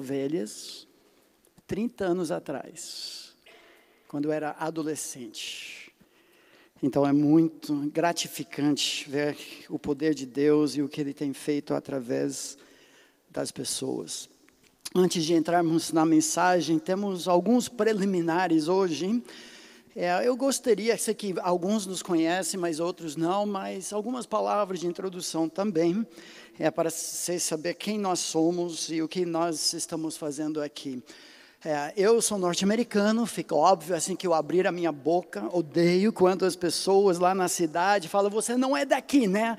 ovelhas 0.00 0.88
30 1.66 2.06
anos 2.06 2.30
atrás, 2.30 3.34
quando 4.08 4.24
eu 4.24 4.32
era 4.32 4.56
adolescente. 4.58 5.92
Então 6.82 7.06
é 7.06 7.12
muito 7.12 7.74
gratificante 7.92 9.08
ver 9.10 9.36
o 9.68 9.78
poder 9.78 10.14
de 10.14 10.24
Deus 10.24 10.74
e 10.74 10.80
o 10.80 10.88
que 10.88 11.02
Ele 11.02 11.12
tem 11.12 11.34
feito 11.34 11.74
através 11.74 12.56
das 13.30 13.52
pessoas. 13.52 14.26
Antes 14.96 15.22
de 15.22 15.34
entrarmos 15.34 15.92
na 15.92 16.06
mensagem, 16.06 16.78
temos 16.78 17.28
alguns 17.28 17.68
preliminares 17.68 18.68
hoje. 18.68 19.22
É, 19.94 20.26
eu 20.26 20.34
gostaria, 20.34 20.96
sei 20.96 21.12
que 21.12 21.34
alguns 21.42 21.84
nos 21.84 22.02
conhecem, 22.02 22.58
mas 22.58 22.80
outros 22.80 23.16
não, 23.16 23.44
mas 23.44 23.92
algumas 23.92 24.24
palavras 24.24 24.80
de 24.80 24.86
introdução 24.86 25.46
também, 25.46 26.06
é, 26.60 26.70
para 26.70 26.90
você 26.90 27.40
saber 27.40 27.72
quem 27.72 27.98
nós 27.98 28.18
somos 28.18 28.90
e 28.90 29.00
o 29.00 29.08
que 29.08 29.24
nós 29.24 29.72
estamos 29.72 30.18
fazendo 30.18 30.60
aqui. 30.60 31.02
É, 31.64 31.94
eu 31.96 32.20
sou 32.20 32.36
norte-americano, 32.36 33.24
fica 33.24 33.54
óbvio 33.54 33.96
assim 33.96 34.14
que 34.14 34.26
eu 34.26 34.34
abrir 34.34 34.66
a 34.66 34.72
minha 34.72 34.92
boca, 34.92 35.48
odeio 35.56 36.12
quando 36.12 36.44
as 36.44 36.54
pessoas 36.54 37.18
lá 37.18 37.34
na 37.34 37.48
cidade 37.48 38.08
falam, 38.08 38.30
você 38.30 38.58
não 38.58 38.76
é 38.76 38.84
daqui, 38.84 39.26
né? 39.26 39.56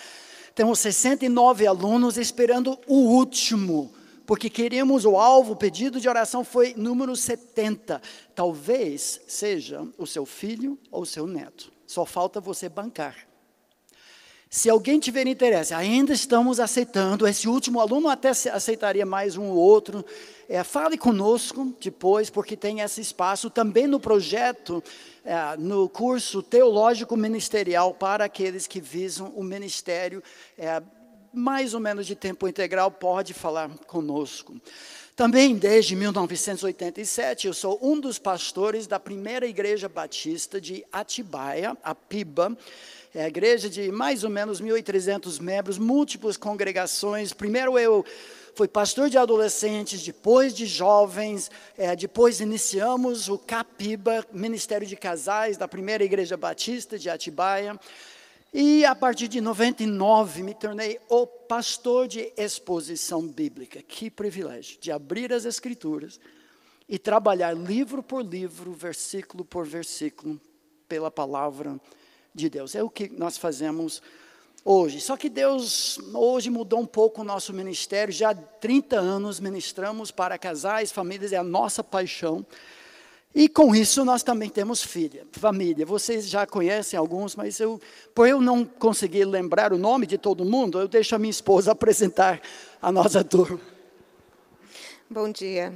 Temos 0.54 0.80
69 0.80 1.68
alunos 1.68 2.18
esperando 2.18 2.80
o 2.88 2.96
último 2.96 3.94
porque 4.26 4.50
queríamos 4.50 5.06
o 5.06 5.18
alvo, 5.18 5.54
o 5.54 5.56
pedido 5.56 6.00
de 6.00 6.10
oração 6.10 6.44
foi 6.44 6.74
número 6.76 7.16
70. 7.16 8.02
Talvez 8.34 9.22
seja 9.28 9.88
o 9.98 10.08
seu 10.08 10.26
filho 10.26 10.78
ou 10.92 11.04
o 11.04 11.06
seu 11.06 11.28
neto. 11.28 11.72
Só 11.86 12.06
falta 12.06 12.42
você 12.42 12.68
bancar. 12.68 13.16
Se 14.50 14.70
alguém 14.70 15.00
tiver 15.00 15.28
interesse, 15.28 15.74
ainda 15.74 16.14
estamos 16.14 16.62
aceitando. 16.62 17.28
Esse 17.28 17.48
último 17.48 17.80
aluno 17.80 18.08
até 18.08 18.30
aceitaria 18.30 19.06
mais 19.06 19.36
um 19.36 19.50
ou 19.50 19.58
outro. 19.58 20.06
É, 20.48 20.64
fale 20.64 20.98
conosco 20.98 21.76
depois, 21.82 22.30
porque 22.30 22.56
tem 22.56 22.80
esse 22.80 23.02
espaço 23.02 23.50
também 23.50 23.86
no 23.86 24.00
projeto, 24.00 24.82
é, 25.26 25.58
no 25.58 25.90
curso 25.90 26.42
teológico 26.42 27.18
ministerial 27.18 27.94
para 27.94 28.24
aqueles 28.24 28.66
que 28.66 28.80
visam 28.80 29.34
o 29.36 29.44
ministério 29.44 30.24
é, 30.58 30.82
mais 31.36 31.74
ou 31.74 31.80
menos 31.80 32.08
de 32.08 32.16
tempo 32.16 32.48
integral, 32.48 32.90
pode 32.90 33.34
falar 33.34 33.70
conosco. 33.86 34.56
Também 35.16 35.56
desde 35.56 35.96
1987, 35.96 37.48
eu 37.48 37.54
sou 37.54 37.80
um 37.82 38.00
dos 38.00 38.20
pastores 38.20 38.86
da 38.86 39.00
primeira 39.00 39.46
igreja 39.46 39.88
batista 39.88 40.60
de 40.60 40.86
Atibaia, 40.92 41.78
a 41.84 41.96
PIBA, 41.96 42.58
é 43.14 43.24
a 43.24 43.28
igreja 43.30 43.70
de 43.70 43.94
mais 43.94 44.26
ou 44.26 44.30
menos 44.30 44.62
1.300 44.62 45.40
membros, 45.40 45.78
múltiplas 45.78 46.36
congregações. 46.36 47.32
Primeiro 47.32 47.80
eu 47.80 48.04
fui 48.54 48.68
pastor 48.68 49.10
de 49.10 49.18
adolescentes, 49.18 50.04
depois 50.04 50.54
de 50.54 50.66
jovens, 50.66 51.50
é, 51.78 51.96
depois 51.96 52.42
iniciamos 52.42 53.30
o 53.30 53.38
CAPIBA, 53.38 54.26
Ministério 54.34 54.86
de 54.86 54.98
Casais, 54.98 55.56
da 55.56 55.66
primeira 55.66 56.04
igreja 56.04 56.36
batista 56.36 57.00
de 57.00 57.10
Atibaia. 57.10 57.80
E 58.58 58.86
a 58.86 58.96
partir 58.96 59.28
de 59.28 59.42
99 59.42 60.42
me 60.42 60.54
tornei 60.54 60.98
o 61.10 61.28
pastor 61.28 62.08
de 62.08 62.32
exposição 62.38 63.28
bíblica. 63.28 63.82
Que 63.82 64.10
privilégio 64.10 64.80
de 64.80 64.94
abrir 64.94 65.34
as 65.34 65.44
escrituras 65.44 66.22
e 66.88 66.98
trabalhar 66.98 67.52
livro 67.52 68.02
por 68.02 68.24
livro, 68.24 68.72
versículo 68.72 69.44
por 69.44 69.68
versículo, 69.68 70.40
pela 70.88 71.12
palavra 71.12 71.78
de 72.34 72.50
Deus. 72.50 72.76
É 72.76 72.82
o 72.82 72.90
que 72.90 73.10
nós 73.10 73.38
fazemos 73.38 74.02
hoje. 74.64 75.02
Só 75.02 75.18
que 75.18 75.28
Deus 75.28 76.00
hoje 76.14 76.50
mudou 76.50 76.80
um 76.80 76.86
pouco 76.86 77.20
o 77.20 77.26
nosso 77.26 77.52
ministério. 77.52 78.14
Já 78.14 78.30
há 78.30 78.36
30 78.36 78.98
anos 78.98 79.38
ministramos 79.38 80.12
para 80.12 80.38
casais, 80.38 80.94
famílias, 80.94 81.34
é 81.34 81.38
a 81.38 81.44
nossa 81.44 81.84
paixão. 81.84 82.46
E 83.36 83.50
com 83.50 83.76
isso 83.76 84.06
nós 84.06 84.24
também 84.24 84.50
temos 84.50 84.82
filha, 84.82 85.28
família. 85.34 85.86
Vocês 85.86 86.30
já 86.30 86.48
conhecem 86.48 86.98
alguns, 86.98 87.36
mas 87.36 87.60
eu, 87.60 87.82
por 88.14 88.30
eu 88.30 88.40
não 88.40 88.64
conseguir 88.64 89.26
lembrar 89.26 89.74
o 89.74 89.78
nome 89.78 90.08
de 90.08 90.18
todo 90.18 90.46
mundo, 90.46 90.80
eu 90.80 90.88
deixo 90.88 91.16
a 91.16 91.20
minha 91.20 91.32
esposa 91.32 91.70
apresentar 91.74 92.42
a 92.82 92.94
nossa 92.94 93.26
turma. 93.26 93.60
Bom 95.10 95.30
dia. 95.30 95.74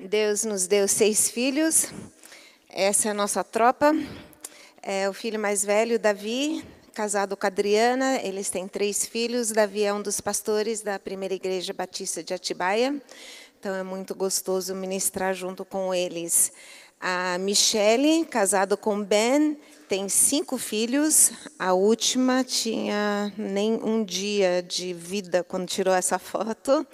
Deus 0.00 0.42
nos 0.44 0.66
deu 0.66 0.88
seis 0.88 1.28
filhos. 1.28 1.92
Essa 2.66 3.08
é 3.08 3.10
a 3.10 3.14
nossa 3.14 3.44
tropa. 3.44 3.94
É 4.82 5.06
o 5.10 5.12
filho 5.12 5.38
mais 5.38 5.62
velho, 5.62 5.98
Davi, 5.98 6.64
casado 6.94 7.36
com 7.36 7.46
a 7.46 7.48
Adriana. 7.48 8.16
Eles 8.22 8.48
têm 8.48 8.66
três 8.66 9.04
filhos. 9.04 9.52
Davi 9.52 9.84
é 9.84 9.92
um 9.92 10.00
dos 10.00 10.18
pastores 10.18 10.80
da 10.80 10.98
primeira 10.98 11.34
igreja 11.34 11.74
batista 11.74 12.24
de 12.24 12.32
Atibaia. 12.32 13.00
Então 13.62 13.76
é 13.76 13.84
muito 13.84 14.12
gostoso 14.12 14.74
ministrar 14.74 15.32
junto 15.34 15.64
com 15.64 15.94
eles. 15.94 16.52
A 17.00 17.38
Michele, 17.38 18.24
casado 18.24 18.76
com 18.76 19.00
Ben, 19.00 19.56
tem 19.88 20.08
cinco 20.08 20.58
filhos. 20.58 21.30
A 21.56 21.72
última 21.72 22.42
tinha 22.42 23.32
nem 23.38 23.74
um 23.74 24.02
dia 24.04 24.64
de 24.64 24.92
vida 24.92 25.44
quando 25.44 25.68
tirou 25.68 25.94
essa 25.94 26.18
foto. 26.18 26.84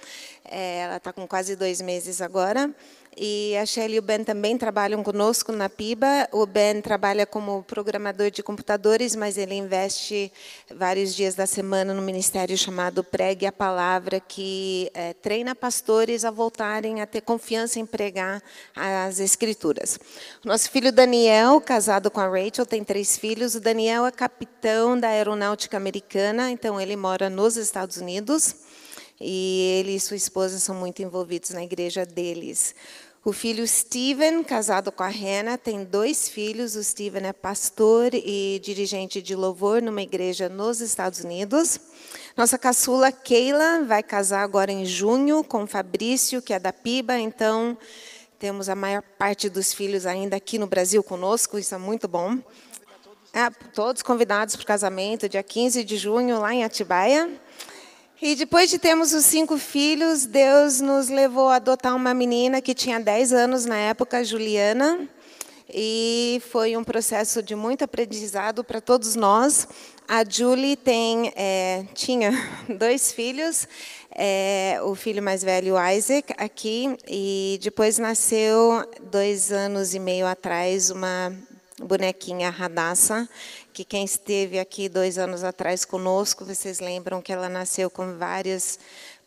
É, 0.45 0.81
ela 0.81 0.97
está 0.97 1.11
com 1.11 1.27
quase 1.27 1.55
dois 1.55 1.81
meses 1.81 2.21
agora. 2.21 2.71
E 3.17 3.57
a 3.57 3.65
Shelly 3.65 3.95
e 3.95 3.99
o 3.99 4.01
Ben 4.01 4.23
também 4.23 4.57
trabalham 4.57 5.03
conosco 5.03 5.51
na 5.51 5.67
PIBA. 5.67 6.29
O 6.31 6.45
Ben 6.45 6.81
trabalha 6.81 7.25
como 7.25 7.63
programador 7.63 8.31
de 8.31 8.41
computadores, 8.41 9.15
mas 9.15 9.37
ele 9.37 9.55
investe 9.55 10.31
vários 10.73 11.13
dias 11.13 11.35
da 11.35 11.45
semana 11.45 11.93
no 11.93 12.01
ministério 12.01 12.57
chamado 12.57 13.03
Pregue 13.03 13.45
a 13.45 13.51
Palavra, 13.51 14.19
que 14.19 14.89
é, 14.93 15.13
treina 15.13 15.53
pastores 15.53 16.23
a 16.23 16.31
voltarem 16.31 17.01
a 17.01 17.05
ter 17.05 17.21
confiança 17.21 17.79
em 17.79 17.85
pregar 17.85 18.41
as 18.75 19.19
Escrituras. 19.19 19.99
Nosso 20.45 20.69
filho 20.71 20.91
Daniel, 20.91 21.59
casado 21.59 22.09
com 22.09 22.21
a 22.21 22.27
Rachel, 22.27 22.65
tem 22.65 22.83
três 22.83 23.17
filhos. 23.17 23.55
O 23.55 23.59
Daniel 23.59 24.05
é 24.05 24.11
capitão 24.11 24.97
da 24.97 25.09
Aeronáutica 25.09 25.75
Americana, 25.75 26.51
então 26.51 26.79
ele 26.79 26.95
mora 26.95 27.29
nos 27.29 27.57
Estados 27.57 27.97
Unidos. 27.97 28.55
E 29.21 29.79
ele 29.79 29.95
e 29.95 29.99
sua 29.99 30.15
esposa 30.15 30.59
são 30.59 30.73
muito 30.75 31.01
envolvidos 31.01 31.49
na 31.49 31.63
igreja 31.63 32.05
deles. 32.05 32.73
O 33.29 33.31
filho 33.31 33.67
Steven, 33.67 34.43
casado 34.43 34.91
com 34.91 35.03
a 35.03 35.07
Hannah, 35.07 35.55
tem 35.55 35.83
dois 35.83 36.27
filhos. 36.27 36.75
O 36.75 36.83
Steven 36.83 37.27
é 37.27 37.31
pastor 37.31 38.09
e 38.15 38.59
dirigente 38.63 39.21
de 39.21 39.35
louvor 39.35 39.83
numa 39.83 40.01
igreja 40.01 40.49
nos 40.49 40.81
Estados 40.81 41.19
Unidos. 41.19 41.79
Nossa 42.35 42.57
caçula 42.57 43.11
Keila 43.11 43.83
vai 43.83 44.01
casar 44.01 44.41
agora 44.41 44.71
em 44.71 44.83
junho 44.83 45.43
com 45.43 45.67
Fabrício, 45.67 46.41
que 46.41 46.53
é 46.53 46.59
da 46.59 46.73
Piba. 46.73 47.19
Então, 47.19 47.77
temos 48.39 48.67
a 48.67 48.73
maior 48.73 49.03
parte 49.03 49.47
dos 49.47 49.75
filhos 49.75 50.07
ainda 50.07 50.35
aqui 50.35 50.57
no 50.57 50.65
Brasil 50.65 51.03
conosco. 51.03 51.59
Isso 51.59 51.75
é 51.75 51.77
muito 51.77 52.07
bom. 52.07 52.39
É, 53.31 53.47
todos 53.75 54.01
convidados 54.01 54.55
para 54.55 54.63
o 54.63 54.65
casamento, 54.65 55.29
dia 55.29 55.43
15 55.43 55.83
de 55.83 55.97
junho, 55.97 56.39
lá 56.39 56.51
em 56.51 56.63
Atibaia. 56.63 57.29
E 58.21 58.35
depois 58.35 58.69
de 58.69 58.77
termos 58.77 59.13
os 59.13 59.23
cinco 59.23 59.57
filhos, 59.57 60.25
Deus 60.25 60.81
nos 60.81 61.07
levou 61.07 61.47
a 61.47 61.55
adotar 61.55 61.95
uma 61.95 62.13
menina 62.13 62.61
que 62.61 62.73
tinha 62.73 62.99
10 62.99 63.31
anos 63.31 63.65
na 63.65 63.77
época, 63.77 64.21
Juliana. 64.25 65.07
E 65.73 66.41
foi 66.51 66.75
um 66.75 66.83
processo 66.83 67.41
de 67.41 67.55
muito 67.55 67.85
aprendizado 67.85 68.61
para 68.61 68.81
todos 68.81 69.15
nós. 69.15 69.69
A 70.05 70.25
Julie 70.29 70.75
tem, 70.75 71.31
é, 71.33 71.85
tinha 71.93 72.31
dois 72.77 73.13
filhos, 73.13 73.65
é, 74.13 74.81
o 74.83 74.95
filho 74.95 75.23
mais 75.23 75.41
velho, 75.41 75.75
Isaac, 75.79 76.33
aqui, 76.37 76.97
e 77.07 77.57
depois 77.61 77.97
nasceu, 77.97 78.85
dois 79.09 79.49
anos 79.49 79.93
e 79.93 79.99
meio 79.99 80.27
atrás, 80.27 80.89
uma 80.89 81.33
bonequinha 81.81 82.49
Radassa, 82.49 83.29
que 83.79 83.85
quem 83.85 84.03
esteve 84.03 84.59
aqui 84.59 84.89
dois 84.89 85.17
anos 85.17 85.41
atrás 85.41 85.85
conosco, 85.85 86.43
vocês 86.43 86.81
lembram 86.81 87.21
que 87.21 87.31
ela 87.31 87.47
nasceu 87.47 87.89
com 87.89 88.17
vários 88.17 88.77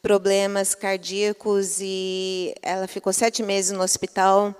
problemas 0.02 0.74
cardíacos 0.74 1.78
e 1.80 2.52
ela 2.60 2.86
ficou 2.86 3.14
sete 3.14 3.42
meses 3.42 3.70
no 3.70 3.82
hospital 3.82 4.54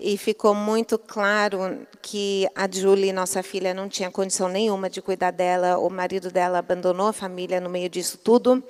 e 0.00 0.18
ficou 0.18 0.54
muito 0.54 0.98
claro 0.98 1.86
que 2.02 2.48
a 2.54 2.68
Julie, 2.70 3.12
nossa 3.12 3.42
filha, 3.42 3.72
não 3.72 3.88
tinha 3.88 4.10
condição 4.10 4.48
nenhuma 4.48 4.90
de 4.90 5.00
cuidar 5.00 5.30
dela. 5.30 5.78
O 5.78 5.88
marido 5.88 6.30
dela 6.30 6.58
abandonou 6.58 7.06
a 7.06 7.12
família 7.12 7.60
no 7.60 7.70
meio 7.70 7.88
disso 7.88 8.18
tudo. 8.18 8.62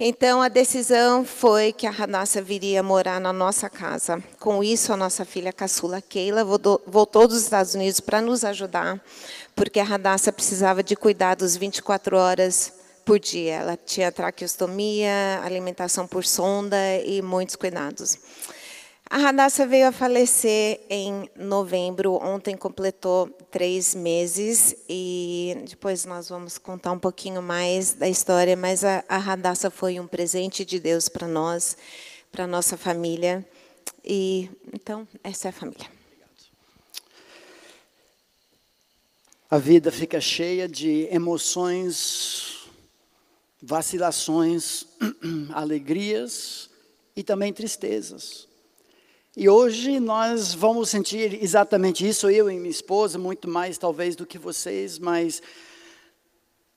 Então, 0.00 0.42
a 0.42 0.48
decisão 0.48 1.24
foi 1.24 1.72
que 1.72 1.86
a 1.86 1.90
Radassa 1.90 2.42
viria 2.42 2.82
morar 2.82 3.20
na 3.20 3.32
nossa 3.32 3.70
casa. 3.70 4.22
Com 4.38 4.64
isso, 4.64 4.92
a 4.92 4.96
nossa 4.96 5.24
filha 5.24 5.52
caçula, 5.52 6.00
Keila, 6.00 6.44
voltou 6.44 7.28
dos 7.28 7.42
Estados 7.42 7.74
Unidos 7.74 8.00
para 8.00 8.20
nos 8.20 8.44
ajudar, 8.44 9.02
porque 9.56 9.80
a 9.80 9.84
Radassa 9.84 10.30
precisava 10.30 10.82
de 10.82 10.94
cuidados 10.94 11.56
24 11.56 12.16
horas 12.16 12.74
por 13.06 13.18
dia. 13.18 13.54
Ela 13.54 13.76
tinha 13.76 14.12
traqueostomia, 14.12 15.40
alimentação 15.42 16.06
por 16.06 16.26
sonda 16.26 16.76
e 17.04 17.22
muitos 17.22 17.56
cuidados. 17.56 18.18
A 19.08 19.16
Radassa 19.18 19.66
veio 19.66 19.88
a 19.88 19.92
falecer 19.92 20.80
em 20.90 21.30
novembro. 21.36 22.14
Ontem 22.22 22.54
completou 22.56 23.28
três 23.50 23.94
meses 23.94 24.76
e 24.88 25.56
depois 25.68 26.04
nós 26.04 26.28
vamos 26.28 26.58
contar 26.58 26.92
um 26.92 26.98
pouquinho 26.98 27.40
mais 27.40 27.94
da 27.94 28.08
história. 28.08 28.56
Mas 28.56 28.84
a, 28.84 29.02
a 29.08 29.16
Radassa 29.16 29.70
foi 29.70 29.98
um 29.98 30.06
presente 30.06 30.64
de 30.64 30.78
Deus 30.78 31.08
para 31.08 31.26
nós, 31.26 31.78
para 32.30 32.46
nossa 32.46 32.76
família. 32.76 33.46
E 34.04 34.50
então 34.74 35.08
essa 35.24 35.48
é 35.48 35.50
a 35.50 35.52
família. 35.52 35.95
A 39.48 39.58
vida 39.58 39.92
fica 39.92 40.20
cheia 40.20 40.66
de 40.66 41.06
emoções, 41.08 42.66
vacilações, 43.62 44.86
alegrias 45.54 46.68
e 47.14 47.22
também 47.22 47.52
tristezas. 47.52 48.48
E 49.36 49.48
hoje 49.48 50.00
nós 50.00 50.52
vamos 50.52 50.90
sentir 50.90 51.40
exatamente 51.40 52.04
isso, 52.04 52.28
eu 52.28 52.50
e 52.50 52.56
minha 52.56 52.68
esposa, 52.68 53.20
muito 53.20 53.46
mais 53.46 53.78
talvez 53.78 54.16
do 54.16 54.26
que 54.26 54.36
vocês, 54.36 54.98
mas 54.98 55.40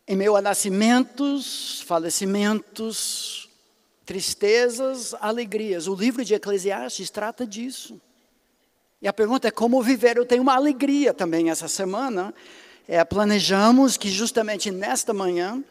em 0.08 0.16
meio 0.16 0.36
a 0.36 0.42
nascimentos, 0.42 1.82
falecimentos, 1.88 3.50
tristezas, 4.06 5.16
alegrias. 5.16 5.88
O 5.88 5.96
livro 5.96 6.24
de 6.24 6.36
Eclesiastes 6.36 7.10
trata 7.10 7.48
disso. 7.48 8.00
E 9.02 9.08
a 9.08 9.14
pergunta 9.14 9.48
é 9.48 9.52
como 9.52 9.82
viver. 9.82 10.18
Eu 10.18 10.26
tenho 10.26 10.42
uma 10.42 10.56
alegria 10.56 11.14
também 11.14 11.50
essa 11.50 11.70
semana. 11.70 12.34
É, 12.86 13.02
planejamos 13.06 13.96
que 13.96 14.10
justamente 14.10 14.72
nesta 14.72 15.14
manhã 15.14 15.64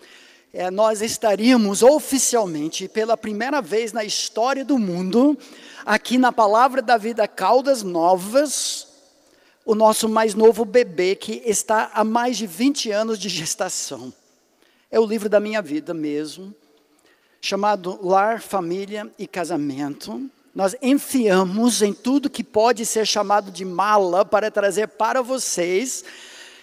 é, 0.51 0.71
nós 0.71 1.03
estaríamos 1.03 1.83
oficialmente, 1.83 2.89
pela 2.89 3.19
primeira 3.19 3.61
vez 3.61 3.93
na 3.93 4.03
história 4.03 4.65
do 4.65 4.79
mundo, 4.79 5.37
aqui 5.85 6.17
na 6.17 6.33
Palavra 6.33 6.81
da 6.81 6.97
Vida 6.97 7.29
Caldas 7.29 7.83
Novas, 7.83 8.87
o 9.63 9.75
nosso 9.75 10.09
mais 10.09 10.35
novo 10.35 10.65
bebê, 10.65 11.15
que 11.15 11.43
está 11.45 11.91
há 11.93 12.03
mais 12.03 12.39
de 12.39 12.47
20 12.47 12.91
anos 12.91 13.19
de 13.19 13.29
gestação. 13.29 14.11
É 14.91 14.99
o 14.99 15.05
livro 15.05 15.29
da 15.29 15.39
minha 15.39 15.61
vida 15.61 15.93
mesmo, 15.93 16.55
chamado 17.43 17.99
Lar, 18.03 18.41
Família 18.41 19.13
e 19.19 19.27
Casamento. 19.27 20.31
Nós 20.59 20.75
enfiamos 20.83 21.83
em 21.83 21.93
tudo 21.93 22.29
que 22.29 22.43
pode 22.43 22.85
ser 22.85 23.07
chamado 23.07 23.49
de 23.49 23.65
mala 23.65 24.25
para 24.25 24.51
trazer 24.51 24.89
para 24.89 25.23
vocês 25.23 26.05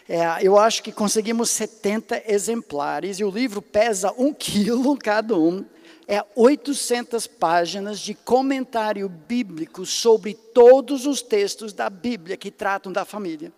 é, 0.06 0.20
eu 0.42 0.60
acho 0.60 0.84
que 0.84 0.92
conseguimos 0.92 1.50
70 1.50 2.24
exemplares 2.28 3.22
e 3.22 3.24
o 3.24 3.32
livro 3.32 3.62
pesa 3.62 4.14
um 4.18 4.34
quilo 4.36 4.98
cada 4.98 5.34
um. 5.34 5.66
É 6.06 6.22
800 6.36 7.26
páginas 7.26 8.02
de 8.02 8.14
comentário 8.14 9.08
bíblico 9.08 9.86
sobre 9.86 10.34
todos 10.34 11.06
os 11.06 11.22
textos 11.22 11.72
da 11.72 11.90
Bíblia 11.90 12.36
que 12.36 12.52
tratam 12.52 12.92
da 12.92 13.06
família. 13.06 13.54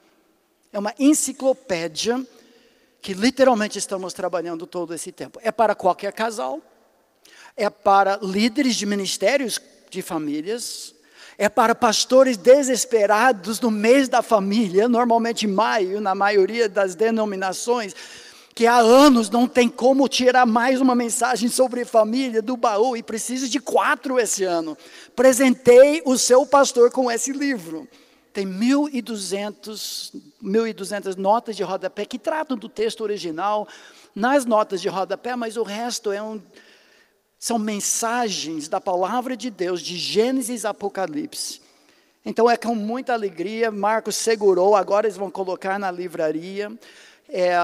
É 0.72 0.78
uma 0.78 0.94
enciclopédia 1.00 2.24
que 3.02 3.16
literalmente 3.16 3.80
estamos 3.80 4.14
trabalhando 4.14 4.68
todo 4.68 4.94
esse 4.94 5.12
tempo. 5.12 5.40
É 5.42 5.52
para 5.52 5.74
qualquer 5.74 6.14
casal, 6.14 6.62
é 7.58 7.72
para 7.72 8.20
líderes 8.22 8.76
de 8.76 8.86
ministérios 8.86 9.60
de 9.90 10.02
famílias, 10.02 10.94
é 11.38 11.48
para 11.48 11.76
pastores 11.76 12.36
desesperados 12.36 13.60
no 13.60 13.70
mês 13.70 14.10
da 14.10 14.22
família, 14.22 14.90
normalmente 14.90 15.46
maio, 15.46 16.02
na 16.02 16.16
maioria 16.16 16.68
das 16.68 16.96
denominações, 16.96 17.96
que 18.56 18.66
há 18.66 18.78
anos 18.78 19.30
não 19.30 19.48
tem 19.48 19.70
como 19.70 20.08
tirar 20.08 20.48
mais 20.48 20.82
uma 20.82 20.96
mensagem 20.96 21.48
sobre 21.48 21.86
família 21.86 22.42
do 22.42 22.58
baú 22.58 22.98
e 22.98 23.04
precisa 23.04 23.48
de 23.48 23.60
quatro 23.60 24.20
esse 24.20 24.44
ano. 24.44 24.76
Presentei 25.16 26.02
o 26.04 26.18
seu 26.18 26.44
pastor 26.44 26.90
com 26.90 27.12
esse 27.12 27.32
livro. 27.32 27.88
Tem 28.34 28.48
1.200, 28.48 30.12
1.200 30.44 31.16
notas 31.18 31.56
de 31.56 31.62
rodapé 31.62 32.04
que 32.04 32.18
tratam 32.18 32.58
do 32.58 32.68
texto 32.68 33.02
original 33.02 33.68
nas 34.16 34.44
notas 34.44 34.82
de 34.82 34.90
rodapé, 34.90 35.36
mas 35.36 35.56
o 35.56 35.62
resto 35.62 36.12
é 36.12 36.20
um 36.20 36.42
são 37.40 37.60
mensagens 37.60 38.68
da 38.68 38.82
palavra 38.82 39.38
de 39.38 39.50
Deus, 39.50 39.82
de 39.82 39.98
Gênesis 39.98 40.66
a 40.66 40.70
Apocalipse. 40.70 41.62
Então 42.26 42.50
é 42.50 42.58
com 42.58 42.76
muita 42.76 43.14
alegria, 43.14 43.72
Marcos 43.72 44.16
segurou, 44.16 44.76
agora 44.76 45.08
eles 45.08 45.18
vão 45.18 45.32
colocar 45.32 45.80
na 45.80 45.90
livraria. 45.90 46.72
É, 47.30 47.58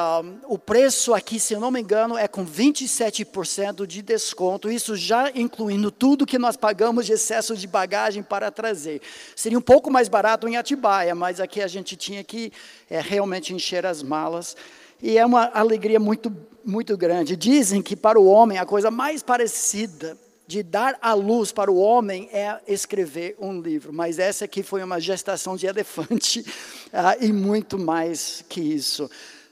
o 0.45 0.57
preço 0.57 1.13
aqui, 1.13 1.39
se 1.39 1.53
eu 1.53 1.59
não 1.59 1.71
me 1.71 1.79
engano, 1.79 2.17
é 2.17 2.27
com 2.27 2.45
27% 2.45 3.87
de 3.87 4.01
desconto, 4.01 4.69
isso 4.69 4.95
já 4.95 5.31
incluindo 5.33 5.89
tudo 5.89 6.25
que 6.25 6.37
nós 6.37 6.57
pagamos 6.57 7.05
de 7.05 7.13
excesso 7.13 7.55
de 7.55 7.65
bagagem 7.65 8.21
para 8.21 8.51
trazer. 8.51 9.01
Seria 9.35 9.57
um 9.57 9.61
pouco 9.61 9.89
mais 9.89 10.09
barato 10.09 10.49
em 10.49 10.57
Atibaia, 10.57 11.15
mas 11.15 11.39
aqui 11.39 11.61
a 11.61 11.68
gente 11.68 11.95
tinha 11.95 12.23
que 12.25 12.51
é, 12.89 12.99
realmente 12.99 13.53
encher 13.53 13.85
as 13.85 14.03
malas. 14.03 14.56
E 15.04 15.18
é 15.18 15.26
uma 15.26 15.52
alegria 15.54 16.00
muito, 16.00 16.33
muito 16.64 16.95
grande. 16.95 17.36
Dizem 17.36 17.81
que 17.81 17.94
para 17.94 18.18
o 18.18 18.26
homem 18.26 18.57
a 18.57 18.66
coisa 18.66 18.90
mais 18.90 19.22
parecida 19.22 20.18
de 20.48 20.64
dar 20.64 20.98
a 21.02 21.14
luz 21.14 21.52
para 21.52 21.69
o 21.69 21.76
homem 21.76 22.30
é 22.31 22.57
escrever 22.66 23.36
um 23.38 23.60
livro. 23.60 23.92
Mas 23.92 24.18
essa 24.18 24.45
aqui 24.45 24.64
foi 24.64 24.81
uma 24.81 25.02
gestação 25.02 25.57
de 25.57 25.68
elefante 25.68 26.45
ah, 26.94 27.18
e 27.19 27.33
muito 27.33 27.78
mais 27.78 28.45
que 28.48 28.62
isso. 28.62 29.12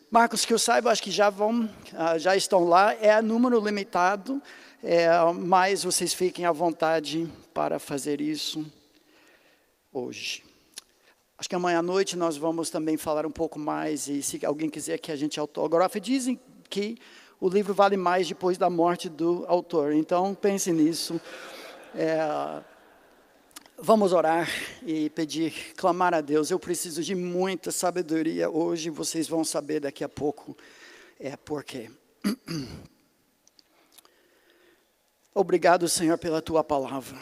Marcos, 0.09 0.45
que 0.45 0.53
eu 0.53 0.59
saiba, 0.59 0.89
acho 0.89 1.03
que 1.03 1.11
já 1.11 1.29
vão, 1.29 1.69
ah, 1.95 2.17
já 2.17 2.33
estão 2.33 2.63
lá. 2.63 2.93
É 2.93 3.21
número 3.21 3.59
limitado, 3.59 4.41
é, 4.81 5.09
mas 5.37 5.83
vocês 5.83 6.13
fiquem 6.13 6.45
à 6.45 6.51
vontade 6.53 7.29
para 7.53 7.77
fazer 7.77 8.21
isso 8.21 8.65
hoje. 9.91 10.49
Acho 11.41 11.49
que 11.49 11.55
amanhã 11.55 11.79
à 11.79 11.81
noite 11.81 12.15
nós 12.15 12.37
vamos 12.37 12.69
também 12.69 12.97
falar 12.97 13.25
um 13.25 13.31
pouco 13.31 13.57
mais, 13.57 14.07
e 14.07 14.21
se 14.21 14.45
alguém 14.45 14.69
quiser 14.69 14.99
que 14.99 15.11
a 15.11 15.15
gente 15.15 15.39
autografe, 15.39 15.99
dizem 15.99 16.39
que 16.69 16.99
o 17.39 17.49
livro 17.49 17.73
vale 17.73 17.97
mais 17.97 18.27
depois 18.27 18.59
da 18.59 18.69
morte 18.69 19.09
do 19.09 19.43
autor. 19.47 19.91
Então, 19.91 20.35
pense 20.35 20.71
nisso. 20.71 21.19
É, 21.95 22.61
vamos 23.75 24.13
orar 24.13 24.47
e 24.85 25.09
pedir, 25.09 25.73
clamar 25.75 26.13
a 26.13 26.21
Deus. 26.21 26.51
Eu 26.51 26.59
preciso 26.59 27.01
de 27.01 27.15
muita 27.15 27.71
sabedoria 27.71 28.47
hoje, 28.47 28.91
vocês 28.91 29.27
vão 29.27 29.43
saber 29.43 29.79
daqui 29.79 30.03
a 30.03 30.09
pouco 30.09 30.55
é, 31.19 31.35
por 31.35 31.63
quê. 31.63 31.89
Obrigado, 35.33 35.89
Senhor, 35.89 36.19
pela 36.19 36.39
tua 36.39 36.63
palavra 36.63 37.17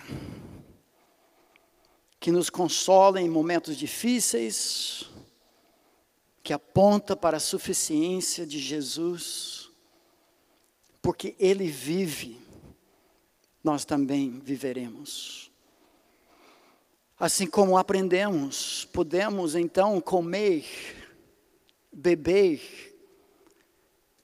que 2.20 2.32
nos 2.32 2.50
consola 2.50 3.22
em 3.22 3.30
momentos 3.30 3.78
difíceis, 3.78 5.10
que 6.44 6.52
aponta 6.52 7.16
para 7.16 7.38
a 7.38 7.40
suficiência 7.40 8.46
de 8.46 8.60
Jesus, 8.60 9.70
porque 11.02 11.36
Ele 11.40 11.68
vive, 11.68 12.38
nós 13.64 13.86
também 13.86 14.40
viveremos. 14.40 15.50
Assim 17.18 17.48
como 17.48 17.78
aprendemos, 17.78 18.86
podemos 18.94 19.56
então 19.56 20.00
comer, 20.00 20.66
beber, 21.92 22.62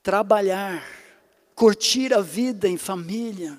trabalhar, 0.01 0.85
curtir 1.53 2.13
a 2.13 2.21
vida 2.21 2.67
em 2.67 2.77
família, 2.77 3.57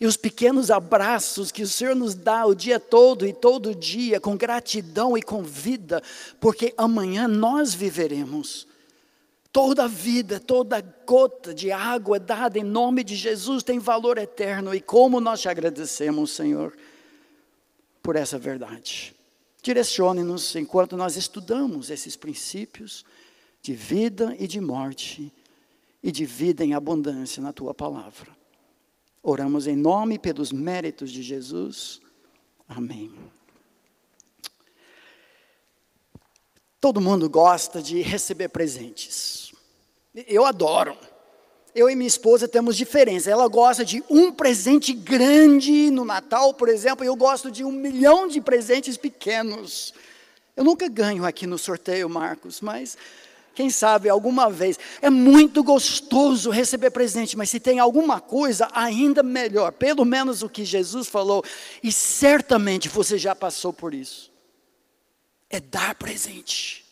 e 0.00 0.06
os 0.06 0.16
pequenos 0.16 0.70
abraços 0.70 1.50
que 1.50 1.62
o 1.62 1.66
Senhor 1.66 1.94
nos 1.96 2.14
dá 2.14 2.46
o 2.46 2.54
dia 2.54 2.78
todo 2.78 3.26
e 3.26 3.32
todo 3.32 3.74
dia, 3.74 4.20
com 4.20 4.36
gratidão 4.36 5.18
e 5.18 5.22
com 5.22 5.42
vida, 5.42 6.00
porque 6.40 6.72
amanhã 6.76 7.26
nós 7.26 7.74
viveremos. 7.74 8.66
Toda 9.50 9.88
vida, 9.88 10.38
toda 10.38 10.80
gota 11.04 11.52
de 11.52 11.72
água 11.72 12.20
dada 12.20 12.58
em 12.58 12.62
nome 12.62 13.02
de 13.02 13.16
Jesus 13.16 13.64
tem 13.64 13.80
valor 13.80 14.18
eterno, 14.18 14.72
e 14.72 14.80
como 14.80 15.20
nós 15.20 15.40
te 15.40 15.48
agradecemos, 15.48 16.30
Senhor, 16.30 16.76
por 18.00 18.14
essa 18.14 18.38
verdade. 18.38 19.16
Direcione-nos 19.60 20.54
enquanto 20.54 20.96
nós 20.96 21.16
estudamos 21.16 21.90
esses 21.90 22.14
princípios 22.14 23.04
de 23.60 23.74
vida 23.74 24.36
e 24.38 24.46
de 24.46 24.60
morte, 24.60 25.32
e 26.00 26.12
de 26.12 26.24
vida 26.24 26.64
em 26.64 26.74
abundância 26.74 27.42
na 27.42 27.52
tua 27.52 27.74
palavra. 27.74 28.37
Oramos 29.30 29.66
em 29.66 29.76
nome 29.76 30.18
pelos 30.18 30.50
méritos 30.50 31.12
de 31.12 31.22
Jesus. 31.22 32.00
Amém. 32.66 33.14
Todo 36.80 36.98
mundo 36.98 37.28
gosta 37.28 37.82
de 37.82 38.00
receber 38.00 38.48
presentes. 38.48 39.52
Eu 40.14 40.46
adoro. 40.46 40.96
Eu 41.74 41.90
e 41.90 41.94
minha 41.94 42.08
esposa 42.08 42.48
temos 42.48 42.74
diferença. 42.74 43.30
Ela 43.30 43.46
gosta 43.48 43.84
de 43.84 44.02
um 44.08 44.32
presente 44.32 44.94
grande 44.94 45.90
no 45.90 46.06
Natal, 46.06 46.54
por 46.54 46.70
exemplo, 46.70 47.04
e 47.04 47.08
eu 47.08 47.14
gosto 47.14 47.50
de 47.50 47.62
um 47.62 47.70
milhão 47.70 48.28
de 48.28 48.40
presentes 48.40 48.96
pequenos. 48.96 49.92
Eu 50.56 50.64
nunca 50.64 50.88
ganho 50.88 51.26
aqui 51.26 51.46
no 51.46 51.58
sorteio, 51.58 52.08
Marcos, 52.08 52.62
mas 52.62 52.96
quem 53.58 53.70
sabe 53.70 54.08
alguma 54.08 54.48
vez. 54.48 54.78
É 55.02 55.10
muito 55.10 55.64
gostoso 55.64 56.48
receber 56.48 56.92
presente, 56.92 57.36
mas 57.36 57.50
se 57.50 57.58
tem 57.58 57.80
alguma 57.80 58.20
coisa 58.20 58.68
ainda 58.72 59.20
melhor, 59.20 59.72
pelo 59.72 60.04
menos 60.04 60.44
o 60.44 60.48
que 60.48 60.64
Jesus 60.64 61.08
falou, 61.08 61.42
e 61.82 61.90
certamente 61.90 62.88
você 62.88 63.18
já 63.18 63.34
passou 63.34 63.72
por 63.72 63.92
isso, 63.92 64.32
é 65.50 65.58
dar 65.58 65.96
presente. 65.96 66.87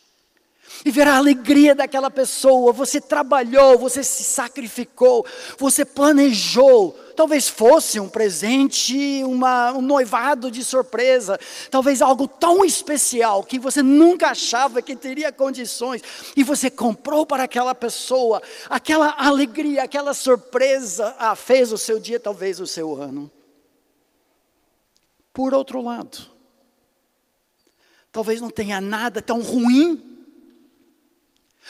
E 0.85 0.91
ver 0.91 1.07
a 1.07 1.17
alegria 1.17 1.73
daquela 1.73 2.09
pessoa, 2.09 2.71
você 2.71 3.01
trabalhou, 3.01 3.77
você 3.77 4.03
se 4.03 4.23
sacrificou, 4.23 5.25
você 5.57 5.83
planejou, 5.83 6.97
talvez 7.15 7.49
fosse 7.49 7.99
um 7.99 8.07
presente, 8.07 9.23
uma, 9.23 9.73
um 9.73 9.81
noivado 9.81 10.51
de 10.51 10.63
surpresa, 10.63 11.39
talvez 11.71 12.01
algo 12.01 12.27
tão 12.27 12.63
especial 12.63 13.43
que 13.43 13.57
você 13.57 13.81
nunca 13.81 14.29
achava 14.29 14.81
que 14.81 14.95
teria 14.95 15.31
condições, 15.31 16.01
e 16.35 16.43
você 16.43 16.69
comprou 16.69 17.25
para 17.25 17.43
aquela 17.43 17.73
pessoa, 17.73 18.41
aquela 18.69 19.15
alegria, 19.17 19.83
aquela 19.83 20.13
surpresa, 20.13 21.15
ah, 21.17 21.35
fez 21.35 21.71
o 21.71 21.77
seu 21.77 21.99
dia, 21.99 22.19
talvez 22.19 22.59
o 22.59 22.67
seu 22.67 23.01
ano. 23.01 23.31
Por 25.33 25.53
outro 25.53 25.81
lado, 25.81 26.17
talvez 28.11 28.41
não 28.41 28.49
tenha 28.49 28.79
nada 28.79 29.21
tão 29.21 29.41
ruim 29.41 30.06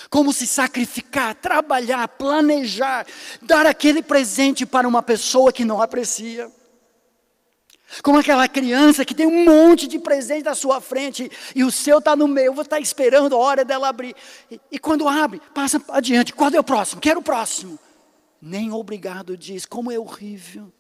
como 0.10 0.32
se 0.32 0.46
sacrificar, 0.46 1.36
trabalhar, 1.36 2.08
planejar, 2.08 3.06
dar 3.42 3.66
aquele 3.66 4.02
presente 4.02 4.66
para 4.66 4.88
uma 4.88 5.02
pessoa 5.02 5.52
que 5.52 5.66
não 5.66 5.82
aprecia. 5.82 6.52
Como 8.04 8.20
aquela 8.20 8.48
criança 8.48 9.06
que 9.06 9.16
tem 9.16 9.26
um 9.26 9.46
monte 9.46 9.88
de 9.88 9.98
presente 9.98 10.48
à 10.48 10.54
sua 10.54 10.82
frente 10.82 11.32
e 11.56 11.64
o 11.64 11.72
seu 11.72 12.00
está 12.00 12.16
no 12.16 12.28
meio, 12.28 12.54
vou 12.54 12.64
estar 12.64 12.76
tá 12.76 12.82
esperando 12.82 13.36
a 13.36 13.40
hora 13.40 13.64
dela 13.64 13.88
abrir. 13.88 14.16
E, 14.52 14.60
e 14.74 14.80
quando 14.80 15.08
abre, 15.08 15.42
passa 15.54 15.82
adiante. 15.90 16.34
Qual 16.34 16.52
é 16.52 16.60
o 16.60 16.64
próximo? 16.64 17.02
Quero 17.02 17.22
o 17.22 17.24
próximo. 17.24 17.80
Nem 18.42 18.72
obrigado 18.72 19.38
diz, 19.38 19.66
como 19.66 19.92
é 19.92 19.98
horrível. 19.98 20.72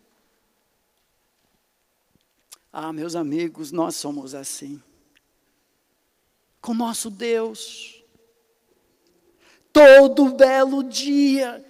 Ah, 2.72 2.94
meus 2.94 3.16
amigos, 3.16 3.72
nós 3.72 3.96
somos 3.96 4.36
assim. 4.36 4.82
Com 6.62 6.74
nosso 6.74 7.10
Deus 7.10 7.97
todo 9.78 10.30
belo 10.30 10.84
dia. 10.84 11.64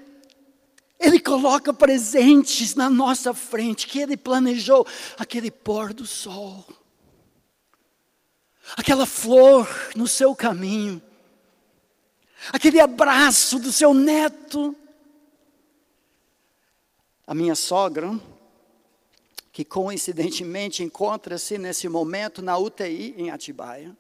Ele 0.97 1.19
coloca 1.19 1.73
presentes 1.73 2.73
na 2.73 2.89
nossa 2.89 3.33
frente 3.33 3.85
que 3.85 3.99
ele 3.99 4.15
planejou, 4.15 4.87
aquele 5.17 5.51
pôr 5.51 5.93
do 5.93 6.07
sol, 6.07 6.65
aquela 8.77 9.05
flor 9.05 9.69
no 9.93 10.07
seu 10.07 10.33
caminho, 10.33 11.01
aquele 12.51 12.79
abraço 12.79 13.59
do 13.59 13.73
seu 13.73 13.93
neto. 13.93 14.73
A 17.27 17.35
minha 17.35 17.55
sogra, 17.55 18.17
que 19.51 19.65
coincidentemente 19.65 20.81
encontra-se 20.81 21.57
nesse 21.57 21.89
momento 21.89 22.41
na 22.41 22.57
UTI 22.57 23.13
em 23.17 23.31
Atibaia, 23.31 23.93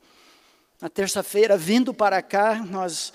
na 0.79 0.87
terça-feira, 0.87 1.57
vindo 1.57 1.93
para 1.93 2.21
cá, 2.21 2.63
nós 2.63 3.11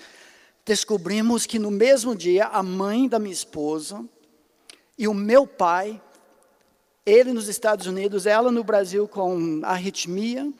descobrimos 0.65 1.45
que 1.45 1.59
no 1.59 1.71
mesmo 1.71 2.15
dia 2.15 2.45
a 2.45 2.63
mãe 2.63 3.07
da 3.07 3.19
minha 3.19 3.33
esposa 3.33 4.03
e 4.97 5.07
o 5.07 5.13
meu 5.13 5.45
pai, 5.45 6.01
ele 7.05 7.33
nos 7.33 7.47
Estados 7.47 7.87
Unidos, 7.87 8.25
ela 8.25 8.51
no 8.51 8.63
Brasil 8.63 9.07
com 9.07 9.59
arritmia 9.63 10.51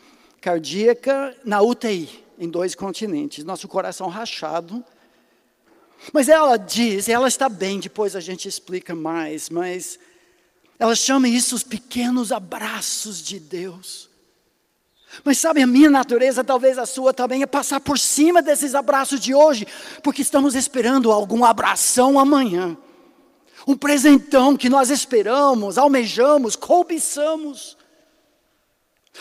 cardíaca 0.41 1.35
na 1.45 1.61
UTI, 1.61 2.23
em 2.37 2.49
dois 2.49 2.75
continentes, 2.75 3.45
nosso 3.45 3.67
coração 3.67 4.09
rachado. 4.09 4.83
Mas 6.11 6.27
ela 6.27 6.57
diz, 6.57 7.07
ela 7.07 7.29
está 7.29 7.47
bem, 7.47 7.79
depois 7.79 8.13
a 8.13 8.19
gente 8.19 8.45
explica 8.45 8.93
mais, 8.93 9.49
mas 9.49 9.97
ela 10.77 10.95
chama 10.95 11.29
isso 11.29 11.55
os 11.55 11.63
pequenos 11.63 12.33
abraços 12.33 13.21
de 13.21 13.39
Deus. 13.39 14.09
Mas 15.23 15.37
sabe, 15.37 15.61
a 15.61 15.67
minha 15.67 15.89
natureza, 15.89 16.43
talvez 16.43 16.77
a 16.77 16.85
sua 16.85 17.13
também, 17.13 17.43
é 17.43 17.45
passar 17.45 17.79
por 17.79 17.99
cima 17.99 18.41
desses 18.41 18.73
abraços 18.73 19.19
de 19.19 19.33
hoje, 19.33 19.67
porque 20.01 20.21
estamos 20.21 20.55
esperando 20.55 21.11
algum 21.11 21.43
abração 21.43 22.17
amanhã. 22.17 22.77
Um 23.67 23.77
presentão 23.77 24.57
que 24.57 24.69
nós 24.69 24.89
esperamos, 24.89 25.77
almejamos, 25.77 26.55
cobiçamos. 26.55 27.77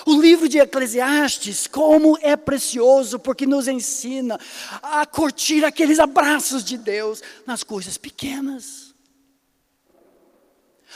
O 0.07 0.21
livro 0.21 0.49
de 0.49 0.59
Eclesiastes, 0.59 1.67
como 1.67 2.19
é 2.23 2.35
precioso, 2.35 3.19
porque 3.19 3.47
nos 3.47 3.69
ensina 3.69 4.41
a 4.83 5.05
curtir 5.05 5.65
aqueles 5.65 5.99
abraços 5.99 6.65
de 6.65 6.79
Deus 6.79 7.23
nas 7.47 7.63
coisas 7.63 7.99
pequenas. 7.99 8.82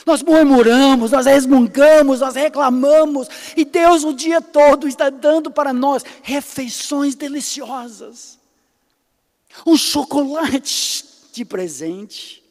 Nós 0.05 0.21
murmuramos, 0.21 1.11
nós 1.11 1.25
resmungamos, 1.25 2.19
nós 2.19 2.35
reclamamos, 2.35 3.27
e 3.55 3.65
Deus 3.65 4.03
o 4.03 4.13
dia 4.13 4.41
todo 4.41 4.87
está 4.87 5.09
dando 5.09 5.51
para 5.51 5.73
nós 5.73 6.03
refeições 6.21 7.15
deliciosas. 7.15 8.39
Um 9.65 9.75
chocolate 9.75 11.05
de 11.33 11.43
presente, 11.43 12.43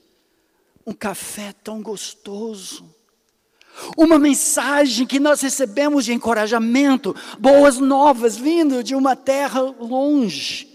um 0.87 0.93
café 0.93 1.53
tão 1.65 1.83
gostoso, 1.83 2.95
uma 3.97 4.19
mensagem 4.19 5.07
que 5.07 5.21
nós 5.21 5.41
recebemos 5.41 6.05
de 6.05 6.13
encorajamento, 6.13 7.15
boas 7.39 7.79
novas 7.79 8.37
vindo 8.37 8.83
de 8.83 8.95
uma 8.95 9.15
terra 9.15 9.61
longe. 9.61 10.69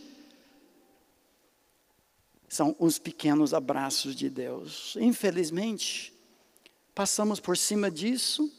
São 2.47 2.75
os 2.77 2.99
pequenos 2.99 3.53
abraços 3.53 4.15
de 4.15 4.29
Deus. 4.29 4.95
Infelizmente, 4.99 6.10
Passamos 6.93 7.39
por 7.39 7.57
cima 7.57 7.89
disso. 7.89 8.51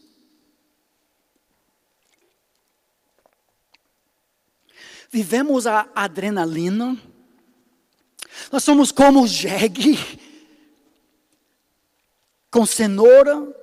Vivemos 5.10 5.66
a 5.66 5.90
adrenalina. 5.94 6.98
Nós 8.50 8.64
somos 8.64 8.90
como 8.90 9.22
o 9.22 9.26
jegue, 9.26 9.98
com 12.50 12.64
cenoura, 12.64 13.54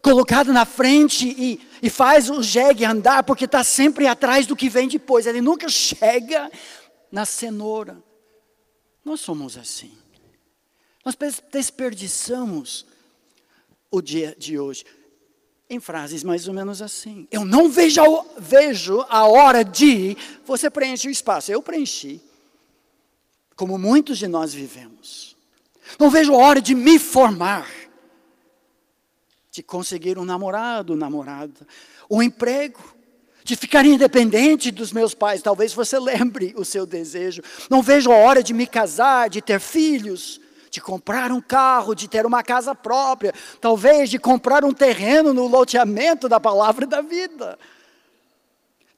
colocado 0.00 0.52
na 0.52 0.64
frente 0.64 1.28
e, 1.28 1.60
e 1.82 1.90
faz 1.90 2.30
o 2.30 2.40
jegue 2.42 2.84
andar, 2.84 3.24
porque 3.24 3.44
está 3.46 3.64
sempre 3.64 4.06
atrás 4.06 4.46
do 4.46 4.54
que 4.54 4.68
vem 4.68 4.86
depois. 4.86 5.26
Ele 5.26 5.40
nunca 5.40 5.68
chega 5.68 6.48
na 7.10 7.26
cenoura. 7.26 8.00
Nós 9.04 9.20
somos 9.20 9.58
assim. 9.58 9.92
Nós 11.04 11.16
desperdiçamos 11.50 12.86
o 13.92 14.00
dia 14.00 14.34
de 14.36 14.58
hoje. 14.58 14.84
Em 15.70 15.78
frases 15.78 16.24
mais 16.24 16.48
ou 16.48 16.54
menos 16.54 16.82
assim. 16.82 17.28
Eu 17.30 17.44
não 17.44 17.68
vejo 17.68 18.02
a, 18.02 18.24
vejo 18.38 19.04
a 19.08 19.26
hora 19.26 19.62
de. 19.62 20.16
Você 20.44 20.68
preenche 20.68 21.06
o 21.06 21.10
espaço. 21.10 21.52
Eu 21.52 21.62
preenchi. 21.62 22.20
Como 23.54 23.78
muitos 23.78 24.18
de 24.18 24.26
nós 24.26 24.52
vivemos. 24.52 25.36
Não 25.98 26.10
vejo 26.10 26.34
a 26.34 26.38
hora 26.38 26.60
de 26.60 26.74
me 26.74 26.98
formar. 26.98 27.70
De 29.50 29.62
conseguir 29.62 30.18
um 30.18 30.24
namorado, 30.24 30.96
namorada. 30.96 31.66
Um 32.10 32.22
emprego. 32.22 32.82
De 33.44 33.56
ficar 33.56 33.84
independente 33.84 34.70
dos 34.70 34.92
meus 34.92 35.14
pais. 35.14 35.42
Talvez 35.42 35.72
você 35.72 35.96
lembre 36.00 36.54
o 36.56 36.64
seu 36.64 36.84
desejo. 36.84 37.42
Não 37.70 37.82
vejo 37.82 38.10
a 38.10 38.16
hora 38.16 38.42
de 38.42 38.52
me 38.52 38.66
casar, 38.66 39.30
de 39.30 39.40
ter 39.40 39.60
filhos 39.60 40.41
de 40.72 40.80
comprar 40.80 41.30
um 41.30 41.40
carro, 41.40 41.94
de 41.94 42.08
ter 42.08 42.24
uma 42.24 42.42
casa 42.42 42.74
própria, 42.74 43.34
talvez 43.60 44.08
de 44.08 44.18
comprar 44.18 44.64
um 44.64 44.72
terreno 44.72 45.34
no 45.34 45.46
loteamento 45.46 46.30
da 46.30 46.40
palavra 46.40 46.86
da 46.86 47.02
vida. 47.02 47.58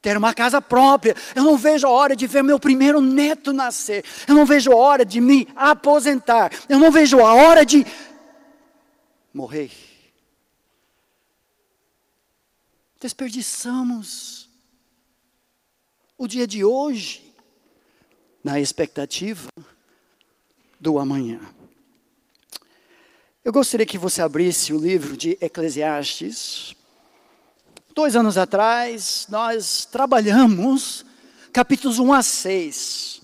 Ter 0.01 0.15
uma 0.15 0.33
casa 0.33 0.61
própria. 0.61 1.13
Eu 1.35 1.43
não 1.43 1.57
vejo 1.57 1.85
a 1.85 1.89
hora 1.89 2.15
de 2.15 2.25
ver 2.27 2.43
meu 2.43 2.57
primeiro 2.57 3.01
neto 3.01 3.51
nascer. 3.51 4.05
Eu 4.25 4.35
não 4.35 4.45
vejo 4.45 4.71
a 4.71 4.75
hora 4.77 5.03
de 5.03 5.19
me 5.19 5.49
aposentar. 5.53 6.49
Eu 6.69 6.79
não 6.79 6.91
vejo 6.91 7.19
a 7.19 7.33
hora 7.33 7.65
de 7.65 7.85
morrer. 9.33 9.69
Desperdiçamos 13.01 14.49
o 16.17 16.25
dia 16.25 16.47
de 16.47 16.63
hoje 16.63 17.35
na 18.41 18.61
expectativa 18.61 19.49
do 20.79 20.99
amanhã. 20.99 21.39
Eu 23.45 23.53
gostaria 23.53 23.85
que 23.85 23.99
você 23.99 24.23
abrisse 24.23 24.73
o 24.73 24.79
livro 24.79 25.15
de 25.15 25.37
Eclesiastes. 25.39 26.75
Dois 27.93 28.15
anos 28.15 28.39
atrás, 28.39 29.27
nós 29.29 29.85
trabalhamos 29.85 31.05
capítulos 31.53 31.99
1 31.99 32.11
a 32.11 32.23
6. 32.23 33.21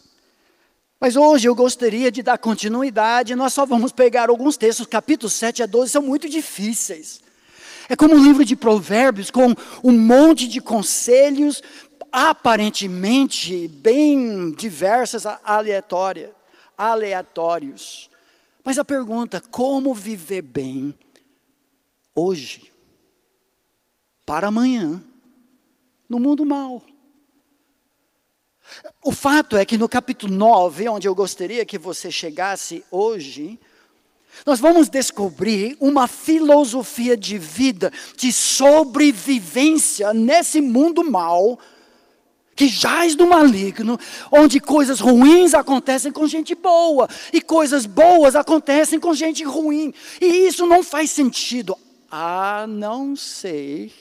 Mas 1.00 1.16
hoje 1.16 1.50
eu 1.50 1.56
gostaria 1.56 2.12
de 2.12 2.22
dar 2.22 2.38
continuidade, 2.38 3.34
nós 3.34 3.52
só 3.52 3.66
vamos 3.66 3.92
pegar 3.92 4.30
alguns 4.30 4.58
textos, 4.58 4.86
capítulos 4.86 5.34
7 5.34 5.64
a 5.64 5.66
12 5.66 5.92
são 5.92 6.04
muito 6.04 6.30
difíceis. 6.30 7.20
É 7.90 7.96
como 7.96 8.14
um 8.14 8.24
livro 8.24 8.46
de 8.46 8.56
provérbios 8.56 9.32
com 9.32 9.56
um 9.84 9.92
monte 9.92 10.48
de 10.48 10.62
conselhos 10.62 11.64
aparentemente 12.12 13.68
bem 13.68 14.52
diversas, 14.52 15.26
aleatórias, 15.44 16.30
aleatórios. 16.78 18.11
Mas 18.64 18.78
a 18.78 18.86
pergunta, 18.86 19.42
como 19.42 19.94
viver 19.94 20.42
bem 20.42 20.94
hoje, 22.14 22.72
para 24.26 24.48
amanhã, 24.48 25.04
no 26.08 26.20
mundo 26.20 26.46
mal? 26.46 26.82
O 29.04 29.12
fato 29.12 29.58
é 29.58 29.66
que 29.66 29.78
no 29.78 29.90
capítulo 29.90 30.34
9, 30.34 30.88
onde 30.90 31.08
eu 31.08 31.16
gostaria 31.16 31.66
que 31.66 31.78
você 31.78 32.12
chegasse 32.12 32.84
hoje, 32.92 33.60
nós 34.46 34.60
vamos 34.60 34.90
descobrir 34.90 35.76
uma 35.80 36.08
filosofia 36.08 37.18
de 37.18 37.38
vida, 37.38 37.92
de 38.16 38.32
sobrevivência 38.32 40.14
nesse 40.14 40.62
mundo 40.62 41.04
mal, 41.04 41.60
que 42.56 42.68
jaz 42.68 43.16
do 43.16 43.28
maligno, 43.28 44.00
onde 44.32 44.60
coisas 44.60 45.00
ruins 45.00 45.54
acontecem 45.54 46.12
com 46.12 46.28
gente 46.28 46.54
boa 46.54 47.08
e 47.32 47.42
coisas 47.42 47.86
boas 47.86 48.36
acontecem 48.36 49.00
com 49.00 49.14
gente 49.14 49.44
ruim. 49.44 49.94
E 50.20 50.48
isso 50.48 50.66
não 50.66 50.84
faz 50.84 51.12
sentido, 51.12 51.78
a 52.10 52.66
não 52.68 53.16
ser 53.16 53.92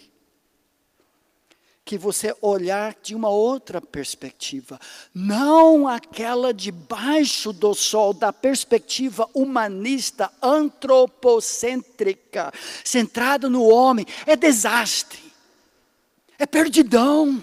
que 1.90 1.98
você 1.98 2.32
olhar 2.40 2.94
de 3.02 3.16
uma 3.16 3.28
outra 3.28 3.80
perspectiva, 3.80 4.78
não 5.12 5.88
aquela 5.88 6.54
debaixo 6.54 7.52
do 7.52 7.74
sol, 7.74 8.14
da 8.14 8.32
perspectiva 8.32 9.28
humanista, 9.34 10.30
antropocêntrica, 10.40 12.52
centrada 12.84 13.48
no 13.48 13.64
homem, 13.64 14.06
é 14.24 14.36
desastre, 14.36 15.18
é 16.38 16.46
perdidão 16.46 17.42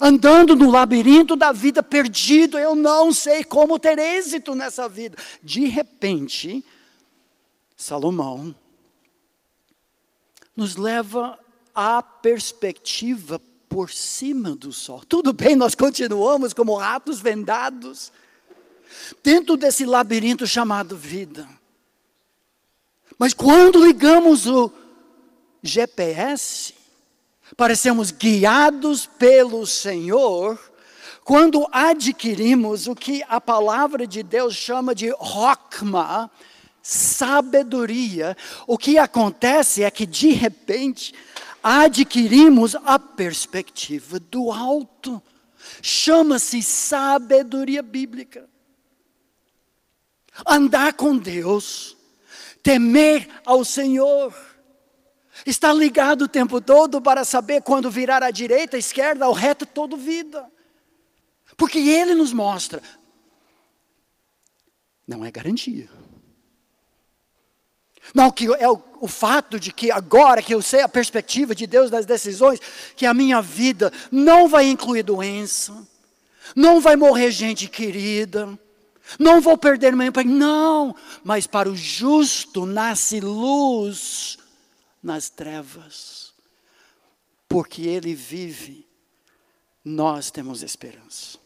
andando 0.00 0.54
no 0.54 0.70
labirinto 0.70 1.34
da 1.34 1.52
vida 1.52 1.82
perdido, 1.82 2.58
eu 2.58 2.74
não 2.74 3.12
sei 3.12 3.42
como 3.42 3.78
ter 3.78 3.98
êxito 3.98 4.54
nessa 4.54 4.88
vida. 4.88 5.16
De 5.42 5.66
repente, 5.66 6.64
Salomão 7.76 8.54
nos 10.56 10.76
leva 10.76 11.38
à 11.74 12.02
perspectiva 12.02 13.40
por 13.68 13.90
cima 13.90 14.56
do 14.56 14.72
sol. 14.72 15.02
Tudo 15.08 15.32
bem, 15.32 15.54
nós 15.54 15.74
continuamos 15.74 16.52
como 16.52 16.76
ratos 16.76 17.20
vendados, 17.20 18.10
dentro 19.22 19.56
desse 19.56 19.84
labirinto 19.84 20.46
chamado 20.46 20.96
vida. 20.96 21.48
Mas 23.18 23.34
quando 23.34 23.84
ligamos 23.84 24.46
o 24.46 24.72
GPS, 25.62 26.74
parecemos 27.56 28.10
guiados 28.10 29.06
pelo 29.06 29.66
Senhor, 29.66 30.58
quando 31.24 31.66
adquirimos 31.70 32.86
o 32.86 32.94
que 32.94 33.22
a 33.28 33.40
palavra 33.40 34.06
de 34.06 34.22
Deus 34.22 34.54
chama 34.54 34.94
de 34.94 35.10
rokma, 35.18 36.30
sabedoria, 36.82 38.36
o 38.66 38.78
que 38.78 38.96
acontece 38.96 39.82
é 39.82 39.90
que 39.90 40.06
de 40.06 40.30
repente 40.30 41.14
adquirimos 41.62 42.74
a 42.76 42.98
perspectiva 42.98 44.18
do 44.18 44.50
alto. 44.50 45.22
Chama-se 45.82 46.62
sabedoria 46.62 47.82
bíblica. 47.82 48.48
Andar 50.46 50.94
com 50.94 51.16
Deus, 51.16 51.94
temer 52.62 53.28
ao 53.44 53.64
Senhor 53.64 54.34
Está 55.46 55.72
ligado 55.72 56.22
o 56.22 56.28
tempo 56.28 56.60
todo 56.60 57.00
para 57.00 57.24
saber 57.24 57.62
quando 57.62 57.90
virar 57.90 58.22
à 58.22 58.30
direita, 58.30 58.76
à 58.76 58.78
esquerda, 58.78 59.24
ao 59.24 59.32
reto, 59.32 59.64
todo 59.64 59.96
vida. 59.96 60.50
Porque 61.56 61.78
Ele 61.78 62.14
nos 62.14 62.32
mostra. 62.32 62.82
Não 65.06 65.24
é 65.24 65.30
garantia. 65.30 65.88
Não, 68.14 68.30
que 68.30 68.46
é 68.54 68.68
o, 68.68 68.82
o, 69.00 69.08
fato 69.08 69.60
de 69.60 69.72
que 69.72 69.90
agora 69.90 70.42
que 70.42 70.54
eu 70.54 70.62
sei 70.62 70.80
a 70.80 70.88
perspectiva 70.88 71.54
de 71.54 71.66
Deus 71.66 71.90
das 71.90 72.06
decisões, 72.06 72.58
que 72.96 73.04
a 73.04 73.12
minha 73.12 73.42
vida 73.42 73.92
não 74.10 74.48
vai 74.48 74.68
incluir 74.68 75.02
doença, 75.02 75.86
não 76.56 76.80
vai 76.80 76.96
morrer 76.96 77.30
gente 77.30 77.68
querida, 77.68 78.58
não 79.18 79.42
vou 79.42 79.58
perder 79.58 79.94
meu 79.94 80.06
emprego, 80.06 80.30
não, 80.30 80.94
mas 81.22 81.46
para 81.46 81.68
o 81.68 81.76
justo 81.76 82.64
nasce 82.64 83.20
luz 83.20 84.37
nas 85.02 85.28
trevas. 85.28 86.32
Porque 87.48 87.82
Ele 87.82 88.14
vive, 88.14 88.86
nós 89.84 90.30
temos 90.30 90.62
esperança. 90.62 91.38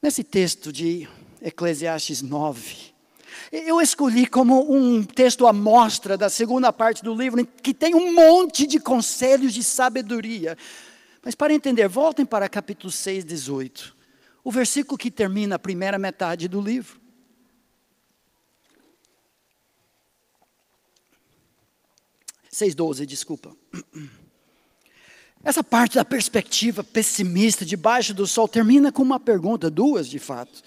Nesse 0.00 0.24
texto 0.24 0.72
de 0.72 1.08
Eclesiastes 1.40 2.22
9, 2.22 2.92
eu 3.52 3.80
escolhi 3.80 4.26
como 4.26 4.72
um 4.72 5.04
texto 5.04 5.46
amostra 5.46 6.16
da 6.16 6.28
segunda 6.28 6.72
parte 6.72 7.02
do 7.02 7.14
livro, 7.14 7.46
que 7.46 7.74
tem 7.74 7.94
um 7.94 8.12
monte 8.12 8.66
de 8.66 8.80
conselhos 8.80 9.52
de 9.52 9.62
sabedoria. 9.62 10.56
Mas 11.22 11.34
para 11.34 11.52
entender, 11.52 11.86
voltem 11.88 12.24
para 12.24 12.48
capítulo 12.48 12.90
6, 12.90 13.24
18. 13.24 13.96
O 14.42 14.50
versículo 14.50 14.98
que 14.98 15.10
termina 15.10 15.56
a 15.56 15.58
primeira 15.58 15.98
metade 15.98 16.48
do 16.48 16.60
livro. 16.60 17.01
6,12, 22.52 23.06
desculpa. 23.06 23.56
Essa 25.42 25.64
parte 25.64 25.96
da 25.96 26.04
perspectiva 26.04 26.84
pessimista 26.84 27.64
debaixo 27.64 28.14
do 28.14 28.26
sol 28.26 28.46
termina 28.46 28.92
com 28.92 29.02
uma 29.02 29.18
pergunta, 29.18 29.70
duas 29.70 30.06
de 30.06 30.18
fato. 30.18 30.62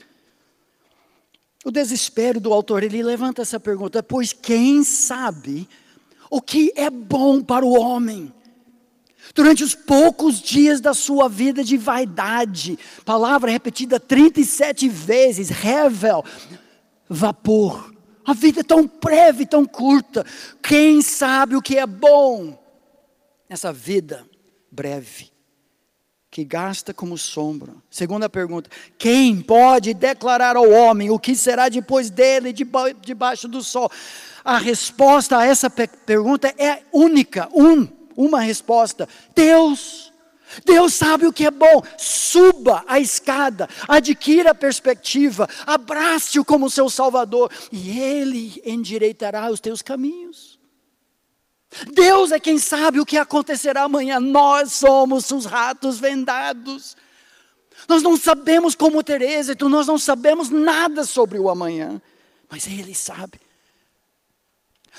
O 1.64 1.72
desespero 1.72 2.40
do 2.40 2.52
autor, 2.52 2.84
ele 2.84 3.02
levanta 3.02 3.42
essa 3.42 3.60
pergunta, 3.60 4.04
pois 4.04 4.34
quem 4.34 4.84
sabe 4.84 5.68
o 6.30 6.42
que 6.42 6.74
é 6.76 6.90
bom 6.90 7.42
para 7.42 7.66
o 7.66 7.80
homem? 7.80 8.34
Durante 9.34 9.64
os 9.64 9.74
poucos 9.74 10.42
dias 10.42 10.82
da 10.82 10.94
sua 10.94 11.28
vida 11.28 11.64
de 11.64 11.78
vaidade, 11.78 12.78
palavra 13.04 13.50
repetida 13.50 14.00
37 14.00 14.88
vezes, 14.90 15.50
revel, 15.50 16.24
vapor, 17.10 17.95
a 18.26 18.34
vida 18.34 18.62
é 18.62 18.64
tão 18.64 18.90
breve, 19.02 19.46
tão 19.46 19.66
curta. 19.66 20.26
Quem 20.62 21.02
sabe 21.02 21.56
o 21.56 21.62
que 21.62 21.78
é 21.78 21.86
bom 21.86 22.58
nessa 23.48 23.72
vida 23.72 24.28
breve, 24.72 25.32
que 26.32 26.44
gasta 26.44 26.94
como 26.94 27.18
sombra? 27.18 27.74
Segunda 27.90 28.28
pergunta: 28.28 28.70
quem 28.98 29.42
pode 29.42 29.94
declarar 29.94 30.58
ao 30.58 30.70
homem 30.70 31.10
o 31.10 31.20
que 31.20 31.36
será 31.36 31.70
depois 31.70 32.10
dele, 32.10 32.54
debaixo 33.02 33.48
do 33.48 33.64
sol? 33.64 33.92
A 34.44 34.58
resposta 34.58 35.38
a 35.38 35.46
essa 35.46 35.70
pergunta 35.70 36.54
é 36.58 36.84
única, 36.92 37.48
um, 37.54 37.88
uma 38.18 38.42
resposta: 38.42 39.08
Deus. 39.36 40.05
Deus 40.64 40.94
sabe 40.94 41.26
o 41.28 41.34
que 41.34 41.46
é 41.46 41.52
bom. 41.52 41.82
Suba 41.98 42.84
a 42.88 43.00
escada, 43.00 43.68
adquira 43.88 44.52
a 44.52 44.56
perspectiva, 44.56 45.48
abrace-o 45.66 46.46
como 46.46 46.70
seu 46.70 46.90
Salvador 46.90 47.52
e 47.72 48.00
Ele 48.00 48.62
endireitará 48.66 49.50
os 49.50 49.60
teus 49.60 49.82
caminhos. 49.82 50.60
Deus 51.94 52.32
é 52.32 52.40
quem 52.40 52.58
sabe 52.58 53.00
o 53.00 53.06
que 53.06 53.18
acontecerá 53.18 53.84
amanhã. 53.84 54.20
Nós 54.20 54.74
somos 54.74 55.30
os 55.32 55.46
ratos 55.46 56.00
vendados. 56.00 56.96
Nós 57.88 58.02
não 58.02 58.16
sabemos 58.16 58.74
como 58.74 59.04
ter 59.04 59.22
êxito, 59.22 59.68
nós 59.68 59.86
não 59.86 59.98
sabemos 59.98 60.50
nada 60.50 61.04
sobre 61.04 61.38
o 61.38 61.50
amanhã, 61.50 62.02
mas 62.50 62.66
Ele 62.68 62.96
sabe. 62.96 63.45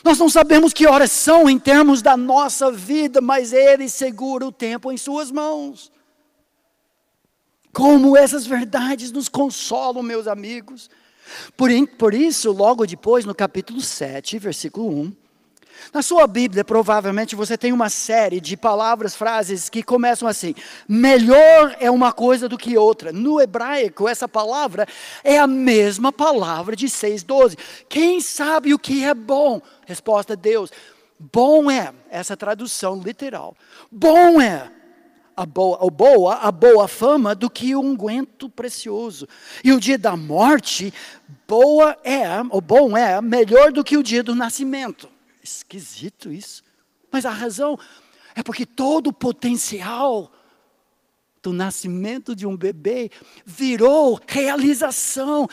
Nós 0.04 0.18
não 0.18 0.28
sabemos 0.28 0.72
que 0.72 0.86
horas 0.86 1.10
são 1.10 1.48
em 1.48 1.58
termos 1.58 2.02
da 2.02 2.16
nossa 2.16 2.70
vida, 2.70 3.20
mas 3.20 3.52
Ele 3.52 3.88
segura 3.88 4.46
o 4.46 4.52
tempo 4.52 4.92
em 4.92 4.96
Suas 4.96 5.30
mãos. 5.30 5.90
Como 7.72 8.16
essas 8.16 8.46
verdades 8.46 9.10
nos 9.10 9.28
consolam, 9.28 10.02
meus 10.02 10.26
amigos. 10.26 10.88
Por, 11.56 11.70
por 11.98 12.14
isso, 12.14 12.52
logo 12.52 12.86
depois, 12.86 13.24
no 13.24 13.34
capítulo 13.34 13.80
7, 13.80 14.38
versículo 14.38 14.88
1, 14.88 15.12
na 15.92 16.02
sua 16.02 16.26
Bíblia, 16.26 16.64
provavelmente 16.64 17.36
você 17.36 17.56
tem 17.56 17.72
uma 17.72 17.88
série 17.88 18.40
de 18.40 18.56
palavras, 18.56 19.14
frases 19.14 19.68
que 19.68 19.82
começam 19.82 20.28
assim: 20.28 20.54
melhor 20.88 21.76
é 21.80 21.90
uma 21.90 22.12
coisa 22.12 22.48
do 22.48 22.58
que 22.58 22.76
outra. 22.76 23.12
No 23.12 23.40
hebraico, 23.40 24.08
essa 24.08 24.28
palavra 24.28 24.86
é 25.22 25.38
a 25.38 25.46
mesma 25.46 26.12
palavra 26.12 26.76
de 26.76 26.86
6,12. 26.86 27.56
Quem 27.88 28.20
sabe 28.20 28.74
o 28.74 28.78
que 28.78 29.04
é 29.04 29.14
bom? 29.14 29.60
Resposta: 29.86 30.36
Deus. 30.36 30.70
Bom 31.18 31.70
é, 31.70 31.94
essa 32.10 32.36
tradução 32.36 33.00
literal. 33.00 33.56
Bom 33.90 34.38
é 34.38 34.70
a 35.36 35.44
boa, 35.44 35.78
a 35.86 35.90
boa, 35.90 36.34
a 36.36 36.50
boa 36.50 36.88
fama 36.88 37.34
do 37.34 37.50
que 37.50 37.76
o 37.76 37.80
unguento 37.80 38.48
precioso. 38.48 39.28
E 39.62 39.70
o 39.72 39.78
dia 39.78 39.98
da 39.98 40.16
morte, 40.16 40.92
boa 41.46 41.96
é, 42.02 42.26
o 42.50 42.60
bom 42.60 42.96
é 42.96 43.20
melhor 43.20 43.70
do 43.70 43.84
que 43.84 43.96
o 43.96 44.02
dia 44.02 44.22
do 44.22 44.34
nascimento. 44.34 45.08
Esquisito 45.46 46.32
isso. 46.32 46.64
Mas 47.10 47.24
a 47.24 47.30
razão 47.30 47.78
é 48.34 48.42
porque 48.42 48.66
todo 48.66 49.08
o 49.08 49.12
potencial 49.12 50.32
do 51.40 51.52
nascimento 51.52 52.34
de 52.34 52.44
um 52.44 52.56
bebê 52.56 53.10
virou 53.44 54.20
realização. 54.26 55.48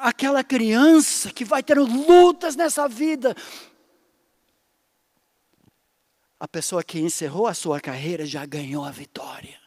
Aquela 0.00 0.44
criança 0.44 1.30
que 1.30 1.46
vai 1.46 1.62
ter 1.62 1.78
lutas 1.78 2.54
nessa 2.54 2.86
vida. 2.86 3.34
A 6.38 6.46
pessoa 6.46 6.84
que 6.84 6.98
encerrou 6.98 7.46
a 7.46 7.54
sua 7.54 7.80
carreira 7.80 8.26
já 8.26 8.44
ganhou 8.44 8.84
a 8.84 8.90
vitória. 8.90 9.58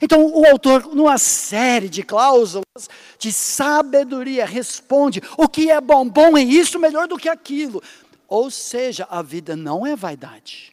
Então, 0.00 0.24
o 0.24 0.46
autor, 0.46 0.94
numa 0.94 1.18
série 1.18 1.88
de 1.88 2.02
cláusulas 2.02 2.88
de 3.18 3.32
sabedoria, 3.32 4.46
responde: 4.46 5.20
o 5.36 5.48
que 5.48 5.70
é 5.70 5.80
bom? 5.80 6.08
Bom 6.08 6.36
é 6.36 6.42
isso 6.42 6.78
melhor 6.78 7.08
do 7.08 7.18
que 7.18 7.28
aquilo. 7.28 7.82
Ou 8.30 8.48
seja, 8.48 9.08
a 9.10 9.20
vida 9.22 9.56
não 9.56 9.84
é 9.84 9.96
vaidade. 9.96 10.72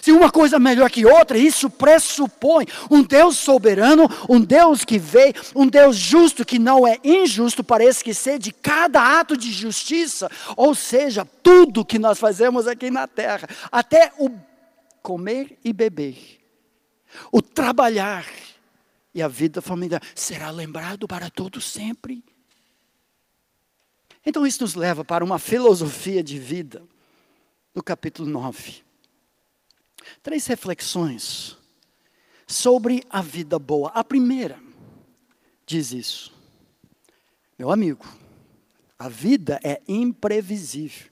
Se 0.00 0.12
uma 0.12 0.30
coisa 0.30 0.54
é 0.54 0.58
melhor 0.60 0.88
que 0.88 1.04
outra, 1.04 1.36
isso 1.36 1.68
pressupõe 1.68 2.64
um 2.88 3.02
Deus 3.02 3.36
soberano, 3.36 4.08
um 4.28 4.40
Deus 4.40 4.84
que 4.84 4.98
vê, 4.98 5.34
um 5.56 5.66
Deus 5.66 5.96
justo 5.96 6.44
que 6.44 6.60
não 6.60 6.86
é 6.86 6.98
injusto 7.02 7.64
para 7.64 7.84
esquecer 7.84 8.38
de 8.38 8.52
cada 8.52 9.18
ato 9.18 9.36
de 9.36 9.50
justiça, 9.50 10.30
ou 10.56 10.76
seja, 10.76 11.26
tudo 11.42 11.84
que 11.84 11.98
nós 11.98 12.20
fazemos 12.20 12.68
aqui 12.68 12.88
na 12.88 13.08
terra, 13.08 13.48
até 13.72 14.12
o 14.16 14.30
comer 15.02 15.58
e 15.64 15.72
beber, 15.72 16.16
o 17.32 17.42
trabalhar 17.42 18.26
e 19.12 19.20
a 19.20 19.26
vida 19.26 19.60
familiar 19.60 20.02
será 20.14 20.50
lembrado 20.50 21.08
para 21.08 21.28
todos 21.28 21.64
sempre. 21.64 22.22
Então, 24.28 24.46
isso 24.46 24.62
nos 24.62 24.74
leva 24.74 25.02
para 25.02 25.24
uma 25.24 25.38
filosofia 25.38 26.22
de 26.22 26.38
vida, 26.38 26.86
no 27.74 27.82
capítulo 27.82 28.28
9. 28.28 28.82
Três 30.22 30.46
reflexões 30.46 31.56
sobre 32.46 33.02
a 33.08 33.22
vida 33.22 33.58
boa. 33.58 33.88
A 33.94 34.04
primeira 34.04 34.60
diz 35.64 35.92
isso. 35.92 36.30
Meu 37.58 37.70
amigo, 37.70 38.06
a 38.98 39.08
vida 39.08 39.58
é 39.64 39.80
imprevisível. 39.88 41.10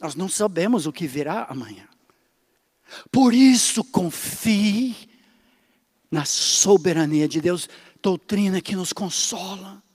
Nós 0.00 0.14
não 0.14 0.26
sabemos 0.26 0.86
o 0.86 0.92
que 0.92 1.06
virá 1.06 1.44
amanhã. 1.50 1.86
Por 3.12 3.34
isso, 3.34 3.84
confie 3.84 4.96
na 6.10 6.24
soberania 6.24 7.28
de 7.28 7.42
Deus, 7.42 7.68
doutrina 8.00 8.62
que 8.62 8.74
nos 8.74 8.94
consola. 8.94 9.86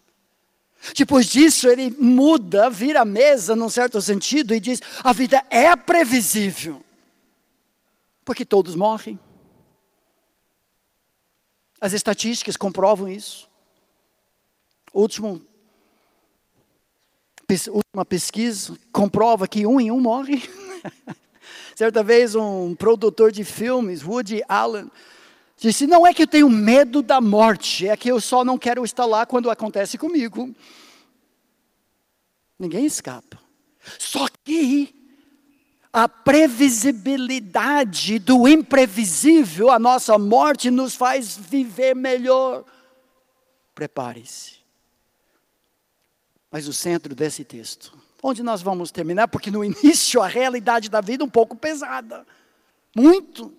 Depois 0.96 1.28
disso, 1.28 1.70
ele 1.70 1.90
muda, 1.92 2.70
vira 2.70 3.02
a 3.02 3.06
mesa, 3.06 3.56
num 3.56 3.70
certo 3.70 4.02
sentido, 4.02 4.54
e 4.54 4.60
diz: 4.60 4.82
a 5.04 5.14
vida 5.14 5.44
é 5.50 5.74
previsível, 5.76 6.84
porque 8.26 8.44
todos 8.44 8.76
morrem. 8.76 9.18
As 11.80 11.94
estatísticas 11.94 12.58
comprovam 12.58 13.08
isso. 13.08 13.50
Último, 14.94 15.42
última 17.70 18.06
pesquisa 18.06 18.78
comprova 18.92 19.48
que 19.48 19.66
um 19.66 19.80
em 19.80 19.92
um 19.92 20.00
morre. 20.00 20.42
Certa 21.76 22.04
vez, 22.04 22.36
um 22.36 22.76
produtor 22.76 23.32
de 23.32 23.44
filmes, 23.44 24.04
Woody 24.04 24.44
Allen, 24.48 24.92
Disse: 25.58 25.88
Não 25.88 26.06
é 26.06 26.14
que 26.14 26.24
eu 26.24 26.28
tenho 26.28 26.50
medo 26.50 27.02
da 27.02 27.22
morte, 27.22 27.88
é 27.88 27.96
que 27.96 28.10
eu 28.10 28.20
só 28.20 28.44
não 28.44 28.58
quero 28.58 28.84
estar 28.84 29.06
lá 29.06 29.26
quando 29.26 29.50
acontece 29.50 29.98
comigo. 29.98 30.54
Ninguém 32.58 32.86
escapa. 32.86 33.40
Só 34.00 34.28
que 34.44 34.94
a 35.92 36.08
previsibilidade 36.10 38.20
do 38.20 38.48
imprevisível, 38.48 39.70
a 39.70 39.78
nossa 39.78 40.18
morte, 40.18 40.72
nos 40.72 40.96
faz 40.96 41.36
viver 41.38 41.94
melhor. 41.96 42.64
Prepare-se. 43.76 44.64
Mas 46.50 46.68
o 46.68 46.74
centro 46.74 47.14
desse 47.16 47.44
texto, 47.44 47.98
onde 48.22 48.44
nós 48.44 48.62
vamos 48.62 48.92
terminar, 48.92 49.28
porque 49.28 49.52
no 49.52 49.64
início 49.64 50.22
a 50.22 50.28
realidade 50.28 50.90
da 50.90 51.02
vida 51.02 51.24
é 51.24 51.26
um 51.26 51.30
pouco 51.30 51.56
pesada. 51.56 52.26
Muito. 52.96 53.52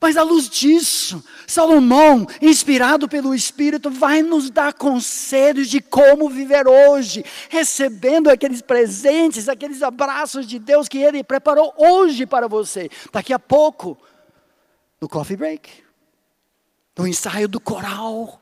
Mas 0.00 0.16
à 0.16 0.22
luz 0.22 0.48
disso, 0.48 1.24
Salomão, 1.46 2.26
inspirado 2.40 3.08
pelo 3.08 3.34
Espírito, 3.34 3.90
vai 3.90 4.22
nos 4.22 4.48
dar 4.48 4.72
conselhos 4.72 5.68
de 5.68 5.80
como 5.80 6.28
viver 6.30 6.68
hoje, 6.68 7.24
recebendo 7.48 8.30
aqueles 8.30 8.62
presentes, 8.62 9.48
aqueles 9.48 9.82
abraços 9.82 10.46
de 10.46 10.58
Deus 10.58 10.88
que 10.88 10.98
Ele 10.98 11.24
preparou 11.24 11.74
hoje 11.76 12.26
para 12.26 12.46
você. 12.46 12.88
Daqui 13.12 13.32
a 13.32 13.40
pouco, 13.40 13.98
no 15.00 15.08
coffee 15.08 15.36
break, 15.36 15.68
no 16.96 17.06
ensaio 17.06 17.48
do 17.48 17.58
coral. 17.58 18.40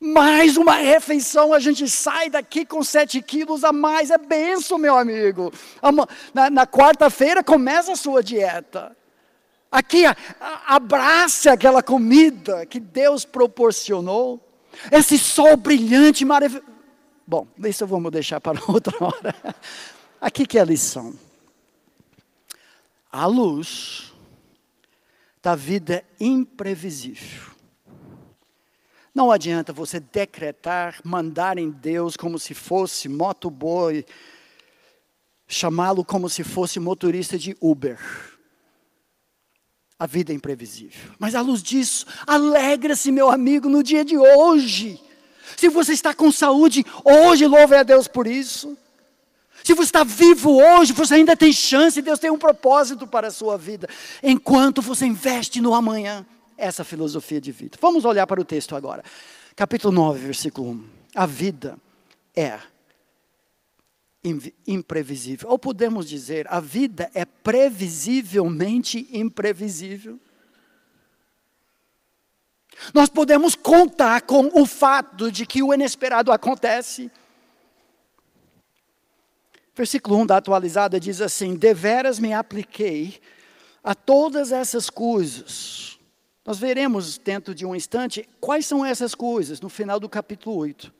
Mais 0.00 0.56
uma 0.56 0.74
refeição, 0.74 1.52
a 1.52 1.60
gente 1.60 1.88
sai 1.88 2.28
daqui 2.28 2.64
com 2.64 2.82
sete 2.82 3.22
quilos 3.22 3.62
a 3.62 3.72
mais, 3.72 4.10
é 4.10 4.18
benção, 4.18 4.78
meu 4.78 4.96
amigo. 4.96 5.52
Na, 6.34 6.50
na 6.50 6.66
quarta-feira 6.66 7.44
começa 7.44 7.92
a 7.92 7.96
sua 7.96 8.20
dieta. 8.20 8.96
Aqui, 9.70 10.02
abrace 10.66 11.48
aquela 11.48 11.80
comida 11.80 12.66
que 12.66 12.80
Deus 12.80 13.24
proporcionou. 13.24 14.44
Esse 14.90 15.16
sol 15.16 15.56
brilhante, 15.56 16.24
maravilhoso. 16.24 16.66
Bom, 17.24 17.46
isso 17.64 17.86
vamos 17.86 18.10
deixar 18.10 18.40
para 18.40 18.60
outra 18.66 18.96
hora. 18.98 19.34
Aqui 20.20 20.44
que 20.44 20.58
é 20.58 20.62
a 20.62 20.64
lição. 20.64 21.14
A 23.12 23.26
luz 23.26 24.12
da 25.40 25.54
vida 25.54 26.04
imprevisível. 26.18 27.50
Não 29.14 29.30
adianta 29.30 29.72
você 29.72 30.00
decretar, 30.00 31.00
mandar 31.04 31.58
em 31.58 31.70
Deus 31.70 32.16
como 32.16 32.38
se 32.38 32.54
fosse 32.54 33.08
motoboy, 33.08 34.04
chamá-lo 35.46 36.04
como 36.04 36.28
se 36.28 36.42
fosse 36.42 36.80
motorista 36.80 37.38
de 37.38 37.56
Uber 37.60 37.98
a 40.00 40.06
vida 40.06 40.32
é 40.32 40.34
imprevisível. 40.34 41.12
Mas 41.18 41.34
à 41.34 41.42
luz 41.42 41.62
disso, 41.62 42.06
alegra-se, 42.26 43.12
meu 43.12 43.30
amigo, 43.30 43.68
no 43.68 43.82
dia 43.82 44.02
de 44.02 44.16
hoje. 44.16 44.98
Se 45.58 45.68
você 45.68 45.92
está 45.92 46.14
com 46.14 46.32
saúde, 46.32 46.86
hoje 47.04 47.46
louve 47.46 47.74
a 47.74 47.82
Deus 47.82 48.08
por 48.08 48.26
isso. 48.26 48.74
Se 49.62 49.74
você 49.74 49.88
está 49.88 50.02
vivo 50.02 50.56
hoje, 50.56 50.94
você 50.94 51.16
ainda 51.16 51.36
tem 51.36 51.52
chance, 51.52 52.00
Deus 52.00 52.18
tem 52.18 52.30
um 52.30 52.38
propósito 52.38 53.06
para 53.06 53.28
a 53.28 53.30
sua 53.30 53.58
vida. 53.58 53.86
Enquanto 54.22 54.80
você 54.80 55.04
investe 55.04 55.60
no 55.60 55.74
amanhã, 55.74 56.24
essa 56.56 56.82
filosofia 56.82 57.38
de 57.38 57.52
vida. 57.52 57.76
Vamos 57.78 58.06
olhar 58.06 58.26
para 58.26 58.40
o 58.40 58.44
texto 58.44 58.74
agora. 58.74 59.04
Capítulo 59.54 59.92
9, 59.92 60.18
versículo 60.18 60.70
1. 60.70 60.84
A 61.14 61.26
vida 61.26 61.76
é 62.34 62.58
imprevisível. 64.66 65.48
Ou 65.48 65.58
podemos 65.58 66.08
dizer, 66.08 66.46
a 66.48 66.60
vida 66.60 67.10
é 67.14 67.24
previsivelmente 67.24 69.08
imprevisível. 69.12 70.20
Nós 72.94 73.08
podemos 73.08 73.54
contar 73.54 74.22
com 74.22 74.46
o 74.60 74.64
fato 74.66 75.30
de 75.30 75.44
que 75.44 75.62
o 75.62 75.72
inesperado 75.72 76.32
acontece. 76.32 77.10
Versículo 79.74 80.18
1 80.18 80.26
da 80.26 80.36
atualizada 80.38 80.98
diz 80.98 81.20
assim: 81.20 81.54
Deveras 81.54 82.18
me 82.18 82.32
apliquei 82.32 83.20
a 83.82 83.94
todas 83.94 84.52
essas 84.52 84.90
coisas, 84.90 85.98
nós 86.44 86.58
veremos 86.58 87.16
dentro 87.18 87.54
de 87.54 87.64
um 87.64 87.74
instante 87.74 88.28
quais 88.40 88.66
são 88.66 88.84
essas 88.84 89.14
coisas 89.14 89.60
no 89.60 89.68
final 89.68 90.00
do 90.00 90.08
capítulo 90.08 90.56
8. 90.56 90.99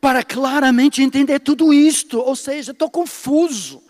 Para 0.00 0.24
claramente 0.24 1.02
entender 1.02 1.40
tudo 1.40 1.72
isto, 1.72 2.18
ou 2.18 2.34
seja, 2.34 2.72
estou 2.72 2.90
confuso. 2.90 3.82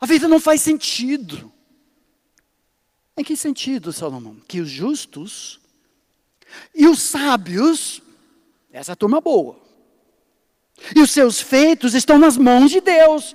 A 0.00 0.06
vida 0.06 0.28
não 0.28 0.38
faz 0.38 0.60
sentido. 0.60 1.52
Em 3.16 3.24
que 3.24 3.36
sentido, 3.36 3.92
Salomão? 3.92 4.36
Que 4.46 4.60
os 4.60 4.68
justos 4.68 5.60
e 6.74 6.86
os 6.86 7.00
sábios, 7.00 8.00
essa 8.72 8.94
turma 8.94 9.20
boa, 9.20 9.58
e 10.94 11.00
os 11.00 11.10
seus 11.10 11.40
feitos 11.40 11.94
estão 11.94 12.18
nas 12.18 12.36
mãos 12.36 12.70
de 12.70 12.80
Deus. 12.80 13.34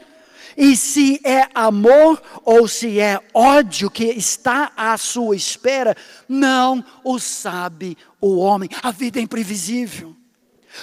E 0.56 0.78
se 0.78 1.20
é 1.24 1.50
amor 1.54 2.22
ou 2.46 2.68
se 2.68 3.00
é 3.00 3.20
ódio 3.34 3.90
que 3.90 4.06
está 4.06 4.72
à 4.78 4.96
sua 4.98 5.36
espera, 5.36 5.98
não 6.30 6.84
o 7.04 7.20
sabe 7.20 7.98
o 8.22 8.38
homem. 8.38 8.70
A 8.82 8.92
vida 8.92 9.20
é 9.20 9.24
imprevisível. 9.24 10.16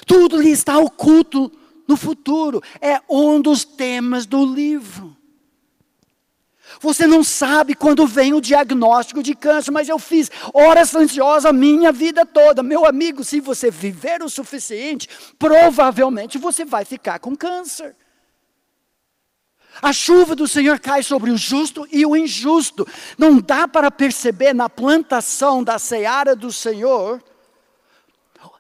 Tudo 0.07 0.41
lhe 0.41 0.51
está 0.51 0.79
oculto 0.79 1.51
no 1.87 1.97
futuro. 1.97 2.63
É 2.81 3.01
um 3.09 3.41
dos 3.41 3.65
temas 3.65 4.27
do 4.27 4.45
livro. 4.45 5.17
Você 6.81 7.07
não 7.07 7.25
sabe 7.25 7.75
quando 7.75 8.07
vem 8.07 8.33
o 8.33 8.41
diagnóstico 8.41 9.23
de 9.23 9.35
câncer, 9.35 9.71
mas 9.71 9.89
eu 9.89 9.99
fiz 9.99 10.31
horas 10.55 10.95
ansiosas 10.95 11.53
minha 11.53 11.91
vida 11.91 12.25
toda. 12.25 12.63
Meu 12.63 12.87
amigo, 12.87 13.25
se 13.25 13.41
você 13.41 13.71
viver 13.71 14.23
o 14.23 14.29
suficiente, 14.29 15.09
provavelmente 15.39 16.39
você 16.39 16.65
vai 16.65 16.85
ficar 16.85 17.19
com 17.19 17.35
câncer. 17.35 17.97
A 19.83 19.93
chuva 19.93 20.35
do 20.37 20.47
Senhor 20.47 20.79
cai 20.79 21.03
sobre 21.03 21.31
o 21.31 21.37
justo 21.37 21.87
e 21.91 22.05
o 22.05 22.17
injusto. 22.17 22.87
Não 23.19 23.39
dá 23.39 23.67
para 23.67 23.91
perceber 23.91 24.53
na 24.53 24.69
plantação 24.69 25.65
da 25.65 25.79
seara 25.79 26.37
do 26.37 26.53
Senhor 26.53 27.23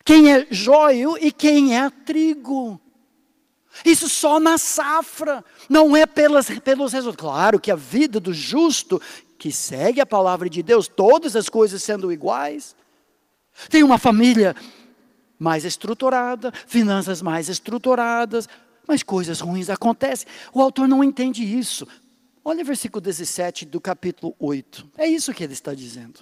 quem 0.05 0.33
é 0.33 0.47
joio 0.51 1.17
e 1.21 1.31
quem 1.31 1.77
é 1.77 1.91
trigo. 1.91 2.81
Isso 3.85 4.09
só 4.09 4.41
na 4.41 4.59
safra, 4.59 5.45
não 5.69 5.97
é 5.97 6.05
pelas, 6.07 6.51
pelos 6.61 6.93
resultados. 6.93 7.21
Claro 7.21 7.61
que 7.61 7.71
a 7.71 7.77
vida 7.77 8.19
do 8.19 8.33
justo, 8.33 9.01
que 9.39 9.53
segue 9.53 10.01
a 10.01 10.07
palavra 10.07 10.51
de 10.51 10.63
Deus, 10.63 10.89
todas 10.89 11.37
as 11.37 11.49
coisas 11.49 11.83
sendo 11.83 12.13
iguais, 12.13 12.75
tem 13.69 13.83
uma 13.83 13.99
família 13.99 14.55
mais 15.39 15.65
estruturada, 15.65 16.53
finanças 16.67 17.23
mais 17.23 17.49
estruturadas, 17.49 18.49
mas 18.87 19.03
coisas 19.03 19.41
ruins 19.41 19.71
acontecem. 19.71 20.29
O 20.53 20.61
autor 20.61 20.87
não 20.87 21.03
entende 21.03 21.43
isso. 21.43 21.87
Olha 22.45 22.63
o 22.63 22.67
versículo 22.67 23.01
17 23.01 23.65
do 23.65 23.81
capítulo 23.81 24.35
8. 24.39 24.91
É 24.99 25.07
isso 25.07 25.33
que 25.33 25.45
ele 25.45 25.53
está 25.53 25.75
dizendo. 25.75 26.21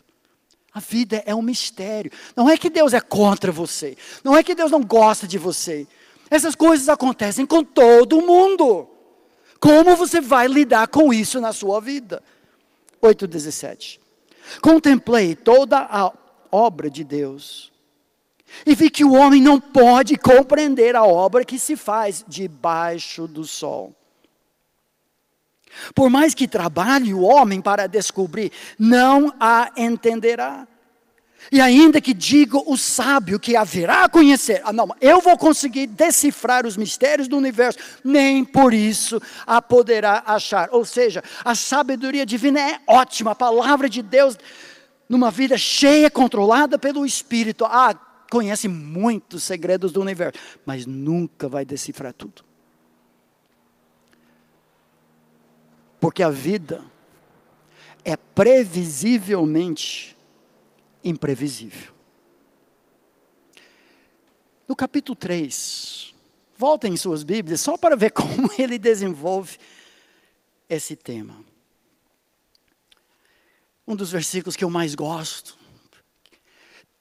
A 0.78 0.80
vida 0.80 1.24
é 1.26 1.34
um 1.34 1.42
mistério. 1.42 2.12
Não 2.36 2.48
é 2.48 2.56
que 2.56 2.70
Deus 2.70 2.94
é 2.94 3.00
contra 3.00 3.50
você. 3.50 3.96
Não 4.22 4.36
é 4.36 4.44
que 4.44 4.54
Deus 4.54 4.70
não 4.70 4.80
gosta 4.80 5.26
de 5.26 5.36
você. 5.36 5.88
Essas 6.30 6.54
coisas 6.54 6.88
acontecem 6.88 7.44
com 7.44 7.64
todo 7.64 8.22
mundo. 8.22 8.88
Como 9.58 9.96
você 9.96 10.20
vai 10.20 10.46
lidar 10.46 10.86
com 10.86 11.12
isso 11.12 11.40
na 11.40 11.52
sua 11.52 11.80
vida? 11.80 12.22
8,17. 13.02 13.98
Contemplei 14.62 15.34
toda 15.34 15.78
a 15.80 16.12
obra 16.52 16.88
de 16.88 17.02
Deus 17.02 17.72
e 18.64 18.72
vi 18.72 18.88
que 18.88 19.04
o 19.04 19.14
homem 19.14 19.42
não 19.42 19.60
pode 19.60 20.16
compreender 20.16 20.94
a 20.94 21.02
obra 21.02 21.44
que 21.44 21.58
se 21.58 21.74
faz 21.74 22.24
debaixo 22.28 23.26
do 23.26 23.44
sol. 23.44 23.96
Por 25.94 26.10
mais 26.10 26.34
que 26.34 26.48
trabalhe 26.48 27.14
o 27.14 27.22
homem 27.22 27.60
para 27.60 27.86
descobrir, 27.86 28.52
não 28.78 29.32
a 29.38 29.70
entenderá. 29.76 30.66
E 31.50 31.60
ainda 31.60 32.00
que 32.00 32.12
diga 32.12 32.58
o 32.58 32.76
sábio 32.76 33.38
que 33.38 33.56
haverá 33.56 34.04
a 34.04 34.08
conhecer, 34.08 34.60
ah, 34.64 34.72
não, 34.72 34.94
eu 35.00 35.20
vou 35.20 35.38
conseguir 35.38 35.86
decifrar 35.86 36.66
os 36.66 36.76
mistérios 36.76 37.28
do 37.28 37.38
universo, 37.38 37.78
nem 38.04 38.44
por 38.44 38.74
isso 38.74 39.20
a 39.46 39.62
poderá 39.62 40.22
achar. 40.26 40.68
Ou 40.72 40.84
seja, 40.84 41.22
a 41.44 41.54
sabedoria 41.54 42.26
divina 42.26 42.60
é 42.60 42.80
ótima, 42.86 43.30
a 43.30 43.36
palavra 43.36 43.88
de 43.88 44.02
Deus, 44.02 44.36
numa 45.08 45.30
vida 45.30 45.56
cheia, 45.56 46.10
controlada 46.10 46.78
pelo 46.78 47.06
Espírito. 47.06 47.64
Ah, 47.64 47.94
conhece 48.30 48.68
muitos 48.68 49.44
segredos 49.44 49.90
do 49.90 50.02
universo, 50.02 50.38
mas 50.66 50.84
nunca 50.84 51.48
vai 51.48 51.64
decifrar 51.64 52.12
tudo. 52.12 52.47
Porque 56.00 56.22
a 56.22 56.30
vida 56.30 56.84
é 58.04 58.16
previsivelmente 58.16 60.16
imprevisível. 61.02 61.92
No 64.66 64.76
capítulo 64.76 65.16
3, 65.16 66.14
voltem 66.56 66.92
em 66.92 66.96
suas 66.96 67.22
Bíblias 67.22 67.60
só 67.60 67.76
para 67.76 67.96
ver 67.96 68.10
como 68.12 68.50
ele 68.58 68.78
desenvolve 68.78 69.58
esse 70.68 70.94
tema. 70.94 71.42
Um 73.86 73.96
dos 73.96 74.10
versículos 74.10 74.54
que 74.54 74.64
eu 74.64 74.70
mais 74.70 74.94
gosto 74.94 75.58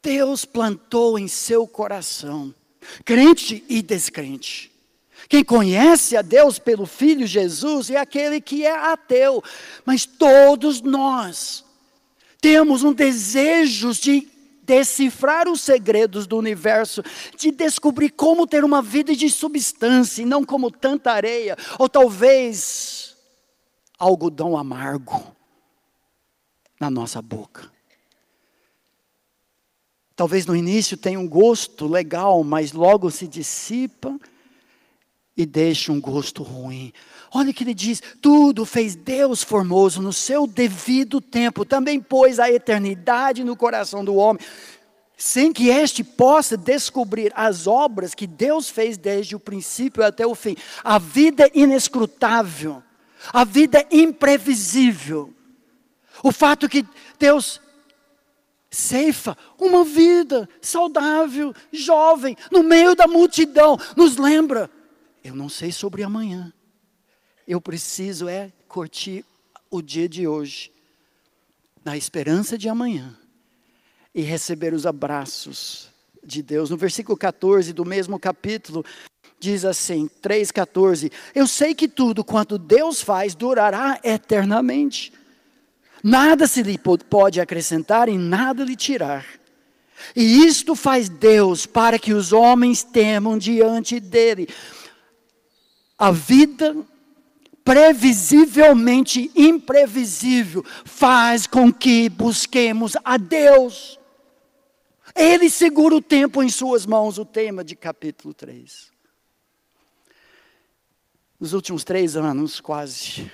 Deus 0.08 0.46
plantou 0.46 1.20
em 1.20 1.28
seu 1.28 1.68
coração, 1.68 2.56
crente 3.04 3.62
e 3.68 3.82
descrente. 3.82 4.72
Quem 5.30 5.44
conhece 5.44 6.16
a 6.16 6.22
Deus 6.22 6.58
pelo 6.58 6.86
Filho 6.86 7.28
Jesus 7.28 7.90
é 7.90 7.98
aquele 7.98 8.40
que 8.40 8.66
é 8.66 8.72
ateu, 8.72 9.44
mas 9.86 10.06
todos 10.06 10.82
nós 10.82 11.66
temos 12.40 12.84
um 12.84 12.94
desejo 12.94 13.92
de 13.94 14.28
decifrar 14.63 15.48
os 15.48 15.62
segredos 15.62 16.28
do 16.28 16.38
universo, 16.38 17.02
de 17.38 17.52
descobrir 17.52 18.10
como 18.10 18.46
ter 18.46 18.63
uma 18.63 18.82
vida 18.82 19.16
de 19.16 19.30
substância 19.30 20.22
e 20.22 20.26
não 20.26 20.44
como 20.44 20.70
tanta 20.70 21.12
areia, 21.12 21.58
ou 21.80 21.88
talvez 21.88 23.16
algodão 23.98 24.58
amargo 24.58 25.36
na 26.80 26.90
nossa 26.90 27.22
boca. 27.22 27.72
Talvez 30.16 30.46
no 30.46 30.56
início 30.56 30.98
tenha 30.98 31.20
um 31.20 31.28
gosto 31.28 31.88
legal, 31.88 32.44
mas 32.44 32.72
logo 32.72 33.10
se 33.12 33.28
dissipa 33.28 34.20
e 35.38 35.45
deixa 35.45 35.91
um 35.91 36.02
gosto 36.02 36.41
ruim. 36.41 36.91
Olha 37.32 37.52
o 37.52 37.54
que 37.54 37.63
ele 37.63 37.73
diz: 37.73 38.02
tudo 38.21 38.65
fez 38.65 38.95
Deus 38.95 39.43
formoso 39.43 40.02
no 40.02 40.12
seu 40.12 40.47
devido 40.47 41.21
tempo, 41.21 41.63
também 41.63 42.00
pôs 42.00 42.39
a 42.39 42.52
eternidade 42.52 43.43
no 43.43 43.56
coração 43.56 44.04
do 44.04 44.15
homem, 44.15 44.43
sem 45.15 45.54
que 45.54 45.69
este 45.69 46.04
possa 46.04 46.58
descobrir 46.58 47.32
as 47.36 47.67
obras 47.67 48.15
que 48.15 48.26
Deus 48.26 48.69
fez 48.69 48.97
desde 48.97 49.36
o 49.36 49.39
princípio 49.39 50.04
até 50.04 50.26
o 50.26 50.34
fim. 50.34 50.56
A 50.84 50.97
vida 50.97 51.50
inescrutável, 51.54 52.82
a 53.32 53.43
vida 53.43 53.86
imprevisível. 53.91 55.34
O 56.23 56.32
fato 56.32 56.67
que 56.67 56.84
Deus 57.19 57.62
ceifa 58.69 59.38
uma 59.60 59.84
vida 59.84 60.47
saudável, 60.62 61.54
jovem, 61.71 62.36
no 62.52 62.63
meio 62.63 62.95
da 62.95 63.08
multidão. 63.08 63.78
Nos 63.95 64.17
lembra, 64.17 64.69
eu 65.28 65.36
não 65.36 65.50
sei 65.50 65.72
sobre 65.72 66.04
amanhã. 66.04 66.54
Eu 67.46 67.60
preciso 67.60 68.30
é 68.30 68.52
curtir 68.68 69.26
o 69.70 69.82
dia 69.82 70.08
de 70.08 70.26
hoje, 70.26 70.72
na 71.84 71.98
esperança 71.98 72.58
de 72.58 72.70
amanhã, 72.70 73.18
e 74.16 74.22
receber 74.22 74.74
os 74.74 74.86
abraços 74.86 75.90
de 76.24 76.42
Deus. 76.42 76.70
No 76.70 76.78
versículo 76.78 77.18
14 77.18 77.74
do 77.74 77.86
mesmo 77.86 78.18
capítulo, 78.18 78.86
diz 79.38 79.66
assim, 79.66 80.10
3,14: 80.22 81.12
Eu 81.36 81.46
sei 81.46 81.76
que 81.76 81.90
tudo 81.90 82.24
quanto 82.24 82.58
Deus 82.58 83.02
faz 83.02 83.36
durará 83.36 84.00
eternamente. 84.04 85.12
Nada 86.02 86.48
se 86.48 86.63
lhe 86.63 86.78
pode 86.78 87.42
acrescentar 87.42 88.08
e 88.08 88.18
nada 88.18 88.63
lhe 88.63 88.76
tirar. 88.76 89.26
E 90.16 90.46
isto 90.46 90.76
faz 90.76 91.10
Deus 91.10 91.66
para 91.66 92.00
que 92.00 92.13
os 92.13 92.32
homens 92.32 92.84
temam 92.84 93.38
diante 93.38 94.00
dele. 94.00 94.48
A 95.98 96.12
vida 96.12 96.76
previsivelmente 97.64 99.32
imprevisível 99.36 100.64
faz 100.86 101.46
com 101.46 101.74
que 101.74 102.08
busquemos 102.08 102.96
a 103.04 103.18
Deus. 103.18 104.00
Ele 105.16 105.50
segura 105.50 105.96
o 105.96 106.02
tempo 106.02 106.44
em 106.44 106.50
suas 106.50 106.86
mãos, 106.86 107.18
o 107.18 107.26
tema 107.26 107.64
de 107.64 107.76
capítulo 107.76 108.34
3. 108.34 108.92
Nos 111.40 111.54
últimos 111.54 111.84
três 111.84 112.16
anos, 112.16 112.60
quase, 112.60 113.30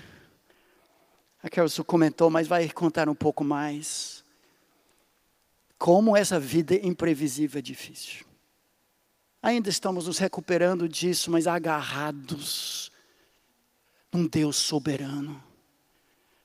a 1.42 1.50
Kelso 1.50 1.84
comentou, 1.84 2.30
mas 2.30 2.48
vai 2.48 2.70
contar 2.70 3.08
um 3.08 3.16
pouco 3.16 3.44
mais. 3.44 4.24
Como 5.78 6.16
essa 6.16 6.40
vida 6.40 6.74
imprevisível 6.76 7.60
é 7.60 7.62
difícil. 7.62 8.26
Ainda 9.44 9.70
estamos 9.70 10.08
nos 10.08 10.20
recuperando 10.20 10.88
disso, 10.88 11.30
mas 11.30 11.48
agarrados 11.48 12.90
num 14.10 14.26
Deus 14.26 14.56
soberano, 14.56 15.44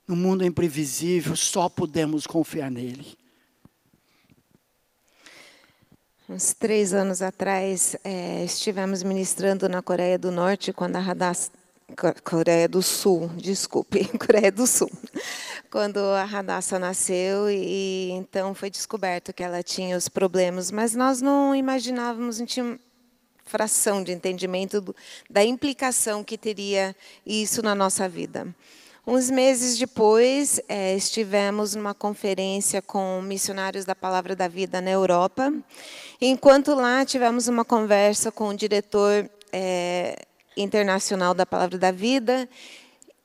No 0.06 0.16
mundo 0.16 0.42
imprevisível, 0.42 1.36
só 1.36 1.68
podemos 1.68 2.26
confiar 2.26 2.70
nele. 2.70 3.16
Uns 6.26 6.54
três 6.54 6.94
anos 6.94 7.20
atrás, 7.22 7.94
é, 8.02 8.42
estivemos 8.42 9.02
ministrando 9.02 9.68
na 9.68 9.82
Coreia 9.82 10.18
do 10.18 10.32
Norte, 10.32 10.72
quando 10.72 10.96
a 10.96 11.00
Hadassah, 11.00 11.52
Coreia 12.24 12.68
do 12.68 12.82
Sul, 12.82 13.28
desculpe, 13.36 14.06
Coreia 14.18 14.50
do 14.50 14.66
Sul, 14.66 14.90
quando 15.70 15.98
a 15.98 16.24
Radassa 16.24 16.78
nasceu 16.78 17.50
e 17.50 18.10
então 18.12 18.54
foi 18.54 18.70
descoberto 18.70 19.32
que 19.32 19.42
ela 19.42 19.62
tinha 19.62 19.96
os 19.96 20.08
problemas, 20.08 20.70
mas 20.70 20.94
nós 20.94 21.20
não 21.20 21.54
imaginávamos, 21.54 22.38
não 22.38 22.46
fração 23.48 24.04
de 24.04 24.12
entendimento 24.12 24.80
do, 24.80 24.94
da 25.28 25.42
implicação 25.42 26.22
que 26.22 26.38
teria 26.38 26.94
isso 27.26 27.62
na 27.62 27.74
nossa 27.74 28.08
vida. 28.08 28.46
Uns 29.10 29.30
meses 29.30 29.78
depois, 29.78 30.60
é, 30.68 30.94
estivemos 30.94 31.74
numa 31.74 31.94
conferência 31.94 32.82
com 32.82 33.22
missionários 33.22 33.86
da 33.86 33.94
Palavra 33.94 34.36
da 34.36 34.46
Vida 34.46 34.82
na 34.82 34.90
Europa. 34.90 35.50
Enquanto 36.20 36.74
lá, 36.74 37.06
tivemos 37.06 37.48
uma 37.48 37.64
conversa 37.64 38.30
com 38.30 38.48
o 38.48 38.54
diretor 38.54 39.28
é, 39.50 40.14
internacional 40.54 41.32
da 41.32 41.46
Palavra 41.46 41.78
da 41.78 41.90
Vida. 41.90 42.46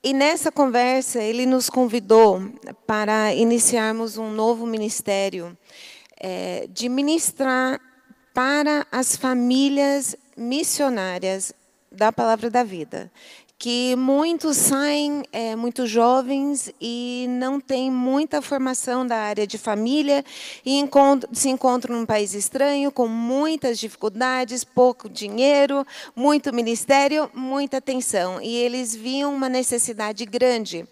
E 0.02 0.14
nessa 0.14 0.52
conversa, 0.54 1.22
ele 1.22 1.46
nos 1.46 1.70
convidou 1.70 2.42
para 2.88 3.34
iniciarmos 3.34 4.18
um 4.18 4.32
novo 4.32 4.66
ministério 4.66 5.58
é, 6.18 6.66
de 6.70 6.88
ministrar 6.88 7.78
para 8.34 8.88
as 8.92 9.16
famílias 9.16 10.16
missionárias 10.36 11.54
da 11.92 12.12
Palavra 12.12 12.50
da 12.50 12.64
Vida 12.64 13.12
que 13.64 13.96
muitos 13.96 14.58
saem 14.58 15.24
é, 15.32 15.56
muito 15.56 15.88
jovens 15.88 16.70
e 16.82 17.28
não 17.30 17.62
têm 17.62 17.90
muita 17.90 18.42
formação 18.42 19.08
da 19.08 19.16
área 19.16 19.48
de 19.48 19.58
família 19.58 20.22
e 20.66 20.84
se 21.32 21.48
encontram 21.48 21.96
num 21.96 22.06
país 22.06 22.34
estranho 22.34 22.92
com 22.92 23.08
muitas 23.08 23.80
dificuldades, 23.80 24.66
pouco 24.66 25.08
dinheiro, 25.08 25.88
muito 26.14 26.54
ministério, 26.54 27.32
muita 27.34 27.78
atenção. 27.78 28.42
E 28.42 28.54
eles 28.54 28.94
viam 28.94 29.34
uma 29.34 29.48
necessidade 29.48 30.26
grande. 30.26 30.86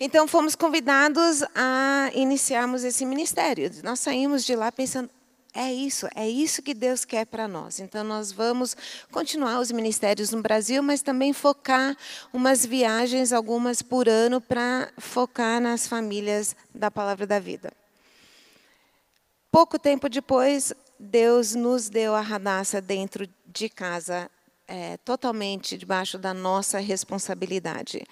Então, 0.00 0.26
fomos 0.26 0.56
convidados 0.56 1.44
a 1.54 2.10
iniciarmos 2.12 2.82
esse 2.82 3.06
ministério. 3.06 3.70
Nós 3.84 4.00
saímos 4.00 4.44
de 4.44 4.56
lá 4.56 4.72
pensando, 4.72 5.08
é 5.52 5.72
isso, 5.72 6.06
é 6.14 6.28
isso 6.28 6.62
que 6.62 6.72
Deus 6.72 7.04
quer 7.04 7.26
para 7.26 7.48
nós. 7.48 7.80
Então, 7.80 8.04
nós 8.04 8.30
vamos 8.30 8.76
continuar 9.10 9.58
os 9.58 9.72
ministérios 9.72 10.30
no 10.30 10.40
Brasil, 10.40 10.82
mas 10.82 11.02
também 11.02 11.32
focar 11.32 11.96
umas 12.32 12.64
viagens, 12.64 13.32
algumas 13.32 13.82
por 13.82 14.08
ano, 14.08 14.40
para 14.40 14.92
focar 14.98 15.60
nas 15.60 15.88
famílias 15.88 16.54
da 16.72 16.90
Palavra 16.90 17.26
da 17.26 17.40
Vida. 17.40 17.72
Pouco 19.50 19.76
tempo 19.76 20.08
depois, 20.08 20.72
Deus 20.98 21.56
nos 21.56 21.88
deu 21.88 22.14
a 22.14 22.20
radassa 22.20 22.80
dentro 22.80 23.28
de 23.46 23.68
casa, 23.68 24.30
é, 24.68 24.96
totalmente 24.98 25.76
debaixo 25.76 26.16
da 26.16 26.32
nossa 26.32 26.78
responsabilidade 26.78 28.06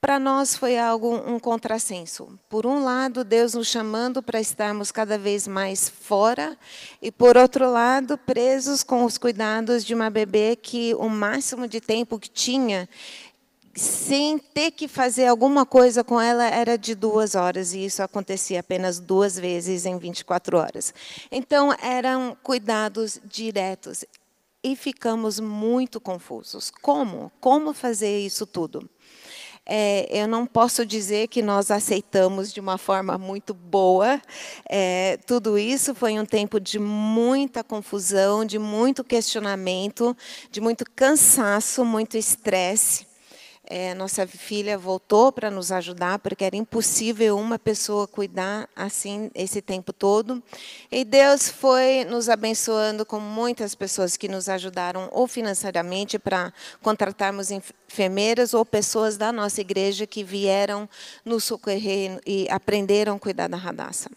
para 0.00 0.18
nós 0.18 0.56
foi 0.56 0.78
algo 0.78 1.12
um 1.26 1.38
contrassenso. 1.40 2.38
Por 2.48 2.66
um 2.66 2.82
lado, 2.84 3.24
Deus 3.24 3.54
nos 3.54 3.66
chamando 3.66 4.22
para 4.22 4.40
estarmos 4.40 4.92
cada 4.92 5.18
vez 5.18 5.48
mais 5.48 5.88
fora, 5.88 6.56
e 7.02 7.10
por 7.10 7.36
outro 7.36 7.70
lado, 7.70 8.16
presos 8.16 8.84
com 8.84 9.04
os 9.04 9.18
cuidados 9.18 9.84
de 9.84 9.94
uma 9.94 10.08
bebê 10.08 10.54
que 10.54 10.94
o 10.94 11.08
máximo 11.08 11.66
de 11.66 11.80
tempo 11.80 12.18
que 12.18 12.30
tinha, 12.30 12.88
sem 13.74 14.38
ter 14.38 14.70
que 14.70 14.86
fazer 14.86 15.26
alguma 15.26 15.66
coisa 15.66 16.04
com 16.04 16.20
ela, 16.20 16.44
era 16.44 16.78
de 16.78 16.94
duas 16.94 17.34
horas, 17.34 17.74
e 17.74 17.84
isso 17.84 18.02
acontecia 18.02 18.60
apenas 18.60 19.00
duas 19.00 19.36
vezes 19.36 19.84
em 19.84 19.98
24 19.98 20.58
horas. 20.58 20.94
Então, 21.30 21.74
eram 21.82 22.36
cuidados 22.42 23.20
diretos. 23.24 24.04
E 24.62 24.74
ficamos 24.74 25.38
muito 25.38 26.00
confusos. 26.00 26.70
Como? 26.82 27.30
Como 27.40 27.72
fazer 27.72 28.18
isso 28.18 28.44
tudo? 28.44 28.90
É, 29.68 30.08
eu 30.10 30.26
não 30.26 30.46
posso 30.46 30.86
dizer 30.86 31.28
que 31.28 31.42
nós 31.42 31.70
aceitamos 31.70 32.52
de 32.52 32.58
uma 32.58 32.78
forma 32.78 33.18
muito 33.18 33.52
boa. 33.52 34.20
É, 34.68 35.18
tudo 35.26 35.58
isso 35.58 35.94
foi 35.94 36.18
um 36.18 36.24
tempo 36.24 36.58
de 36.58 36.78
muita 36.78 37.62
confusão, 37.62 38.46
de 38.46 38.58
muito 38.58 39.04
questionamento, 39.04 40.16
de 40.50 40.60
muito 40.60 40.84
cansaço, 40.96 41.84
muito 41.84 42.16
estresse. 42.16 43.07
É, 43.70 43.92
nossa 43.92 44.26
filha 44.26 44.78
voltou 44.78 45.30
para 45.30 45.50
nos 45.50 45.70
ajudar, 45.70 46.18
porque 46.20 46.42
era 46.42 46.56
impossível 46.56 47.36
uma 47.36 47.58
pessoa 47.58 48.08
cuidar 48.08 48.66
assim 48.74 49.30
esse 49.34 49.60
tempo 49.60 49.92
todo. 49.92 50.42
E 50.90 51.04
Deus 51.04 51.50
foi 51.50 52.06
nos 52.08 52.30
abençoando 52.30 53.04
com 53.04 53.20
muitas 53.20 53.74
pessoas 53.74 54.16
que 54.16 54.26
nos 54.26 54.48
ajudaram, 54.48 55.10
ou 55.12 55.26
financeiramente, 55.26 56.18
para 56.18 56.50
contratarmos 56.80 57.50
enfermeiras, 57.50 58.54
ou 58.54 58.64
pessoas 58.64 59.18
da 59.18 59.30
nossa 59.30 59.60
igreja 59.60 60.06
que 60.06 60.24
vieram 60.24 60.88
nos 61.22 61.44
socorrer 61.44 62.18
e 62.26 62.48
aprenderam 62.48 63.16
a 63.16 63.18
cuidar 63.18 63.48
da 63.48 63.58
radaça. 63.58 64.10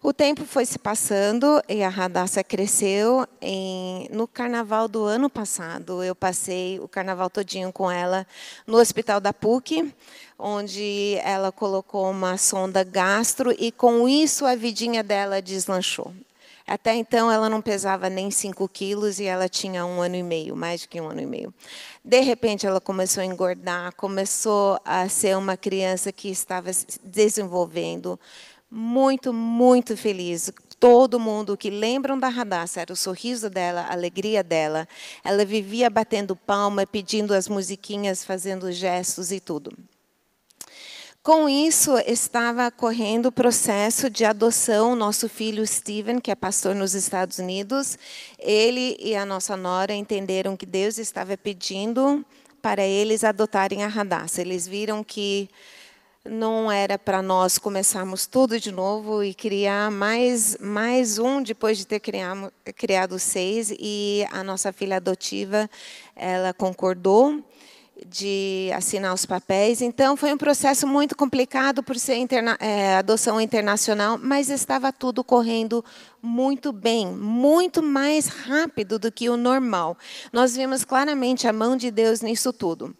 O 0.00 0.12
tempo 0.12 0.44
foi 0.44 0.64
se 0.64 0.78
passando 0.78 1.60
e 1.68 1.82
a 1.82 1.88
Radassa 1.88 2.44
cresceu. 2.44 3.26
Em, 3.40 4.08
no 4.12 4.28
carnaval 4.28 4.86
do 4.86 5.02
ano 5.02 5.28
passado, 5.28 6.04
eu 6.04 6.14
passei 6.14 6.78
o 6.78 6.86
carnaval 6.86 7.28
todinho 7.28 7.72
com 7.72 7.90
ela 7.90 8.24
no 8.64 8.78
hospital 8.78 9.20
da 9.20 9.32
PUC, 9.32 9.92
onde 10.38 11.18
ela 11.24 11.50
colocou 11.50 12.08
uma 12.08 12.38
sonda 12.38 12.84
gastro 12.84 13.52
e 13.58 13.72
com 13.72 14.08
isso 14.08 14.46
a 14.46 14.54
vidinha 14.54 15.02
dela 15.02 15.42
deslanchou. 15.42 16.12
Até 16.64 16.94
então 16.94 17.32
ela 17.32 17.48
não 17.48 17.62
pesava 17.62 18.10
nem 18.10 18.30
5 18.30 18.68
quilos 18.68 19.18
e 19.18 19.24
ela 19.24 19.48
tinha 19.48 19.86
um 19.86 20.02
ano 20.02 20.16
e 20.16 20.22
meio, 20.22 20.54
mais 20.54 20.82
de 20.82 20.88
que 20.88 21.00
um 21.00 21.08
ano 21.08 21.22
e 21.22 21.26
meio. 21.26 21.52
De 22.04 22.20
repente 22.20 22.66
ela 22.66 22.78
começou 22.78 23.22
a 23.22 23.26
engordar, 23.26 23.94
começou 23.96 24.78
a 24.84 25.08
ser 25.08 25.34
uma 25.34 25.56
criança 25.56 26.12
que 26.12 26.28
estava 26.28 26.70
se 26.70 26.86
desenvolvendo, 27.02 28.20
muito, 28.70 29.32
muito 29.32 29.96
feliz. 29.96 30.52
Todo 30.78 31.18
mundo 31.18 31.56
que 31.56 31.70
lembram 31.70 32.18
da 32.18 32.28
Radassa, 32.28 32.80
era 32.80 32.92
o 32.92 32.96
sorriso 32.96 33.50
dela, 33.50 33.82
a 33.82 33.92
alegria 33.92 34.44
dela. 34.44 34.86
Ela 35.24 35.44
vivia 35.44 35.90
batendo 35.90 36.36
palma, 36.36 36.86
pedindo 36.86 37.34
as 37.34 37.48
musiquinhas, 37.48 38.24
fazendo 38.24 38.70
gestos 38.70 39.32
e 39.32 39.40
tudo. 39.40 39.72
Com 41.22 41.48
isso, 41.48 41.98
estava 42.06 42.70
correndo 42.70 43.26
o 43.26 43.32
processo 43.32 44.08
de 44.08 44.24
adoção. 44.24 44.94
Nosso 44.94 45.28
filho 45.28 45.66
Steven, 45.66 46.20
que 46.20 46.30
é 46.30 46.34
pastor 46.34 46.74
nos 46.74 46.94
Estados 46.94 47.38
Unidos, 47.38 47.98
ele 48.38 48.96
e 49.00 49.14
a 49.16 49.26
nossa 49.26 49.56
nora 49.56 49.92
entenderam 49.92 50.56
que 50.56 50.64
Deus 50.64 50.96
estava 50.96 51.36
pedindo 51.36 52.24
para 52.62 52.82
eles 52.82 53.24
adotarem 53.24 53.82
a 53.82 53.88
Radassa. 53.88 54.40
Eles 54.40 54.66
viram 54.66 55.02
que 55.04 55.50
não 56.28 56.70
era 56.70 56.98
para 56.98 57.22
nós 57.22 57.58
começarmos 57.58 58.26
tudo 58.26 58.60
de 58.60 58.70
novo 58.70 59.22
e 59.22 59.32
criar 59.34 59.90
mais, 59.90 60.56
mais 60.60 61.18
um 61.18 61.42
depois 61.42 61.78
de 61.78 61.86
ter 61.86 62.00
criado, 62.00 62.52
criado 62.76 63.18
seis. 63.18 63.74
E 63.78 64.26
a 64.30 64.44
nossa 64.44 64.72
filha 64.72 64.96
adotiva, 64.96 65.68
ela 66.14 66.52
concordou 66.52 67.42
de 68.06 68.70
assinar 68.74 69.12
os 69.12 69.26
papéis. 69.26 69.80
Então, 69.80 70.16
foi 70.16 70.32
um 70.32 70.38
processo 70.38 70.86
muito 70.86 71.16
complicado 71.16 71.82
por 71.82 71.98
ser 71.98 72.16
interna 72.16 72.56
é, 72.60 72.96
adoção 72.96 73.40
internacional, 73.40 74.18
mas 74.20 74.50
estava 74.50 74.92
tudo 74.92 75.24
correndo 75.24 75.84
muito 76.22 76.72
bem, 76.72 77.06
muito 77.06 77.82
mais 77.82 78.26
rápido 78.26 78.98
do 78.98 79.10
que 79.10 79.28
o 79.28 79.36
normal. 79.36 79.96
Nós 80.32 80.56
vimos 80.56 80.84
claramente 80.84 81.46
a 81.46 81.52
mão 81.52 81.76
de 81.76 81.90
Deus 81.90 82.20
nisso 82.20 82.52
tudo. 82.52 82.94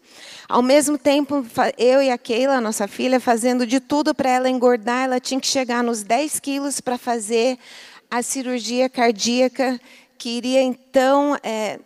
Ao 0.47 0.61
mesmo 0.61 0.97
tempo, 0.97 1.45
eu 1.77 2.01
e 2.01 2.09
a 2.09 2.17
Keila, 2.17 2.61
nossa 2.61 2.87
filha, 2.87 3.19
fazendo 3.19 3.65
de 3.65 3.79
tudo 3.79 4.13
para 4.13 4.29
ela 4.29 4.49
engordar, 4.49 5.05
ela 5.05 5.19
tinha 5.19 5.39
que 5.39 5.47
chegar 5.47 5.83
nos 5.83 6.03
10 6.03 6.39
quilos 6.39 6.79
para 6.81 6.97
fazer 6.97 7.57
a 8.09 8.23
cirurgia 8.23 8.89
cardíaca, 8.89 9.79
que 10.17 10.29
iria 10.29 10.61
então 10.61 11.37
é, 11.43 11.79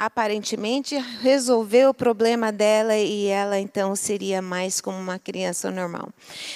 aparentemente 0.00 0.96
resolveu 1.20 1.90
o 1.90 1.94
problema 1.94 2.50
dela 2.50 2.96
e 2.96 3.26
ela 3.26 3.60
então 3.60 3.94
seria 3.94 4.40
mais 4.40 4.80
como 4.80 4.96
uma 4.96 5.18
criança 5.18 5.70
normal. 5.70 6.08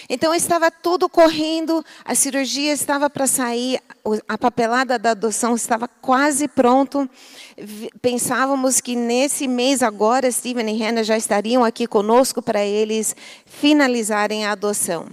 Então 0.09 0.34
estava 0.34 0.70
tudo 0.70 1.11
correndo, 1.11 1.84
a 2.07 2.14
cirurgia 2.14 2.72
estava 2.72 3.11
para 3.11 3.26
sair, 3.26 3.78
a 4.26 4.38
papelada 4.38 4.99
da 4.99 5.11
adoção 5.11 5.55
estava 5.55 5.86
quase 5.86 6.49
pronto. 6.49 7.09
Pensávamos 8.01 8.80
que 8.80 8.97
nesse 8.97 9.47
mês 9.47 9.82
agora 9.82 10.32
Steven 10.32 10.74
e 10.74 10.82
Hannah 10.82 11.03
já 11.03 11.18
estariam 11.18 11.62
aqui 11.62 11.86
conosco 11.86 12.40
para 12.40 12.64
eles 12.64 13.14
finalizarem 13.45 14.47
a 14.47 14.53
adoção. 14.53 15.07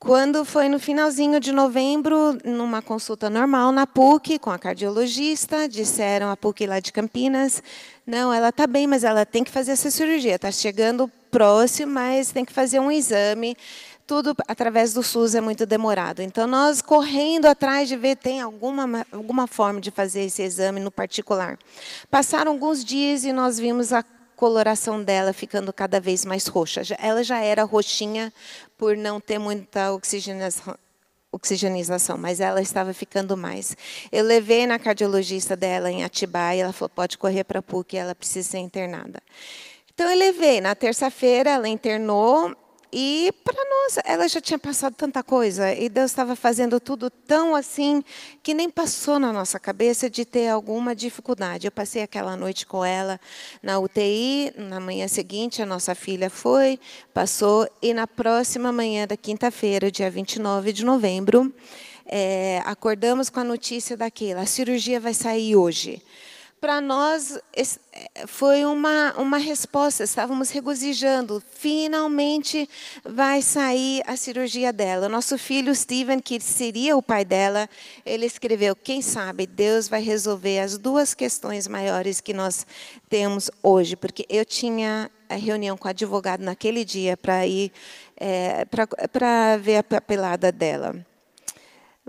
Quando 0.00 0.44
foi 0.44 0.68
no 0.68 0.78
finalzinho 0.78 1.40
de 1.40 1.50
novembro, 1.50 2.38
numa 2.44 2.80
consulta 2.80 3.28
normal 3.28 3.72
na 3.72 3.84
PUC, 3.84 4.38
com 4.38 4.48
a 4.48 4.56
cardiologista, 4.56 5.68
disseram 5.68 6.30
a 6.30 6.36
PUC 6.36 6.68
lá 6.68 6.78
de 6.78 6.92
Campinas, 6.92 7.60
não, 8.06 8.32
ela 8.32 8.50
está 8.50 8.64
bem, 8.64 8.86
mas 8.86 9.02
ela 9.02 9.26
tem 9.26 9.42
que 9.42 9.50
fazer 9.50 9.72
essa 9.72 9.90
cirurgia, 9.90 10.36
está 10.36 10.52
chegando 10.52 11.10
próximo, 11.32 11.94
mas 11.94 12.30
tem 12.30 12.44
que 12.44 12.52
fazer 12.52 12.78
um 12.78 12.92
exame. 12.92 13.56
Tudo 14.06 14.36
através 14.46 14.94
do 14.94 15.02
SUS 15.02 15.34
é 15.34 15.40
muito 15.40 15.66
demorado. 15.66 16.22
Então, 16.22 16.46
nós 16.46 16.80
correndo 16.80 17.46
atrás 17.46 17.88
de 17.88 17.96
ver 17.96 18.16
tem 18.16 18.40
alguma, 18.40 19.04
alguma 19.10 19.48
forma 19.48 19.80
de 19.80 19.90
fazer 19.90 20.22
esse 20.22 20.42
exame 20.42 20.78
no 20.78 20.92
particular. 20.92 21.58
Passaram 22.08 22.52
alguns 22.52 22.84
dias 22.84 23.24
e 23.24 23.32
nós 23.32 23.58
vimos 23.58 23.92
a 23.92 24.04
coloração 24.38 25.02
dela 25.02 25.32
ficando 25.32 25.72
cada 25.72 26.00
vez 26.00 26.24
mais 26.24 26.46
roxa. 26.46 26.82
Ela 27.00 27.24
já 27.24 27.40
era 27.40 27.64
roxinha 27.64 28.32
por 28.76 28.96
não 28.96 29.20
ter 29.20 29.36
muita 29.36 29.92
oxigenização, 29.92 30.76
mas 32.16 32.38
ela 32.38 32.62
estava 32.62 32.94
ficando 32.94 33.36
mais. 33.36 33.76
Eu 34.12 34.24
levei 34.24 34.64
na 34.64 34.78
cardiologista 34.78 35.56
dela 35.56 35.90
em 35.90 36.04
Atibaia, 36.04 36.62
ela 36.62 36.72
falou, 36.72 36.88
pode 36.88 37.18
correr 37.18 37.42
para 37.42 37.60
PUC, 37.60 37.96
ela 37.96 38.14
precisa 38.14 38.50
ser 38.50 38.58
internada. 38.58 39.20
Então, 39.92 40.08
eu 40.08 40.16
levei. 40.16 40.60
Na 40.60 40.76
terça-feira, 40.76 41.50
ela 41.50 41.68
internou 41.68 42.54
e 42.92 43.32
para 43.44 43.62
nós, 43.64 43.98
ela 44.04 44.26
já 44.26 44.40
tinha 44.40 44.58
passado 44.58 44.94
tanta 44.94 45.22
coisa 45.22 45.74
e 45.74 45.88
Deus 45.88 46.10
estava 46.10 46.34
fazendo 46.34 46.80
tudo 46.80 47.10
tão 47.10 47.54
assim 47.54 48.02
que 48.42 48.54
nem 48.54 48.70
passou 48.70 49.18
na 49.18 49.30
nossa 49.32 49.60
cabeça 49.60 50.08
de 50.08 50.24
ter 50.24 50.48
alguma 50.48 50.94
dificuldade. 50.96 51.66
Eu 51.66 51.70
passei 51.70 52.02
aquela 52.02 52.34
noite 52.34 52.66
com 52.66 52.82
ela 52.82 53.20
na 53.62 53.78
UTI, 53.78 54.54
na 54.56 54.80
manhã 54.80 55.06
seguinte 55.06 55.60
a 55.60 55.66
nossa 55.66 55.94
filha 55.94 56.30
foi, 56.30 56.80
passou 57.12 57.68
e 57.82 57.92
na 57.92 58.06
próxima 58.06 58.72
manhã 58.72 59.06
da 59.06 59.16
quinta-feira, 59.16 59.90
dia 59.90 60.10
29 60.10 60.72
de 60.72 60.84
novembro, 60.84 61.52
é, 62.06 62.62
acordamos 62.64 63.28
com 63.28 63.40
a 63.40 63.44
notícia 63.44 63.98
daquela, 63.98 64.40
a 64.40 64.46
cirurgia 64.46 64.98
vai 64.98 65.12
sair 65.12 65.56
hoje 65.56 66.02
para 66.60 66.80
nós 66.80 67.38
é, 67.56 68.26
foi 68.26 68.64
uma, 68.64 69.12
uma 69.16 69.38
resposta, 69.38 70.04
estávamos 70.04 70.50
regozijando. 70.50 71.42
Finalmente 71.52 72.68
vai 73.04 73.42
sair 73.42 74.02
a 74.06 74.16
cirurgia 74.16 74.72
dela. 74.72 75.08
Nosso 75.08 75.38
filho 75.38 75.74
Steven, 75.74 76.20
que 76.20 76.40
seria 76.40 76.96
o 76.96 77.02
pai 77.02 77.24
dela, 77.24 77.68
ele 78.04 78.26
escreveu: 78.26 78.74
Quem 78.74 79.00
sabe 79.02 79.46
Deus 79.46 79.88
vai 79.88 80.02
resolver 80.02 80.60
as 80.60 80.76
duas 80.76 81.14
questões 81.14 81.66
maiores 81.68 82.20
que 82.20 82.34
nós 82.34 82.66
temos 83.08 83.50
hoje. 83.62 83.96
Porque 83.96 84.26
eu 84.28 84.44
tinha 84.44 85.10
a 85.28 85.34
reunião 85.34 85.76
com 85.76 85.86
o 85.86 85.90
advogado 85.90 86.40
naquele 86.40 86.84
dia 86.84 87.16
para 87.16 87.46
ir 87.46 87.72
é, 88.16 88.64
para 88.64 89.56
ver 89.56 89.76
a 89.76 89.82
papelada 89.82 90.50
dela. 90.50 91.06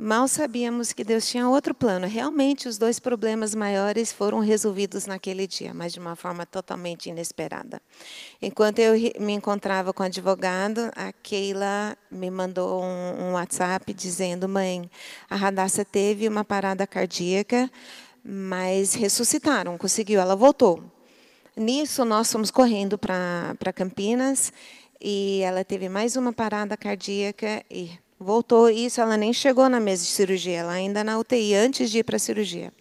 Mal 0.02 0.28
sabíamos 0.28 0.94
que 0.94 1.04
Deus 1.04 1.28
tinha 1.28 1.50
outro 1.50 1.74
plano. 1.74 2.08
Realmente, 2.08 2.68
os 2.68 2.78
dois 2.78 3.00
problemas 3.00 3.54
maiores 3.54 4.14
foram 4.14 4.40
resolvidos 4.40 5.06
naquele 5.06 5.46
dia, 5.46 5.74
mas 5.74 5.92
de 5.92 6.00
uma 6.00 6.16
forma 6.16 6.46
totalmente 6.46 7.10
inesperada. 7.10 7.82
Enquanto 8.42 8.80
eu 8.80 8.94
me 9.20 9.34
encontrava 9.34 9.92
com 9.92 10.02
o 10.02 10.06
advogado, 10.06 10.90
a 10.96 11.12
Keila 11.12 11.98
me 12.10 12.32
mandou 12.32 12.82
um, 12.82 13.34
WhatsApp 13.34 13.94
dizendo: 13.94 14.48
Mãe, 14.48 14.90
a 15.30 15.36
Radassa 15.36 15.84
teve 15.84 16.28
uma 16.28 16.46
parada 16.46 16.88
cardíaca, 16.88 17.70
mas 18.24 18.94
ressuscitaram, 18.94 19.78
conseguiu, 19.78 20.22
ela 20.22 20.36
voltou. 20.36 20.82
Nisso, 21.58 22.06
nós 22.06 22.32
fomos 22.32 22.52
correndo 22.52 22.98
para 22.98 23.74
Campinas 23.76 24.54
e 25.02 25.42
ela 25.42 25.66
teve 25.66 25.90
mais 25.90 26.16
uma 26.16 26.32
parada 26.32 26.78
cardíaca 26.78 27.64
e 27.70 28.00
voltou. 28.20 28.70
Isso 28.70 29.00
ela 29.00 29.16
nem 29.16 29.32
chegou 29.32 29.70
na 29.70 29.80
mesa 29.80 30.04
de 30.04 30.10
cirurgia, 30.10 30.60
ela 30.60 30.74
ainda 30.74 31.04
na 31.04 31.18
UTI, 31.18 31.56
antes 31.56 31.90
de 31.90 32.00
ir 32.00 32.04
para 32.04 32.18
a 32.18 32.20
cirurgia. 32.20 32.74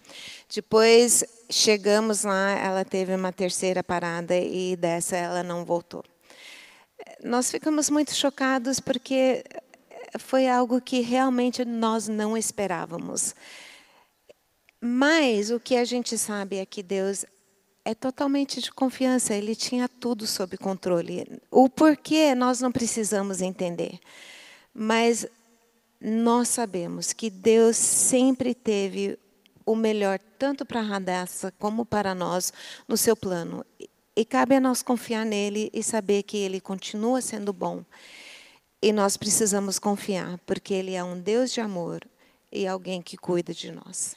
Depois 0.52 1.24
chegamos 1.48 2.24
lá, 2.24 2.50
ela 2.58 2.84
teve 2.84 3.14
uma 3.14 3.32
terceira 3.32 3.84
parada 3.84 4.36
e 4.36 4.76
dessa 4.76 5.16
ela 5.16 5.42
não 5.42 5.64
voltou. 5.64 6.04
Nós 7.22 7.50
ficamos 7.50 7.88
muito 7.90 8.14
chocados 8.14 8.80
porque 8.80 9.44
foi 10.18 10.48
algo 10.48 10.80
que 10.80 11.00
realmente 11.00 11.64
nós 11.64 12.08
não 12.08 12.36
esperávamos. 12.36 13.34
Mas 14.80 15.50
o 15.50 15.58
que 15.58 15.76
a 15.76 15.84
gente 15.84 16.16
sabe 16.16 16.56
é 16.56 16.66
que 16.66 16.82
Deus 16.82 17.24
é 17.84 17.94
totalmente 17.94 18.60
de 18.60 18.70
confiança, 18.70 19.34
ele 19.34 19.56
tinha 19.56 19.88
tudo 19.88 20.26
sob 20.26 20.56
controle. 20.56 21.40
O 21.50 21.68
porquê 21.68 22.34
nós 22.34 22.60
não 22.60 22.70
precisamos 22.70 23.40
entender. 23.40 23.98
Mas 24.80 25.26
nós 26.00 26.46
sabemos 26.46 27.12
que 27.12 27.28
Deus 27.28 27.76
sempre 27.76 28.54
teve 28.54 29.18
o 29.66 29.74
melhor, 29.74 30.20
tanto 30.38 30.64
para 30.64 30.80
Radassa 30.80 31.52
como 31.58 31.84
para 31.84 32.14
nós, 32.14 32.52
no 32.86 32.96
seu 32.96 33.16
plano. 33.16 33.66
E 34.14 34.24
cabe 34.24 34.54
a 34.54 34.60
nós 34.60 34.80
confiar 34.80 35.26
nele 35.26 35.68
e 35.74 35.82
saber 35.82 36.22
que 36.22 36.36
ele 36.36 36.60
continua 36.60 37.20
sendo 37.20 37.52
bom. 37.52 37.84
E 38.80 38.92
nós 38.92 39.16
precisamos 39.16 39.80
confiar, 39.80 40.38
porque 40.46 40.74
ele 40.74 40.94
é 40.94 41.02
um 41.02 41.18
Deus 41.18 41.52
de 41.52 41.60
amor 41.60 42.00
e 42.52 42.64
alguém 42.64 43.02
que 43.02 43.16
cuida 43.16 43.52
de 43.52 43.72
nós. 43.72 44.14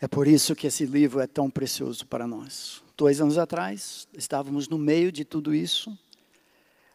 É 0.00 0.08
por 0.08 0.26
isso 0.26 0.56
que 0.56 0.66
esse 0.66 0.86
livro 0.86 1.20
é 1.20 1.28
tão 1.28 1.48
precioso 1.48 2.04
para 2.04 2.26
nós. 2.26 2.82
Dois 2.96 3.20
anos 3.20 3.38
atrás, 3.38 4.08
estávamos 4.12 4.68
no 4.68 4.76
meio 4.76 5.12
de 5.12 5.24
tudo 5.24 5.54
isso 5.54 5.96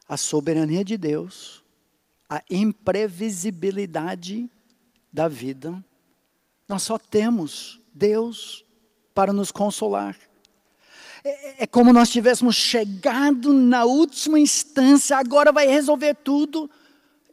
a 0.08 0.16
soberania 0.16 0.84
de 0.84 0.98
Deus, 0.98 1.64
a 2.30 2.42
imprevisibilidade 2.50 4.50
da 5.12 5.28
vida. 5.28 5.84
Nós 6.68 6.84
só 6.84 6.98
temos 6.98 7.82
Deus 7.94 8.66
para 9.14 9.34
nos 9.34 9.52
consolar. 9.52 10.18
É, 11.24 11.64
é 11.64 11.68
como 11.68 11.92
nós 11.92 12.10
tivéssemos 12.10 12.56
chegado 12.56 13.52
na 13.52 13.84
última 13.84 14.40
instância, 14.40 15.18
agora 15.18 15.52
vai 15.52 15.68
resolver 15.68 16.16
tudo. 16.16 16.70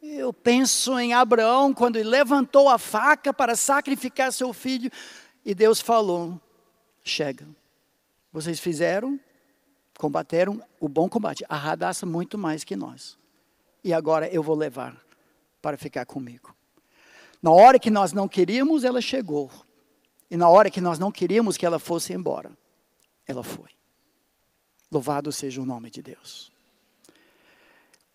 Eu 0.01 0.33
penso 0.33 0.99
em 0.99 1.13
Abraão, 1.13 1.73
quando 1.73 1.95
ele 1.95 2.09
levantou 2.09 2.69
a 2.69 2.77
faca 2.77 3.33
para 3.33 3.55
sacrificar 3.55 4.33
seu 4.33 4.53
filho, 4.53 4.91
e 5.43 5.55
Deus 5.55 5.79
falou: 5.79 6.39
Chega, 7.03 7.47
vocês 8.31 8.59
fizeram 8.59 9.19
combateram 9.97 10.61
o 10.79 10.87
bom 10.87 11.07
combate, 11.09 11.45
a 11.47 11.55
radaça 11.55 12.05
muito 12.05 12.37
mais 12.37 12.63
que 12.63 12.75
nós. 12.75 13.17
E 13.83 13.93
agora 13.93 14.27
eu 14.27 14.43
vou 14.43 14.55
levar 14.55 14.99
para 15.61 15.77
ficar 15.77 16.05
comigo. 16.05 16.55
Na 17.41 17.51
hora 17.51 17.79
que 17.79 17.91
nós 17.91 18.13
não 18.13 18.27
queríamos, 18.27 18.83
ela 18.83 19.01
chegou. 19.01 19.51
E 20.29 20.37
na 20.37 20.49
hora 20.49 20.69
que 20.69 20.81
nós 20.81 20.97
não 20.97 21.11
queríamos 21.11 21.57
que 21.57 21.65
ela 21.65 21.79
fosse 21.79 22.13
embora, 22.13 22.51
ela 23.27 23.43
foi. 23.43 23.69
Louvado 24.91 25.31
seja 25.31 25.61
o 25.61 25.65
nome 25.65 25.89
de 25.89 26.01
Deus. 26.01 26.51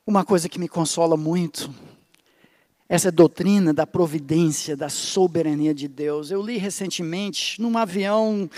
Uma 0.06 0.24
coisa 0.24 0.48
que 0.48 0.58
me 0.58 0.68
consola 0.68 1.16
muito, 1.16 1.72
essa 2.88 3.12
doutrina 3.12 3.72
da 3.72 3.86
providência, 3.86 4.76
da 4.76 4.88
soberania 4.88 5.72
de 5.72 5.86
Deus. 5.86 6.32
Eu 6.32 6.42
li 6.42 6.56
recentemente, 6.56 7.60
num 7.60 7.78
avião 7.78 8.50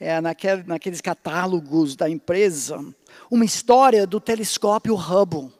é, 0.00 0.20
naquel, 0.20 0.62
naqueles 0.66 1.00
catálogos 1.00 1.96
da 1.96 2.08
empresa, 2.08 2.84
uma 3.30 3.44
história 3.44 4.06
do 4.06 4.20
telescópio 4.20 4.94
Hubble. 4.94 5.52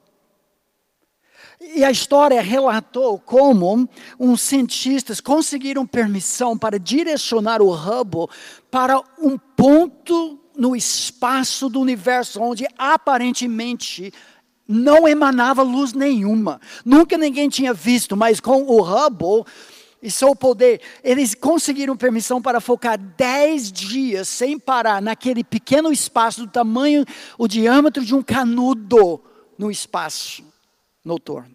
E 1.74 1.84
a 1.84 1.91
história 1.91 2.41
relatou 2.41 3.18
como 3.18 3.89
uns 4.18 4.41
cientistas 4.43 5.20
conseguiram 5.20 5.84
permissão 5.84 6.57
para 6.57 6.78
direcionar 6.78 7.61
o 7.61 7.72
Hubble 7.72 8.28
para 8.70 9.01
um 9.18 9.36
ponto 9.36 10.39
no 10.57 10.76
espaço 10.76 11.68
do 11.68 11.80
universo 11.80 12.41
onde 12.41 12.66
aparentemente 12.78 14.12
não 14.68 15.09
emanava 15.09 15.62
luz 15.62 15.93
nenhuma. 15.93 16.61
Nunca 16.84 17.16
ninguém 17.16 17.49
tinha 17.49 17.72
visto, 17.72 18.16
mas 18.16 18.39
com 18.39 18.62
o 18.62 18.82
Hubble 18.82 19.45
e 20.01 20.11
seu 20.11 20.34
poder, 20.34 20.80
eles 21.03 21.34
conseguiram 21.34 21.96
permissão 21.96 22.40
para 22.40 22.61
focar 22.61 22.99
dez 22.99 23.70
dias 23.72 24.28
sem 24.28 24.59
parar 24.59 25.03
naquele 25.03 25.42
pequeno 25.42 25.92
espaço 25.92 26.46
do 26.46 26.51
tamanho, 26.51 27.05
o 27.36 27.49
diâmetro 27.49 28.05
de 28.05 28.14
um 28.14 28.22
canudo 28.22 29.22
no 29.59 29.70
espaço 29.70 30.44
noturno. 31.05 31.55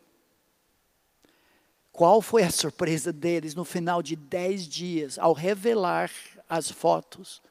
Qual 1.91 2.21
foi 2.21 2.43
a 2.43 2.51
surpresa 2.51 3.13
deles 3.13 3.55
no 3.55 3.63
final 3.63 4.01
de 4.01 4.15
dez 4.15 4.67
dias, 4.67 5.17
ao 5.17 5.31
revelar 5.31 6.11
as 6.49 6.69
fotos? 6.69 7.41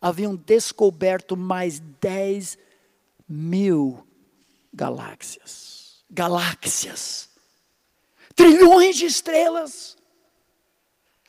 Haviam 0.00 0.34
descoberto 0.34 1.36
mais 1.36 1.80
dez 2.00 2.58
mil 3.28 4.06
galáxias. 4.74 6.02
Galáxias. 6.10 7.30
Trilhões 8.34 8.96
de 8.96 9.06
estrelas 9.06 9.96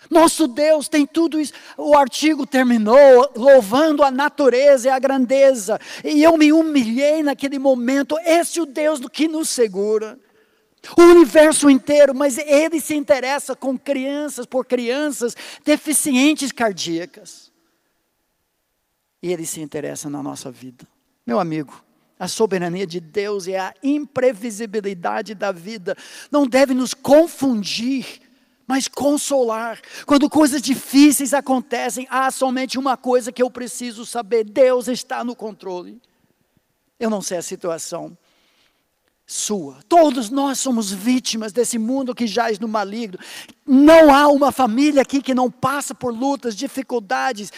Nosso 0.10 0.48
Deus 0.48 0.88
tem 0.88 1.06
tudo 1.06 1.40
isso. 1.40 1.54
O 1.78 1.96
artigo 1.96 2.46
terminou 2.46 3.32
louvando 3.36 4.04
a 4.04 4.12
natureza 4.12 4.88
e 4.88 4.92
a 4.92 5.00
grandeza. 5.00 5.80
E 6.04 6.24
eu 6.24 6.38
me 6.38 6.52
humilhei 6.52 7.24
naquele 7.24 7.58
momento. 7.58 8.18
Esse 8.26 8.60
é 8.60 8.62
o 8.62 8.66
Deus 8.66 9.00
que 9.12 9.28
nos 9.28 9.50
segura. 9.50 10.20
O 10.98 11.02
universo 11.02 11.70
inteiro, 11.70 12.14
mas 12.14 12.38
ele 12.38 12.82
se 12.82 12.94
interessa 12.94 13.56
com 13.56 13.78
crianças, 13.78 14.46
por 14.46 14.66
crianças 14.66 15.36
deficientes 15.64 16.52
cardíacas. 16.52 17.52
E 19.22 19.32
ele 19.32 19.46
se 19.46 19.62
interessa 19.62 20.10
na 20.10 20.22
nossa 20.22 20.52
vida. 20.52 20.86
Meu 21.26 21.40
amigo, 21.40 21.82
a 22.20 22.28
soberania 22.28 22.86
de 22.86 23.00
Deus 23.00 23.48
e 23.48 23.56
a 23.56 23.74
imprevisibilidade 23.82 25.34
da 25.34 25.54
vida 25.54 25.96
não 26.30 26.46
deve 26.46 26.74
nos 26.74 26.94
confundir 26.94 28.22
mas 28.68 28.88
consolar. 28.88 29.80
Quando 30.06 30.30
coisas 30.30 30.62
difíceis 30.62 31.34
acontecem, 31.34 32.08
há 32.10 32.30
somente 32.32 32.78
uma 32.78 32.98
coisa 32.98 33.32
que 33.32 33.42
eu 33.42 33.50
preciso 33.50 34.06
saber: 34.06 34.44
Deus 34.44 34.88
está 34.88 35.24
no 35.24 35.36
controle. 35.36 36.00
Eu 37.00 37.10
não 37.10 37.22
sei 37.22 37.38
a 37.38 37.42
situação 37.42 38.16
sua. 39.26 39.80
Todos 39.88 40.30
nós 40.30 40.60
somos 40.60 40.92
vítimas 40.92 41.52
desse 41.52 41.80
mundo 41.80 42.14
que 42.14 42.28
jaz 42.28 42.60
no 42.60 42.68
maligno. 42.68 43.18
Não 43.66 44.14
há 44.14 44.28
uma 44.28 44.52
família 44.52 45.02
aqui 45.02 45.20
que 45.22 45.34
não 45.34 45.50
passa 45.50 45.96
por 45.96 46.14
lutas, 46.14 46.56
dificuldades, 46.56 47.52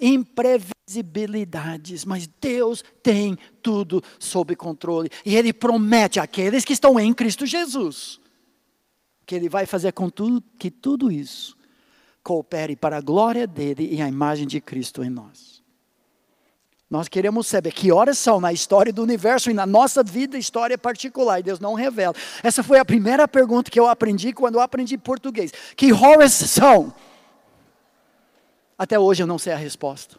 imprevisibilidades, 0.00 2.04
mas 2.04 2.28
Deus 2.40 2.82
tem 3.02 3.38
tudo 3.62 4.02
sob 4.18 4.56
controle 4.56 5.10
e 5.24 5.36
Ele 5.36 5.52
promete 5.52 6.18
àqueles 6.18 6.64
que 6.64 6.72
estão 6.72 6.98
em 6.98 7.12
Cristo 7.12 7.44
Jesus 7.44 8.18
que 9.30 9.36
Ele 9.36 9.48
vai 9.48 9.64
fazer 9.64 9.92
com 9.92 10.10
tudo, 10.10 10.42
que 10.58 10.72
tudo 10.72 11.08
isso 11.08 11.56
coopere 12.20 12.74
para 12.74 12.96
a 12.96 13.00
glória 13.00 13.46
dele 13.46 13.88
e 13.88 14.02
a 14.02 14.08
imagem 14.08 14.44
de 14.44 14.60
Cristo 14.60 15.04
em 15.04 15.08
nós. 15.08 15.62
Nós 16.90 17.06
queremos 17.06 17.46
saber 17.46 17.72
que 17.72 17.92
horas 17.92 18.18
são 18.18 18.40
na 18.40 18.52
história 18.52 18.92
do 18.92 19.00
universo 19.00 19.48
e 19.48 19.54
na 19.54 19.64
nossa 19.64 20.02
vida, 20.02 20.36
história 20.36 20.76
particular, 20.76 21.38
e 21.38 21.44
Deus 21.44 21.60
não 21.60 21.74
revela. 21.74 22.12
Essa 22.42 22.64
foi 22.64 22.80
a 22.80 22.84
primeira 22.84 23.28
pergunta 23.28 23.70
que 23.70 23.78
eu 23.78 23.86
aprendi 23.86 24.32
quando 24.32 24.56
eu 24.56 24.60
aprendi 24.60 24.98
português. 24.98 25.52
Que 25.76 25.92
horas 25.92 26.32
são? 26.32 26.92
Até 28.76 28.98
hoje 28.98 29.22
eu 29.22 29.28
não 29.28 29.38
sei 29.38 29.52
a 29.52 29.56
resposta. 29.56 30.18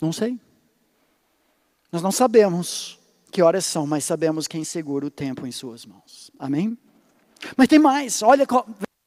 Não 0.00 0.12
sei. 0.12 0.38
Nós 1.90 2.00
não 2.00 2.12
sabemos 2.12 2.96
que 3.32 3.42
horas 3.42 3.64
são, 3.64 3.88
mas 3.88 4.04
sabemos 4.04 4.46
quem 4.46 4.62
segura 4.62 5.04
o 5.04 5.10
tempo 5.10 5.44
em 5.48 5.50
suas 5.50 5.84
mãos. 5.84 6.30
Amém? 6.38 6.78
Mas 7.56 7.68
tem 7.68 7.78
mais, 7.78 8.22
olha 8.22 8.46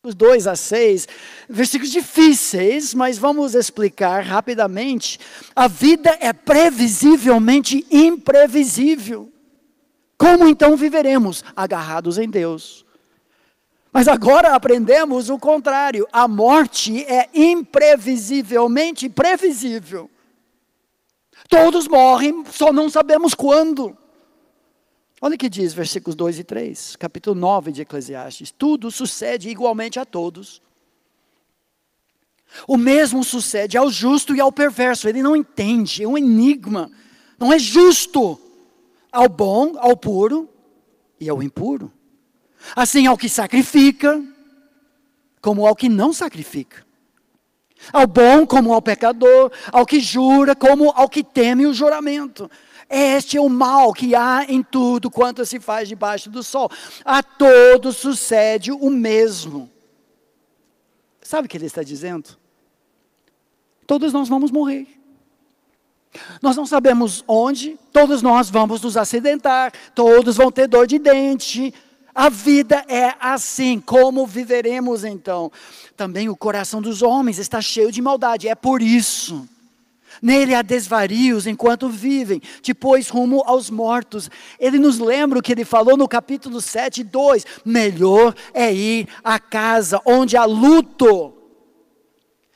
versículos 0.08 0.16
2 0.16 0.48
a 0.48 0.56
6, 0.56 1.08
versículos 1.50 1.92
difíceis, 1.92 2.94
mas 2.94 3.18
vamos 3.18 3.56
explicar 3.56 4.24
rapidamente. 4.24 5.20
A 5.56 5.68
vida 5.68 6.18
é 6.20 6.32
previsivelmente 6.32 7.86
imprevisível. 7.92 9.32
Como 10.18 10.48
então 10.48 10.76
viveremos? 10.76 11.44
Agarrados 11.56 12.18
em 12.18 12.30
Deus. 12.30 12.86
Mas 13.92 14.08
agora 14.08 14.54
aprendemos 14.54 15.30
o 15.30 15.38
contrário: 15.38 16.08
a 16.12 16.28
morte 16.28 17.04
é 17.06 17.30
imprevisivelmente 17.34 19.10
previsível. 19.10 20.10
Todos 21.50 21.88
morrem, 21.88 22.44
só 22.52 22.74
não 22.74 22.90
sabemos 22.90 23.34
quando. 23.34 23.98
Olha 25.20 25.34
o 25.34 25.38
que 25.38 25.50
diz 25.50 25.74
versículos 25.74 26.16
2 26.16 26.40
e 26.40 26.44
3, 26.44 26.96
capítulo 26.98 27.36
9 27.40 27.72
de 27.72 27.82
Eclesiastes. 27.82 28.52
Tudo 28.52 28.92
sucede 28.92 29.50
igualmente 29.50 30.00
a 30.00 30.06
todos. 30.06 30.62
O 32.68 32.78
mesmo 32.78 33.24
sucede 33.24 33.78
ao 33.78 33.90
justo 33.90 34.36
e 34.36 34.40
ao 34.40 34.52
perverso. 34.52 35.10
Ele 35.10 35.24
não 35.24 35.36
entende, 35.36 36.04
é 36.04 36.08
um 36.08 36.18
enigma. 36.18 36.92
Não 37.40 37.52
é 37.52 37.58
justo 37.58 38.40
ao 39.12 39.28
bom, 39.28 39.74
ao 39.78 39.98
puro 39.98 40.48
e 41.20 41.28
ao 41.28 41.42
impuro. 41.42 41.92
Assim 42.76 43.08
ao 43.08 43.18
que 43.18 43.28
sacrifica, 43.28 44.24
como 45.42 45.66
ao 45.66 45.76
que 45.76 45.90
não 45.90 46.14
sacrifica. 46.14 46.86
Ao 47.92 48.06
bom 48.06 48.46
como 48.46 48.72
ao 48.72 48.82
pecador, 48.82 49.52
ao 49.72 49.86
que 49.86 50.00
jura 50.00 50.56
como 50.56 50.92
ao 50.92 51.10
que 51.10 51.24
teme 51.24 51.66
o 51.66 51.74
juramento. 51.74 52.50
Este 52.90 53.38
é 53.38 53.42
o 53.42 53.50
mal 53.50 53.94
que 53.94 54.16
há 54.16 54.46
em 54.48 54.64
tudo 54.64 55.12
quanto 55.12 55.46
se 55.46 55.60
faz 55.60 55.90
debaixo 55.90 56.30
do 56.30 56.42
sol. 56.42 56.70
A 57.04 57.22
todos 57.22 57.98
sucede 57.98 58.72
o 58.72 58.90
mesmo. 58.90 59.70
Sabe 61.22 61.48
o 61.48 61.50
que 61.50 61.58
ele 61.58 61.66
está 61.66 61.84
dizendo? 61.84 62.38
Todos 63.86 64.14
nós 64.14 64.30
vamos 64.30 64.52
morrer. 64.52 64.88
Nós 66.42 66.56
não 66.56 66.66
sabemos 66.66 67.24
onde, 67.28 67.78
todos 67.92 68.22
nós 68.22 68.50
vamos 68.50 68.82
nos 68.82 68.96
acidentar, 68.96 69.74
todos 69.94 70.38
vão 70.38 70.50
ter 70.50 70.68
dor 70.68 70.88
de 70.88 70.98
dente. 70.98 71.74
A 72.16 72.30
vida 72.30 72.84
é 72.88 73.14
assim, 73.20 73.80
como 73.80 74.26
viveremos 74.26 75.04
então? 75.04 75.52
Também 75.96 76.30
o 76.30 76.36
coração 76.36 76.82
dos 76.82 77.02
homens 77.02 77.38
está 77.38 77.62
cheio 77.62 77.92
de 77.92 78.02
maldade, 78.02 78.48
é 78.48 78.56
por 78.56 78.82
isso 78.82 79.48
Nele 80.22 80.56
há 80.56 80.62
desvarios 80.62 81.46
enquanto 81.46 81.90
vivem, 81.90 82.42
depois 82.64 83.10
rumo 83.10 83.44
aos 83.46 83.70
mortos. 83.70 84.30
Ele 84.60 84.80
nos 84.80 85.00
lembra 85.00 85.40
o 85.40 85.42
que 85.42 85.52
ele 85.52 85.66
falou 85.66 85.96
no 85.96 86.08
capítulo 86.08 86.62
7, 86.62 87.04
2: 87.04 87.46
melhor 87.66 88.34
é 88.54 88.74
ir 88.74 89.08
à 89.24 89.40
casa 89.40 90.02
onde 90.06 90.36
há 90.36 90.46
luto, 90.46 91.34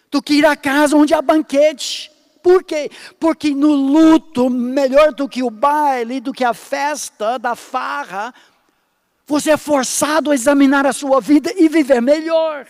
do 0.09 0.22
que 0.22 0.36
ir 0.36 0.45
à 0.45 0.55
casa 0.55 0.95
onde 0.95 1.14
há 1.14 1.22
banquete. 1.22 2.12
Por 2.41 2.64
quê? 2.64 2.89
Porque 3.20 3.53
no 3.53 3.72
luto, 3.72 4.49
melhor 4.49 5.14
do 5.14 5.30
que 5.30 5.43
o 5.43 5.51
baile, 5.51 6.20
do 6.20 6.34
que 6.34 6.43
a 6.43 6.55
festa 6.55 7.38
da 7.38 7.55
farra, 7.55 8.34
você 9.28 9.51
é 9.51 9.57
forçado 9.57 10.32
a 10.32 10.34
examinar 10.34 10.88
a 10.88 10.93
sua 10.93 11.22
vida 11.22 11.53
e 11.55 11.70
viver 11.70 12.01
melhor. 12.01 12.68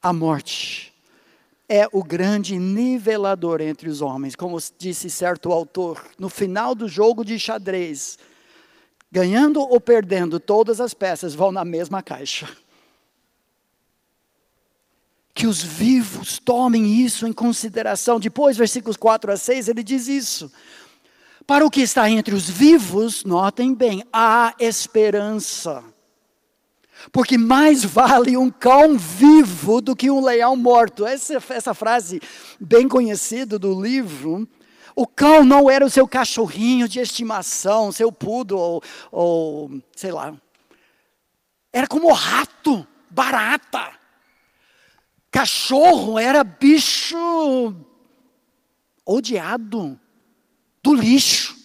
A 0.00 0.12
morte 0.12 0.91
é 1.72 1.88
o 1.90 2.04
grande 2.04 2.58
nivelador 2.58 3.62
entre 3.62 3.88
os 3.88 4.02
homens, 4.02 4.36
como 4.36 4.58
disse 4.76 5.08
certo 5.08 5.50
autor, 5.50 6.04
no 6.18 6.28
final 6.28 6.74
do 6.74 6.86
jogo 6.86 7.24
de 7.24 7.38
xadrez, 7.38 8.18
ganhando 9.10 9.58
ou 9.58 9.80
perdendo, 9.80 10.38
todas 10.38 10.82
as 10.82 10.92
peças 10.92 11.34
vão 11.34 11.50
na 11.50 11.64
mesma 11.64 12.02
caixa. 12.02 12.46
Que 15.32 15.46
os 15.46 15.62
vivos 15.62 16.38
tomem 16.38 17.00
isso 17.00 17.26
em 17.26 17.32
consideração. 17.32 18.20
Depois, 18.20 18.54
versículos 18.54 18.98
4 18.98 19.32
a 19.32 19.36
6, 19.38 19.68
ele 19.68 19.82
diz 19.82 20.08
isso. 20.08 20.52
Para 21.46 21.64
o 21.64 21.70
que 21.70 21.80
está 21.80 22.10
entre 22.10 22.34
os 22.34 22.50
vivos, 22.50 23.24
notem 23.24 23.72
bem, 23.72 24.04
há 24.12 24.54
esperança. 24.60 25.82
Porque 27.10 27.36
mais 27.36 27.84
vale 27.84 28.36
um 28.36 28.50
cão 28.50 28.96
vivo 28.96 29.80
do 29.80 29.96
que 29.96 30.10
um 30.10 30.24
leão 30.24 30.54
morto. 30.54 31.06
Essa, 31.06 31.42
essa 31.50 31.74
frase 31.74 32.20
bem 32.60 32.88
conhecida 32.88 33.58
do 33.58 33.80
livro. 33.80 34.48
O 34.94 35.06
cão 35.06 35.44
não 35.44 35.70
era 35.70 35.84
o 35.84 35.90
seu 35.90 36.06
cachorrinho 36.06 36.86
de 36.86 37.00
estimação, 37.00 37.90
seu 37.90 38.12
pudo 38.12 38.56
ou, 38.56 38.82
ou 39.10 39.70
sei 39.96 40.12
lá. 40.12 40.34
Era 41.72 41.86
como 41.86 42.12
rato, 42.12 42.86
barata. 43.10 43.92
Cachorro 45.30 46.18
era 46.18 46.44
bicho 46.44 47.16
odiado, 49.06 49.98
do 50.82 50.94
lixo. 50.94 51.61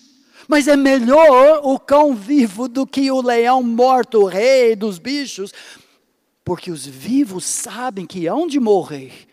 Mas 0.48 0.68
é 0.68 0.78
melhor 0.78 1.62
o 1.64 1.78
cão 1.78 2.16
vivo 2.16 2.68
do 2.68 2.88
que 2.88 3.12
o 3.12 3.22
leão 3.22 3.62
morto, 3.62 4.22
o 4.22 4.26
rei 4.26 4.76
dos 4.76 4.98
bichos, 4.98 5.54
porque 6.44 6.72
os 6.72 6.86
vivos 6.86 7.44
sabem 7.44 8.06
que 8.06 8.28
hão 8.28 8.48
de 8.48 8.60
morrer. 8.60 9.27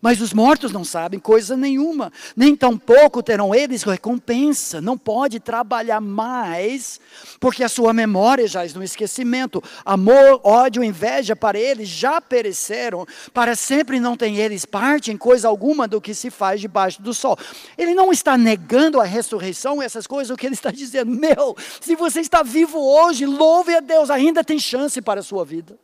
Mas 0.00 0.20
os 0.20 0.32
mortos 0.32 0.72
não 0.72 0.84
sabem 0.84 1.18
coisa 1.18 1.56
nenhuma, 1.56 2.12
nem 2.36 2.54
tampouco 2.54 3.22
terão 3.22 3.54
eles 3.54 3.82
recompensa. 3.82 4.80
Não 4.80 4.96
pode 4.96 5.40
trabalhar 5.40 6.00
mais, 6.00 7.00
porque 7.40 7.64
a 7.64 7.68
sua 7.68 7.92
memória 7.92 8.46
já 8.46 8.64
está 8.64 8.78
no 8.78 8.84
esquecimento. 8.84 9.62
Amor, 9.84 10.40
ódio, 10.44 10.84
inveja 10.84 11.34
para 11.34 11.58
eles 11.58 11.88
já 11.88 12.20
pereceram. 12.20 13.06
Para 13.32 13.56
sempre 13.56 14.00
não 14.00 14.16
tem 14.16 14.36
eles 14.36 14.64
parte 14.64 15.10
em 15.10 15.16
coisa 15.16 15.48
alguma 15.48 15.88
do 15.88 16.00
que 16.00 16.14
se 16.14 16.30
faz 16.30 16.60
debaixo 16.60 17.00
do 17.02 17.14
sol. 17.14 17.38
Ele 17.76 17.94
não 17.94 18.12
está 18.12 18.36
negando 18.36 19.00
a 19.00 19.04
ressurreição, 19.04 19.82
essas 19.82 20.06
coisas, 20.06 20.30
o 20.30 20.36
que 20.36 20.46
ele 20.46 20.54
está 20.54 20.70
dizendo, 20.70 21.10
meu, 21.10 21.56
se 21.80 21.94
você 21.94 22.20
está 22.20 22.42
vivo 22.42 22.78
hoje, 22.78 23.26
louve 23.26 23.74
a 23.74 23.80
Deus, 23.80 24.10
ainda 24.10 24.44
tem 24.44 24.58
chance 24.58 25.00
para 25.00 25.20
a 25.20 25.22
sua 25.22 25.44
vida. 25.44 25.78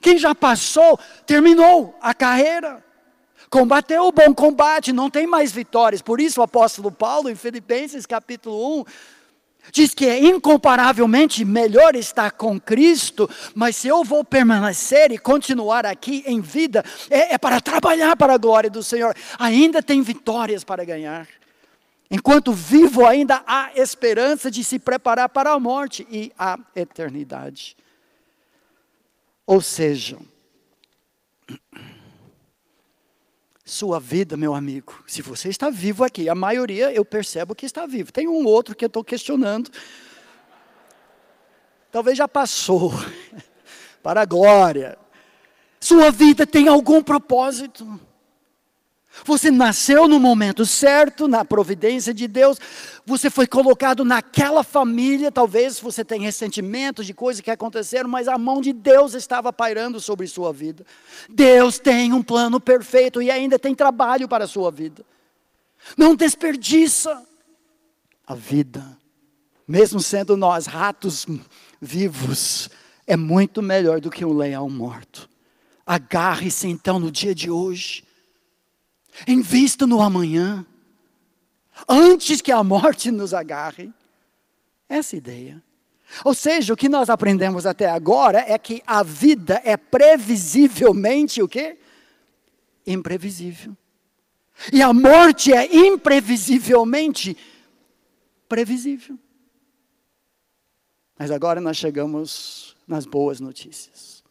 Quem 0.00 0.18
já 0.18 0.34
passou, 0.34 0.98
terminou 1.26 1.96
a 2.00 2.14
carreira. 2.14 2.84
Combateu 3.50 4.04
o 4.04 4.12
bom 4.12 4.34
combate, 4.34 4.92
não 4.92 5.10
tem 5.10 5.26
mais 5.26 5.52
vitórias. 5.52 6.00
Por 6.00 6.20
isso 6.20 6.40
o 6.40 6.44
apóstolo 6.44 6.90
Paulo, 6.90 7.28
em 7.28 7.34
Filipenses 7.34 8.06
capítulo 8.06 8.80
1, 8.80 8.84
Diz 9.70 9.94
que 9.94 10.06
é 10.06 10.18
incomparavelmente 10.18 11.44
melhor 11.44 11.94
estar 11.94 12.32
com 12.32 12.58
Cristo, 12.58 13.30
mas 13.54 13.76
se 13.76 13.86
eu 13.86 14.02
vou 14.02 14.24
permanecer 14.24 15.12
e 15.12 15.18
continuar 15.18 15.86
aqui 15.86 16.24
em 16.26 16.40
vida, 16.40 16.84
é, 17.08 17.34
é 17.34 17.38
para 17.38 17.60
trabalhar 17.60 18.16
para 18.16 18.34
a 18.34 18.38
glória 18.38 18.68
do 18.68 18.82
Senhor. 18.82 19.14
Ainda 19.38 19.80
tem 19.80 20.02
vitórias 20.02 20.64
para 20.64 20.84
ganhar. 20.84 21.28
Enquanto 22.10 22.52
vivo, 22.52 23.06
ainda 23.06 23.42
há 23.46 23.70
esperança 23.76 24.50
de 24.50 24.64
se 24.64 24.78
preparar 24.78 25.28
para 25.28 25.52
a 25.52 25.60
morte 25.60 26.06
e 26.10 26.32
a 26.36 26.58
eternidade. 26.74 27.76
Ou 29.46 29.60
seja, 29.60 30.18
sua 33.64 33.98
vida, 33.98 34.36
meu 34.36 34.54
amigo, 34.54 35.02
se 35.06 35.22
você 35.22 35.48
está 35.48 35.70
vivo 35.70 36.04
aqui, 36.04 36.28
a 36.28 36.34
maioria 36.34 36.92
eu 36.92 37.04
percebo 37.04 37.54
que 37.54 37.66
está 37.66 37.86
vivo. 37.86 38.12
Tem 38.12 38.28
um 38.28 38.44
outro 38.44 38.74
que 38.76 38.84
eu 38.84 38.88
estou 38.88 39.02
questionando. 39.02 39.70
Talvez 41.90 42.18
já 42.18 42.28
passou. 42.28 42.92
Para 44.02 44.22
a 44.22 44.24
glória. 44.24 44.98
Sua 45.80 46.10
vida 46.10 46.46
tem 46.46 46.68
algum 46.68 47.02
propósito. 47.02 48.00
Você 49.24 49.50
nasceu 49.50 50.08
no 50.08 50.18
momento 50.18 50.64
certo, 50.64 51.28
na 51.28 51.44
providência 51.44 52.12
de 52.12 52.26
Deus. 52.26 52.58
Você 53.06 53.30
foi 53.30 53.46
colocado 53.46 54.04
naquela 54.04 54.64
família. 54.64 55.30
Talvez 55.30 55.78
você 55.78 56.04
tenha 56.04 56.22
ressentimento 56.22 57.04
de 57.04 57.14
coisas 57.14 57.40
que 57.40 57.50
aconteceram, 57.50 58.08
mas 58.08 58.26
a 58.26 58.38
mão 58.38 58.60
de 58.60 58.72
Deus 58.72 59.14
estava 59.14 59.52
pairando 59.52 60.00
sobre 60.00 60.26
sua 60.26 60.52
vida. 60.52 60.84
Deus 61.28 61.78
tem 61.78 62.12
um 62.12 62.22
plano 62.22 62.58
perfeito 62.58 63.22
e 63.22 63.30
ainda 63.30 63.58
tem 63.58 63.74
trabalho 63.74 64.26
para 64.26 64.44
a 64.44 64.48
sua 64.48 64.70
vida. 64.70 65.04
Não 65.96 66.16
desperdiça 66.16 67.22
a 68.26 68.34
vida. 68.34 68.98
Mesmo 69.68 70.00
sendo 70.00 70.36
nós 70.36 70.66
ratos 70.66 71.26
vivos, 71.80 72.68
é 73.06 73.16
muito 73.16 73.62
melhor 73.62 74.00
do 74.00 74.10
que 74.10 74.24
um 74.24 74.32
leão 74.32 74.68
morto. 74.68 75.28
Agarre-se 75.86 76.66
então 76.66 76.98
no 76.98 77.10
dia 77.10 77.34
de 77.34 77.50
hoje 77.50 78.04
Invista 79.26 79.86
no 79.86 80.00
amanhã, 80.00 80.66
antes 81.88 82.40
que 82.40 82.52
a 82.52 82.62
morte 82.62 83.10
nos 83.10 83.34
agarre. 83.34 83.92
Essa 84.88 85.16
ideia. 85.16 85.62
Ou 86.24 86.34
seja, 86.34 86.74
o 86.74 86.76
que 86.76 86.88
nós 86.88 87.08
aprendemos 87.08 87.64
até 87.64 87.88
agora 87.88 88.44
é 88.46 88.58
que 88.58 88.82
a 88.86 89.02
vida 89.02 89.60
é 89.64 89.76
previsivelmente 89.76 91.40
o 91.42 91.48
quê? 91.48 91.78
Imprevisível. 92.86 93.76
E 94.70 94.82
a 94.82 94.92
morte 94.92 95.52
é 95.52 95.74
imprevisivelmente 95.74 97.36
previsível. 98.48 99.18
Mas 101.18 101.30
agora 101.30 101.60
nós 101.60 101.76
chegamos 101.76 102.76
nas 102.86 103.06
boas 103.06 103.40
notícias. 103.40 104.22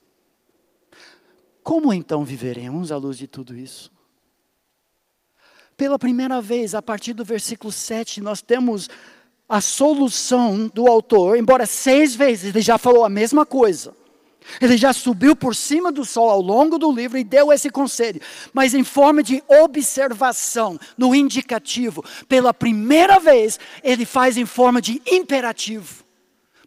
Como 1.64 1.94
então 1.94 2.24
viveremos 2.24 2.92
à 2.92 2.98
luz 2.98 3.18
de 3.18 3.28
tudo 3.28 3.56
isso? 3.58 3.92
Pela 5.82 5.98
primeira 5.98 6.40
vez, 6.40 6.76
a 6.76 6.82
partir 6.84 7.12
do 7.12 7.26
versículo 7.26 7.72
7, 7.72 8.22
nós 8.22 8.40
temos 8.40 8.88
a 9.50 9.60
solução 9.60 10.68
do 10.72 10.88
autor, 10.88 11.36
embora 11.36 11.66
seis 11.66 12.14
vezes 12.14 12.54
ele 12.54 12.62
já 12.62 12.78
falou 12.78 13.04
a 13.04 13.10
mesma 13.10 13.48
coisa. 13.48 13.92
Ele 14.62 14.78
já 14.78 14.94
subiu 14.94 15.36
por 15.36 15.56
cima 15.56 15.92
do 15.92 16.06
sol 16.06 16.30
ao 16.30 16.40
longo 16.40 16.78
do 16.78 16.92
livro 16.92 17.18
e 17.18 17.24
deu 17.24 17.52
esse 17.52 17.72
conselho, 17.72 18.22
mas 18.54 18.76
em 18.76 18.84
forma 18.84 19.24
de 19.24 19.44
observação, 19.48 20.80
no 20.96 21.16
indicativo. 21.16 22.06
Pela 22.30 22.54
primeira 22.54 23.20
vez, 23.20 23.60
ele 23.84 24.06
faz 24.06 24.38
em 24.38 24.46
forma 24.46 24.80
de 24.84 25.02
imperativo. 25.08 26.04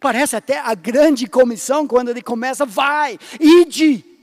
Parece 0.00 0.34
até 0.34 0.58
a 0.58 0.74
grande 0.74 1.28
comissão 1.28 1.86
quando 1.86 2.08
ele 2.08 2.20
começa: 2.20 2.66
vai, 2.66 3.16
ide. 3.38 4.13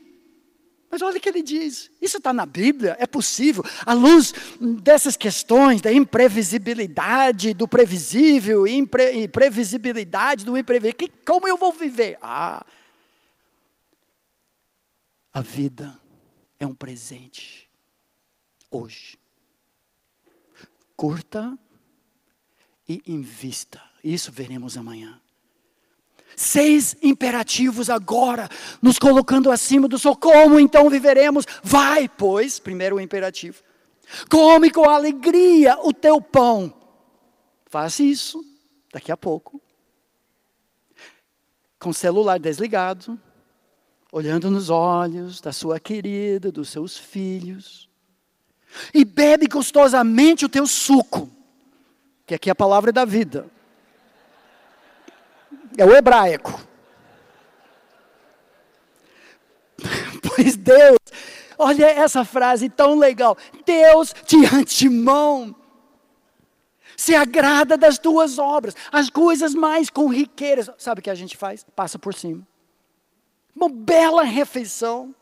Mas 0.92 1.02
olha 1.02 1.18
o 1.18 1.22
que 1.22 1.30
ele 1.30 1.42
diz. 1.42 1.90
Isso 2.02 2.18
está 2.18 2.34
na 2.34 2.46
Bíblia, 2.46 2.98
é 3.00 3.08
possível. 3.08 3.64
À 3.86 3.94
luz 3.94 4.34
dessas 4.60 5.16
questões 5.16 5.80
da 5.80 5.92
imprevisibilidade, 5.92 7.54
do 7.54 7.66
previsível, 7.66 8.68
impre, 8.68 9.24
imprevisibilidade 9.24 10.44
do 10.44 10.58
imprevisível. 10.58 11.10
como 11.26 11.48
eu 11.48 11.56
vou 11.56 11.72
viver? 11.72 12.18
Ah, 12.22 12.66
a 15.34 15.40
vida 15.40 15.98
é 16.60 16.68
um 16.68 16.76
presente. 16.76 17.70
Hoje. 18.70 19.18
Curta 20.98 21.58
e 22.88 23.02
invista. 23.08 23.82
Isso 24.04 24.30
veremos 24.30 24.76
amanhã. 24.76 25.21
Seis 26.36 26.96
imperativos 27.02 27.90
agora, 27.90 28.50
nos 28.82 28.98
colocando 28.98 29.52
acima 29.52 29.88
do 29.88 30.00
sol. 30.00 30.16
Como 30.16 30.60
então 30.60 30.90
viveremos? 30.90 31.46
Vai, 31.64 32.08
pois, 32.08 32.60
primeiro 32.60 32.96
o 32.96 33.02
imperativo. 33.02 33.62
Come 34.30 34.72
com 34.72 34.90
alegria 34.90 35.78
o 35.82 35.94
teu 35.94 36.22
pão. 36.22 36.74
Faça 37.68 38.04
isso 38.04 38.44
daqui 38.92 39.12
a 39.12 39.18
pouco. 39.18 39.62
Com 41.80 41.90
o 41.90 41.94
celular 41.94 42.40
desligado, 42.40 43.20
olhando 44.12 44.52
nos 44.52 44.70
olhos 44.70 45.42
da 45.42 45.52
sua 45.52 45.80
querida, 45.80 46.52
dos 46.52 46.70
seus 46.70 46.98
filhos. 46.98 47.90
E 48.94 49.04
bebe 49.04 49.48
gostosamente 49.48 50.46
o 50.46 50.50
teu 50.50 50.66
suco, 50.66 51.30
que 52.26 52.36
aqui 52.36 52.50
é 52.50 52.52
a 52.52 52.56
palavra 52.56 52.92
da 52.92 53.04
vida 53.04 53.50
é 55.78 55.86
o 55.86 55.94
hebraico. 55.96 56.60
Pois 60.36 60.56
Deus, 60.56 60.98
olha 61.58 61.88
essa 61.88 62.24
frase 62.24 62.70
tão 62.70 62.98
legal. 62.98 63.38
Deus 63.66 64.14
de 64.26 64.38
antemão 64.46 65.54
se 66.96 67.16
agrada 67.16 67.76
das 67.76 67.98
tuas 67.98 68.38
obras, 68.38 68.76
as 68.92 69.10
coisas 69.10 69.56
mais 69.56 69.90
corriqueiras. 69.90 70.70
Sabe 70.78 71.00
o 71.00 71.04
que 71.04 71.10
a 71.10 71.16
gente 71.16 71.36
faz? 71.36 71.66
Passa 71.76 71.98
por 71.98 72.14
cima. 72.14 72.48
Uma 73.56 73.70
bela 73.70 74.24
refeição. 74.24 75.14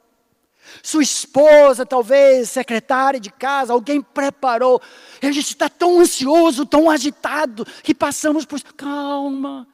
Sua 0.83 1.01
esposa, 1.01 1.85
talvez, 1.85 2.49
secretária 2.49 3.19
de 3.19 3.31
casa, 3.31 3.73
alguém 3.73 4.01
preparou. 4.01 4.81
E 5.21 5.27
a 5.27 5.31
gente 5.31 5.47
está 5.47 5.69
tão 5.69 6.01
ansioso, 6.01 6.65
tão 6.65 6.89
agitado, 6.89 7.65
que 7.81 7.95
passamos 7.95 8.45
por. 8.45 8.61
Calma, 8.75 9.65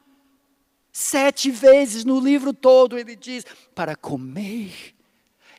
Sete 0.97 1.51
vezes 1.51 2.05
no 2.05 2.21
livro 2.21 2.53
todo 2.53 2.97
ele 2.97 3.17
diz: 3.17 3.45
para 3.75 3.97
comer 3.97 4.95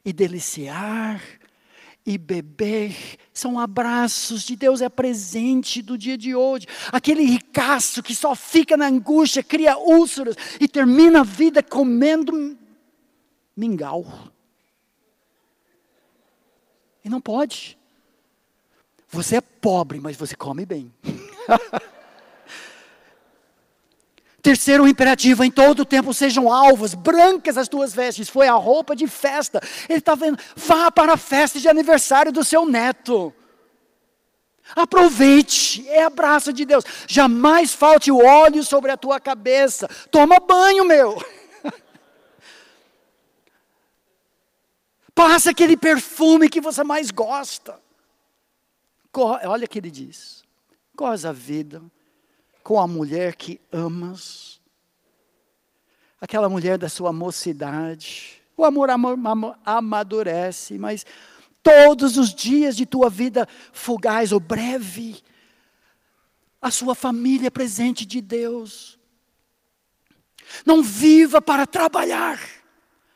e 0.03 0.11
deliciar 0.11 1.23
e 2.07 2.17
beber 2.17 2.97
são 3.35 3.61
abraços 3.61 4.45
de 4.45 4.57
Deus, 4.57 4.81
é 4.81 4.89
presente 4.89 5.83
do 5.83 5.99
dia 5.99 6.17
de 6.17 6.35
hoje. 6.35 6.67
Aquele 6.91 7.23
ricaço 7.23 8.03
que 8.03 8.15
só 8.15 8.35
fica 8.35 8.79
na 8.79 8.87
angústia, 8.87 9.43
cria 9.43 9.77
úlceras 9.77 10.37
e 10.59 10.67
termina 10.67 11.21
a 11.21 11.23
vida 11.23 11.63
comendo 11.63 12.57
mingau. 13.55 14.07
E 17.05 17.11
não 17.11 17.21
pode. 17.21 17.77
Você 19.11 19.37
é 19.37 19.41
pobre, 19.43 20.01
mas 20.01 20.17
você 20.17 20.35
come 20.35 20.65
bem. 20.65 20.91
Terceiro 24.47 24.87
imperativo, 24.87 25.43
em 25.43 25.51
todo 25.51 25.81
o 25.81 25.85
tempo 25.85 26.15
sejam 26.15 26.53
alvas, 26.53 26.95
brancas 26.95 27.59
as 27.59 27.67
tuas 27.67 27.93
vestes. 27.93 28.29
Foi 28.29 28.47
a 28.47 28.53
roupa 28.53 28.95
de 28.95 29.09
festa. 29.09 29.61
Ele 29.89 29.99
está 29.99 30.15
vendo, 30.15 30.39
vá 30.55 30.89
para 30.89 31.15
a 31.15 31.17
festa 31.17 31.59
de 31.59 31.69
aniversário 31.69 32.31
do 32.31 32.45
seu 32.45 32.65
neto. 32.65 33.35
Aproveite, 34.77 35.85
é 35.89 36.05
abraço 36.05 36.53
de 36.53 36.65
Deus. 36.65 36.85
Jamais 37.09 37.75
falte 37.75 38.13
o 38.13 38.25
óleo 38.25 38.63
sobre 38.63 38.93
a 38.93 38.97
tua 38.97 39.19
cabeça. 39.19 39.89
Toma 40.13 40.39
banho, 40.39 40.85
meu. 40.85 41.21
Passa 45.13 45.51
aquele 45.51 45.77
perfume 45.77 46.49
que 46.49 46.61
você 46.61 46.85
mais 46.85 47.11
gosta. 47.11 47.81
Olha 49.13 49.65
o 49.65 49.69
que 49.69 49.81
ele 49.81 49.91
diz. 49.91 50.45
Goza 50.95 51.31
a 51.31 51.33
vida 51.33 51.83
com 52.67 52.81
a 52.81 52.87
mulher 52.89 53.37
que 53.37 53.61
amas, 53.71 54.61
aquela 56.21 56.49
mulher 56.49 56.77
da 56.77 56.89
sua 56.89 57.13
mocidade. 57.13 58.43
O 58.57 58.65
amor 58.65 58.91
amadurece, 59.65 60.77
mas 60.77 61.07
todos 61.63 62.17
os 62.17 62.35
dias 62.35 62.77
de 62.77 62.85
tua 62.85 63.09
vida 63.09 63.47
fugaz 63.73 64.33
ou 64.33 64.41
breve, 64.41 65.23
a 66.61 66.69
sua 66.73 66.97
família 66.97 67.47
é 67.47 67.51
presente 67.51 68.05
de 68.05 68.21
Deus. 68.21 68.99
Não 70.65 70.83
viva 70.83 71.41
para 71.41 71.69
trabalhar. 71.69 72.41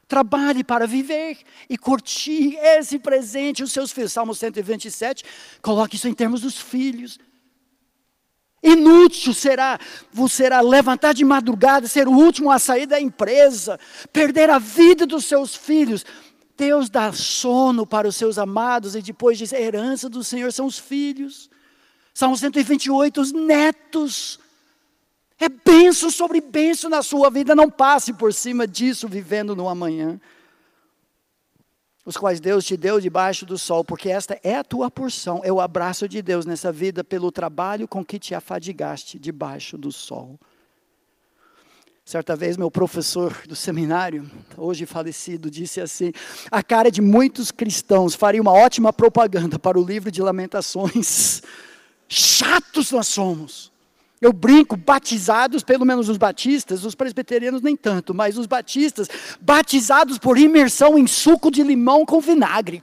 Trabalhe 0.06 0.62
para 0.62 0.86
viver 0.86 1.38
e 1.68 1.76
curtir 1.76 2.54
esse 2.56 3.00
presente, 3.00 3.64
os 3.64 3.72
seus 3.72 3.90
filhos. 3.90 4.12
Salmo 4.12 4.32
127, 4.32 5.24
coloque 5.60 5.96
isso 5.96 6.06
em 6.06 6.14
termos 6.14 6.40
dos 6.40 6.56
filhos. 6.56 7.18
Inútil 8.62 9.32
será, 9.32 9.78
será 10.28 10.60
levantar 10.60 11.14
de 11.14 11.24
madrugada, 11.24 11.88
ser 11.88 12.06
o 12.06 12.12
último 12.12 12.50
a 12.50 12.58
sair 12.58 12.86
da 12.86 13.00
empresa, 13.00 13.80
perder 14.12 14.50
a 14.50 14.58
vida 14.58 15.06
dos 15.06 15.24
seus 15.24 15.56
filhos. 15.56 16.04
Deus 16.56 16.90
dá 16.90 17.10
sono 17.10 17.86
para 17.86 18.06
os 18.06 18.16
seus 18.16 18.36
amados 18.36 18.94
e 18.94 19.00
depois 19.00 19.38
diz: 19.38 19.52
herança 19.52 20.10
do 20.10 20.22
Senhor 20.22 20.52
são 20.52 20.66
os 20.66 20.78
filhos. 20.78 21.48
Salmo 22.12 22.36
128, 22.36 23.20
os 23.20 23.32
netos. 23.32 24.38
É 25.38 25.48
benção 25.48 26.10
sobre 26.10 26.38
benção 26.42 26.90
na 26.90 27.02
sua 27.02 27.30
vida, 27.30 27.54
não 27.54 27.70
passe 27.70 28.12
por 28.12 28.34
cima 28.34 28.66
disso 28.66 29.08
vivendo 29.08 29.56
no 29.56 29.70
amanhã. 29.70 30.20
Os 32.04 32.16
quais 32.16 32.40
Deus 32.40 32.64
te 32.64 32.76
deu 32.76 33.00
debaixo 33.00 33.44
do 33.44 33.58
sol, 33.58 33.84
porque 33.84 34.08
esta 34.08 34.38
é 34.42 34.56
a 34.56 34.64
tua 34.64 34.90
porção, 34.90 35.42
é 35.44 35.52
o 35.52 35.60
abraço 35.60 36.08
de 36.08 36.22
Deus 36.22 36.46
nessa 36.46 36.72
vida 36.72 37.04
pelo 37.04 37.30
trabalho 37.30 37.86
com 37.86 38.04
que 38.04 38.18
te 38.18 38.34
afadigaste 38.34 39.18
debaixo 39.18 39.76
do 39.76 39.92
sol. 39.92 40.38
Certa 42.10 42.34
vez, 42.34 42.56
meu 42.56 42.70
professor 42.70 43.32
do 43.46 43.54
seminário, 43.54 44.28
hoje 44.56 44.84
falecido, 44.84 45.50
disse 45.50 45.80
assim: 45.80 46.12
a 46.50 46.62
cara 46.62 46.90
de 46.90 47.00
muitos 47.00 47.52
cristãos 47.52 48.16
faria 48.16 48.42
uma 48.42 48.52
ótima 48.52 48.92
propaganda 48.92 49.58
para 49.58 49.78
o 49.78 49.84
livro 49.84 50.10
de 50.10 50.20
Lamentações. 50.20 51.42
Chatos 52.08 52.90
nós 52.90 53.06
somos. 53.06 53.69
Eu 54.20 54.34
brinco, 54.34 54.76
batizados, 54.76 55.62
pelo 55.62 55.86
menos 55.86 56.08
os 56.10 56.18
batistas, 56.18 56.84
os 56.84 56.94
presbiterianos 56.94 57.62
nem 57.62 57.74
tanto, 57.74 58.12
mas 58.12 58.36
os 58.36 58.46
batistas, 58.46 59.08
batizados 59.40 60.18
por 60.18 60.36
imersão 60.36 60.98
em 60.98 61.06
suco 61.06 61.50
de 61.50 61.62
limão 61.62 62.04
com 62.04 62.20
vinagre. 62.20 62.82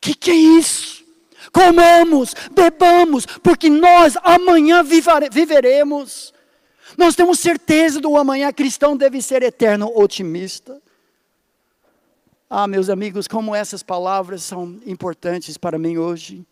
Que 0.00 0.14
que 0.14 0.30
é 0.30 0.34
isso? 0.34 1.04
Comamos, 1.52 2.34
bebamos, 2.52 3.26
porque 3.26 3.68
nós 3.68 4.16
amanhã 4.22 4.84
viveremos. 4.84 6.32
Nós 6.96 7.16
temos 7.16 7.40
certeza 7.40 8.00
do 8.00 8.16
amanhã 8.16 8.52
cristão 8.52 8.96
deve 8.96 9.20
ser 9.20 9.42
eterno 9.42 9.90
otimista. 9.94 10.80
Ah, 12.52 12.66
meus 12.66 12.90
amigos, 12.90 13.28
como 13.28 13.54
essas 13.54 13.80
palavras 13.80 14.42
são 14.42 14.80
importantes 14.84 15.56
para 15.56 15.78
mim 15.78 15.98
hoje. 15.98 16.44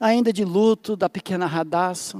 Ainda 0.00 0.32
de 0.32 0.46
luto 0.46 0.96
da 0.96 1.10
pequena 1.10 1.44
Radassa. 1.44 2.18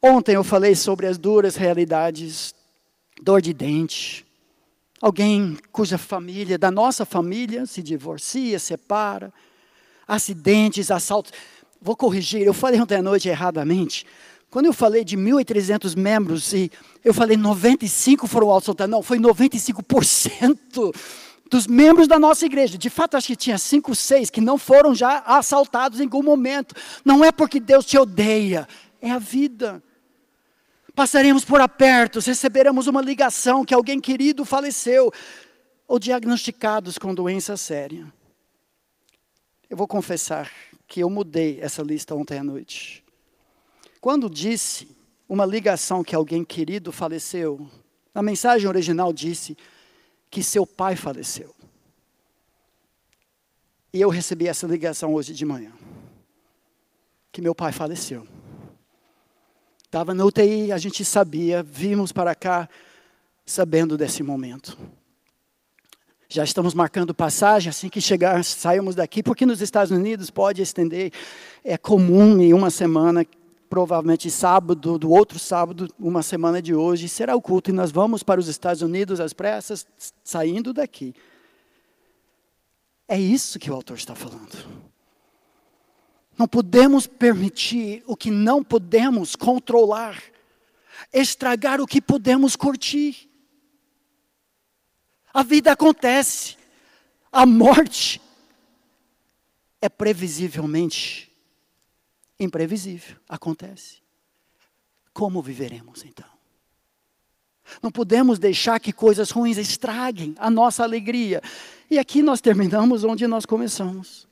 Ontem 0.00 0.36
eu 0.36 0.42
falei 0.42 0.74
sobre 0.74 1.06
as 1.06 1.18
duras 1.18 1.54
realidades, 1.54 2.54
dor 3.20 3.42
de 3.42 3.52
dente. 3.52 4.26
Alguém 5.02 5.58
cuja 5.70 5.98
família, 5.98 6.56
da 6.56 6.70
nossa 6.70 7.04
família, 7.04 7.66
se 7.66 7.82
divorcia, 7.82 8.58
separa. 8.58 9.30
Acidentes, 10.06 10.90
assaltos. 10.90 11.34
Vou 11.78 11.94
corrigir, 11.94 12.46
eu 12.46 12.54
falei 12.54 12.80
ontem 12.80 12.96
à 12.96 13.02
noite 13.02 13.28
erradamente. 13.28 14.06
Quando 14.50 14.66
eu 14.66 14.72
falei 14.72 15.04
de 15.04 15.16
1.300 15.16 15.96
membros 15.96 16.52
e 16.52 16.70
eu 17.04 17.12
falei 17.12 17.36
95 17.36 18.26
foram 18.26 18.54
assaltados, 18.54 18.90
não, 18.90 19.02
foi 19.02 19.18
95% 19.18 20.94
dos 21.50 21.66
membros 21.66 22.08
da 22.08 22.18
nossa 22.18 22.46
igreja. 22.46 22.78
De 22.78 22.88
fato, 22.88 23.16
acho 23.16 23.26
que 23.26 23.36
tinha 23.36 23.58
cinco, 23.58 23.94
seis 23.94 24.30
que 24.30 24.40
não 24.40 24.56
foram 24.56 24.94
já 24.94 25.18
assaltados 25.26 26.00
em 26.00 26.04
algum 26.04 26.22
momento. 26.22 26.74
Não 27.04 27.24
é 27.24 27.30
porque 27.30 27.60
Deus 27.60 27.84
te 27.84 27.98
odeia, 27.98 28.66
é 29.00 29.10
a 29.10 29.18
vida. 29.18 29.82
Passaremos 30.94 31.44
por 31.44 31.60
apertos, 31.60 32.26
receberemos 32.26 32.86
uma 32.86 33.00
ligação 33.00 33.64
que 33.64 33.74
alguém 33.74 34.00
querido 34.00 34.44
faleceu, 34.44 35.12
ou 35.86 35.98
diagnosticados 35.98 36.98
com 36.98 37.14
doença 37.14 37.56
séria. 37.56 38.12
Eu 39.70 39.76
vou 39.76 39.86
confessar 39.86 40.50
que 40.86 41.00
eu 41.00 41.08
mudei 41.08 41.58
essa 41.60 41.82
lista 41.82 42.14
ontem 42.14 42.38
à 42.38 42.44
noite. 42.44 43.04
Quando 44.08 44.30
disse 44.30 44.88
uma 45.28 45.44
ligação 45.44 46.02
que 46.02 46.14
alguém 46.14 46.42
querido 46.42 46.90
faleceu, 46.90 47.68
a 48.14 48.22
mensagem 48.22 48.66
original 48.66 49.12
disse 49.12 49.54
que 50.30 50.42
seu 50.42 50.66
pai 50.66 50.96
faleceu. 50.96 51.54
E 53.92 54.00
eu 54.00 54.08
recebi 54.08 54.48
essa 54.48 54.66
ligação 54.66 55.12
hoje 55.12 55.34
de 55.34 55.44
manhã. 55.44 55.72
Que 57.30 57.42
meu 57.42 57.54
pai 57.54 57.70
faleceu. 57.70 58.26
Estava 59.84 60.14
na 60.14 60.24
UTI, 60.24 60.72
a 60.72 60.78
gente 60.78 61.04
sabia, 61.04 61.62
vimos 61.62 62.10
para 62.10 62.34
cá 62.34 62.66
sabendo 63.44 63.94
desse 63.94 64.22
momento. 64.22 64.78
Já 66.30 66.44
estamos 66.44 66.72
marcando 66.72 67.14
passagem, 67.14 67.68
assim 67.68 67.90
que 67.90 68.00
chegar, 68.00 68.42
saímos 68.42 68.94
daqui, 68.94 69.22
porque 69.22 69.44
nos 69.44 69.60
Estados 69.60 69.90
Unidos 69.90 70.30
pode 70.30 70.62
estender, 70.62 71.12
é 71.62 71.76
comum 71.76 72.40
em 72.40 72.54
uma 72.54 72.70
semana 72.70 73.22
provavelmente 73.68 74.30
sábado, 74.30 74.98
do 74.98 75.10
outro 75.10 75.38
sábado, 75.38 75.92
uma 75.98 76.22
semana 76.22 76.60
de 76.60 76.74
hoje, 76.74 77.08
será 77.08 77.36
o 77.36 77.42
culto 77.42 77.70
e 77.70 77.72
nós 77.72 77.90
vamos 77.90 78.22
para 78.22 78.40
os 78.40 78.48
Estados 78.48 78.82
Unidos 78.82 79.20
às 79.20 79.32
pressas, 79.32 79.86
saindo 80.24 80.72
daqui. 80.72 81.14
É 83.06 83.18
isso 83.18 83.58
que 83.58 83.70
o 83.70 83.74
autor 83.74 83.96
está 83.96 84.14
falando. 84.14 84.56
Não 86.36 86.46
podemos 86.46 87.06
permitir 87.06 88.02
o 88.06 88.16
que 88.16 88.30
não 88.30 88.62
podemos 88.62 89.34
controlar, 89.34 90.22
estragar 91.12 91.80
o 91.80 91.86
que 91.86 92.00
podemos 92.00 92.54
curtir. 92.54 93.28
A 95.32 95.42
vida 95.42 95.72
acontece, 95.72 96.56
a 97.30 97.44
morte 97.44 98.20
é 99.80 99.88
previsivelmente 99.88 101.27
imprevisível, 102.38 103.16
acontece. 103.28 103.96
Como 105.12 105.42
viveremos 105.42 106.04
então? 106.04 106.26
Não 107.82 107.90
podemos 107.90 108.38
deixar 108.38 108.80
que 108.80 108.92
coisas 108.92 109.30
ruins 109.30 109.58
estraguem 109.58 110.34
a 110.38 110.50
nossa 110.50 110.82
alegria. 110.82 111.42
E 111.90 111.98
aqui 111.98 112.22
nós 112.22 112.40
terminamos 112.40 113.04
onde 113.04 113.26
nós 113.26 113.44
começamos. 113.44 114.26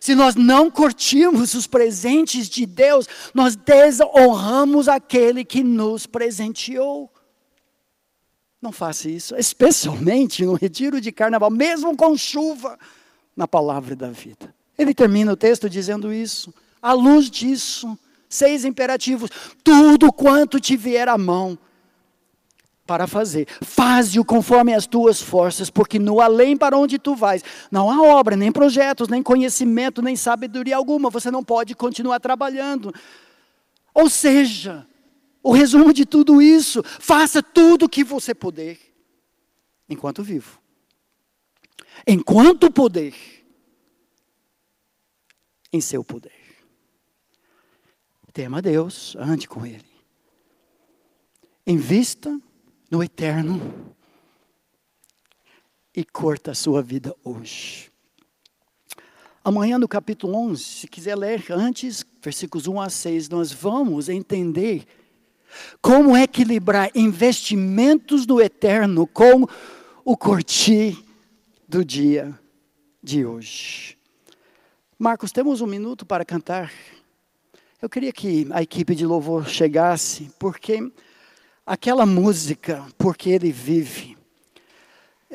Se 0.00 0.14
nós 0.14 0.34
não 0.34 0.70
curtimos 0.70 1.54
os 1.54 1.66
presentes 1.66 2.48
de 2.48 2.66
Deus, 2.66 3.06
nós 3.32 3.56
desonramos 3.56 4.88
aquele 4.88 5.44
que 5.44 5.62
nos 5.62 6.06
presenteou. 6.06 7.10
Não 8.60 8.72
faça 8.72 9.08
isso, 9.08 9.34
especialmente 9.36 10.44
no 10.44 10.54
retiro 10.54 11.00
de 11.00 11.12
carnaval, 11.12 11.50
mesmo 11.50 11.96
com 11.96 12.16
chuva, 12.16 12.78
na 13.34 13.46
palavra 13.48 13.94
da 13.94 14.10
vida. 14.10 14.54
Ele 14.76 14.92
termina 14.92 15.32
o 15.32 15.36
texto 15.36 15.70
dizendo 15.70 16.12
isso 16.12 16.52
à 16.80 16.92
luz 16.92 17.30
disso, 17.30 17.98
seis 18.28 18.64
imperativos: 18.64 19.30
tudo 19.62 20.12
quanto 20.12 20.60
te 20.60 20.76
vier 20.76 21.08
à 21.08 21.18
mão 21.18 21.58
para 22.86 23.06
fazer, 23.06 23.48
faze-o 23.62 24.24
conforme 24.24 24.72
as 24.72 24.86
tuas 24.86 25.20
forças, 25.20 25.68
porque 25.68 25.98
no 25.98 26.20
além 26.20 26.56
para 26.56 26.78
onde 26.78 26.98
tu 26.98 27.16
vais, 27.16 27.42
não 27.70 27.90
há 27.90 28.00
obra, 28.00 28.36
nem 28.36 28.52
projetos, 28.52 29.08
nem 29.08 29.22
conhecimento, 29.22 30.00
nem 30.00 30.14
sabedoria 30.14 30.76
alguma, 30.76 31.10
você 31.10 31.30
não 31.30 31.42
pode 31.42 31.74
continuar 31.74 32.20
trabalhando. 32.20 32.94
Ou 33.92 34.08
seja, 34.08 34.86
o 35.42 35.52
resumo 35.52 35.92
de 35.92 36.06
tudo 36.06 36.40
isso, 36.40 36.82
faça 36.84 37.42
tudo 37.42 37.86
o 37.86 37.88
que 37.88 38.04
você 38.04 38.34
puder, 38.34 38.78
enquanto 39.88 40.22
vivo. 40.22 40.60
Enquanto 42.06 42.70
poder, 42.70 43.14
em 45.72 45.80
seu 45.80 46.04
poder. 46.04 46.35
Tema 48.36 48.60
Deus, 48.60 49.16
ande 49.18 49.48
com 49.48 49.64
Ele. 49.64 49.82
Invista 51.66 52.38
no 52.90 53.02
eterno 53.02 53.94
e 55.96 56.04
corta 56.04 56.50
a 56.50 56.54
sua 56.54 56.82
vida 56.82 57.16
hoje. 57.24 57.90
Amanhã, 59.42 59.78
no 59.78 59.88
capítulo 59.88 60.36
11, 60.36 60.62
se 60.62 60.86
quiser 60.86 61.16
ler 61.16 61.46
antes, 61.50 62.04
versículos 62.20 62.66
1 62.66 62.78
a 62.78 62.90
6, 62.90 63.30
nós 63.30 63.52
vamos 63.52 64.10
entender 64.10 64.86
como 65.80 66.14
equilibrar 66.14 66.90
investimentos 66.94 68.26
no 68.26 68.38
eterno 68.38 69.06
com 69.06 69.46
o 70.04 70.14
curtir 70.14 71.02
do 71.66 71.82
dia 71.82 72.38
de 73.02 73.24
hoje. 73.24 73.96
Marcos, 74.98 75.32
temos 75.32 75.62
um 75.62 75.66
minuto 75.66 76.04
para 76.04 76.22
cantar. 76.22 76.70
Eu 77.80 77.90
queria 77.90 78.10
que 78.10 78.46
a 78.52 78.62
equipe 78.62 78.94
de 78.94 79.04
louvor 79.04 79.46
chegasse, 79.46 80.30
porque 80.38 80.90
aquela 81.66 82.06
música, 82.06 82.86
Porque 82.96 83.28
Ele 83.28 83.52
Vive, 83.52 84.16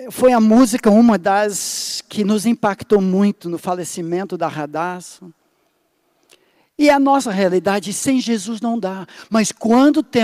foi 0.10 0.34
a 0.34 0.40
música, 0.40 0.90
uma 0.90 1.20
das 1.20 2.04
que 2.10 2.24
nos 2.24 2.48
impactou 2.48 3.00
muito 3.00 3.48
no 3.48 3.60
falecimento 3.60 4.38
da 4.38 4.48
Radassa. 4.48 5.30
E 6.80 6.90
a 6.90 6.98
nossa 6.98 7.30
realidade 7.30 7.94
sem 7.94 8.20
Jesus 8.20 8.60
não 8.60 8.80
dá. 8.80 9.06
Mas 9.30 9.52
quando 9.52 10.02
temos 10.02 10.20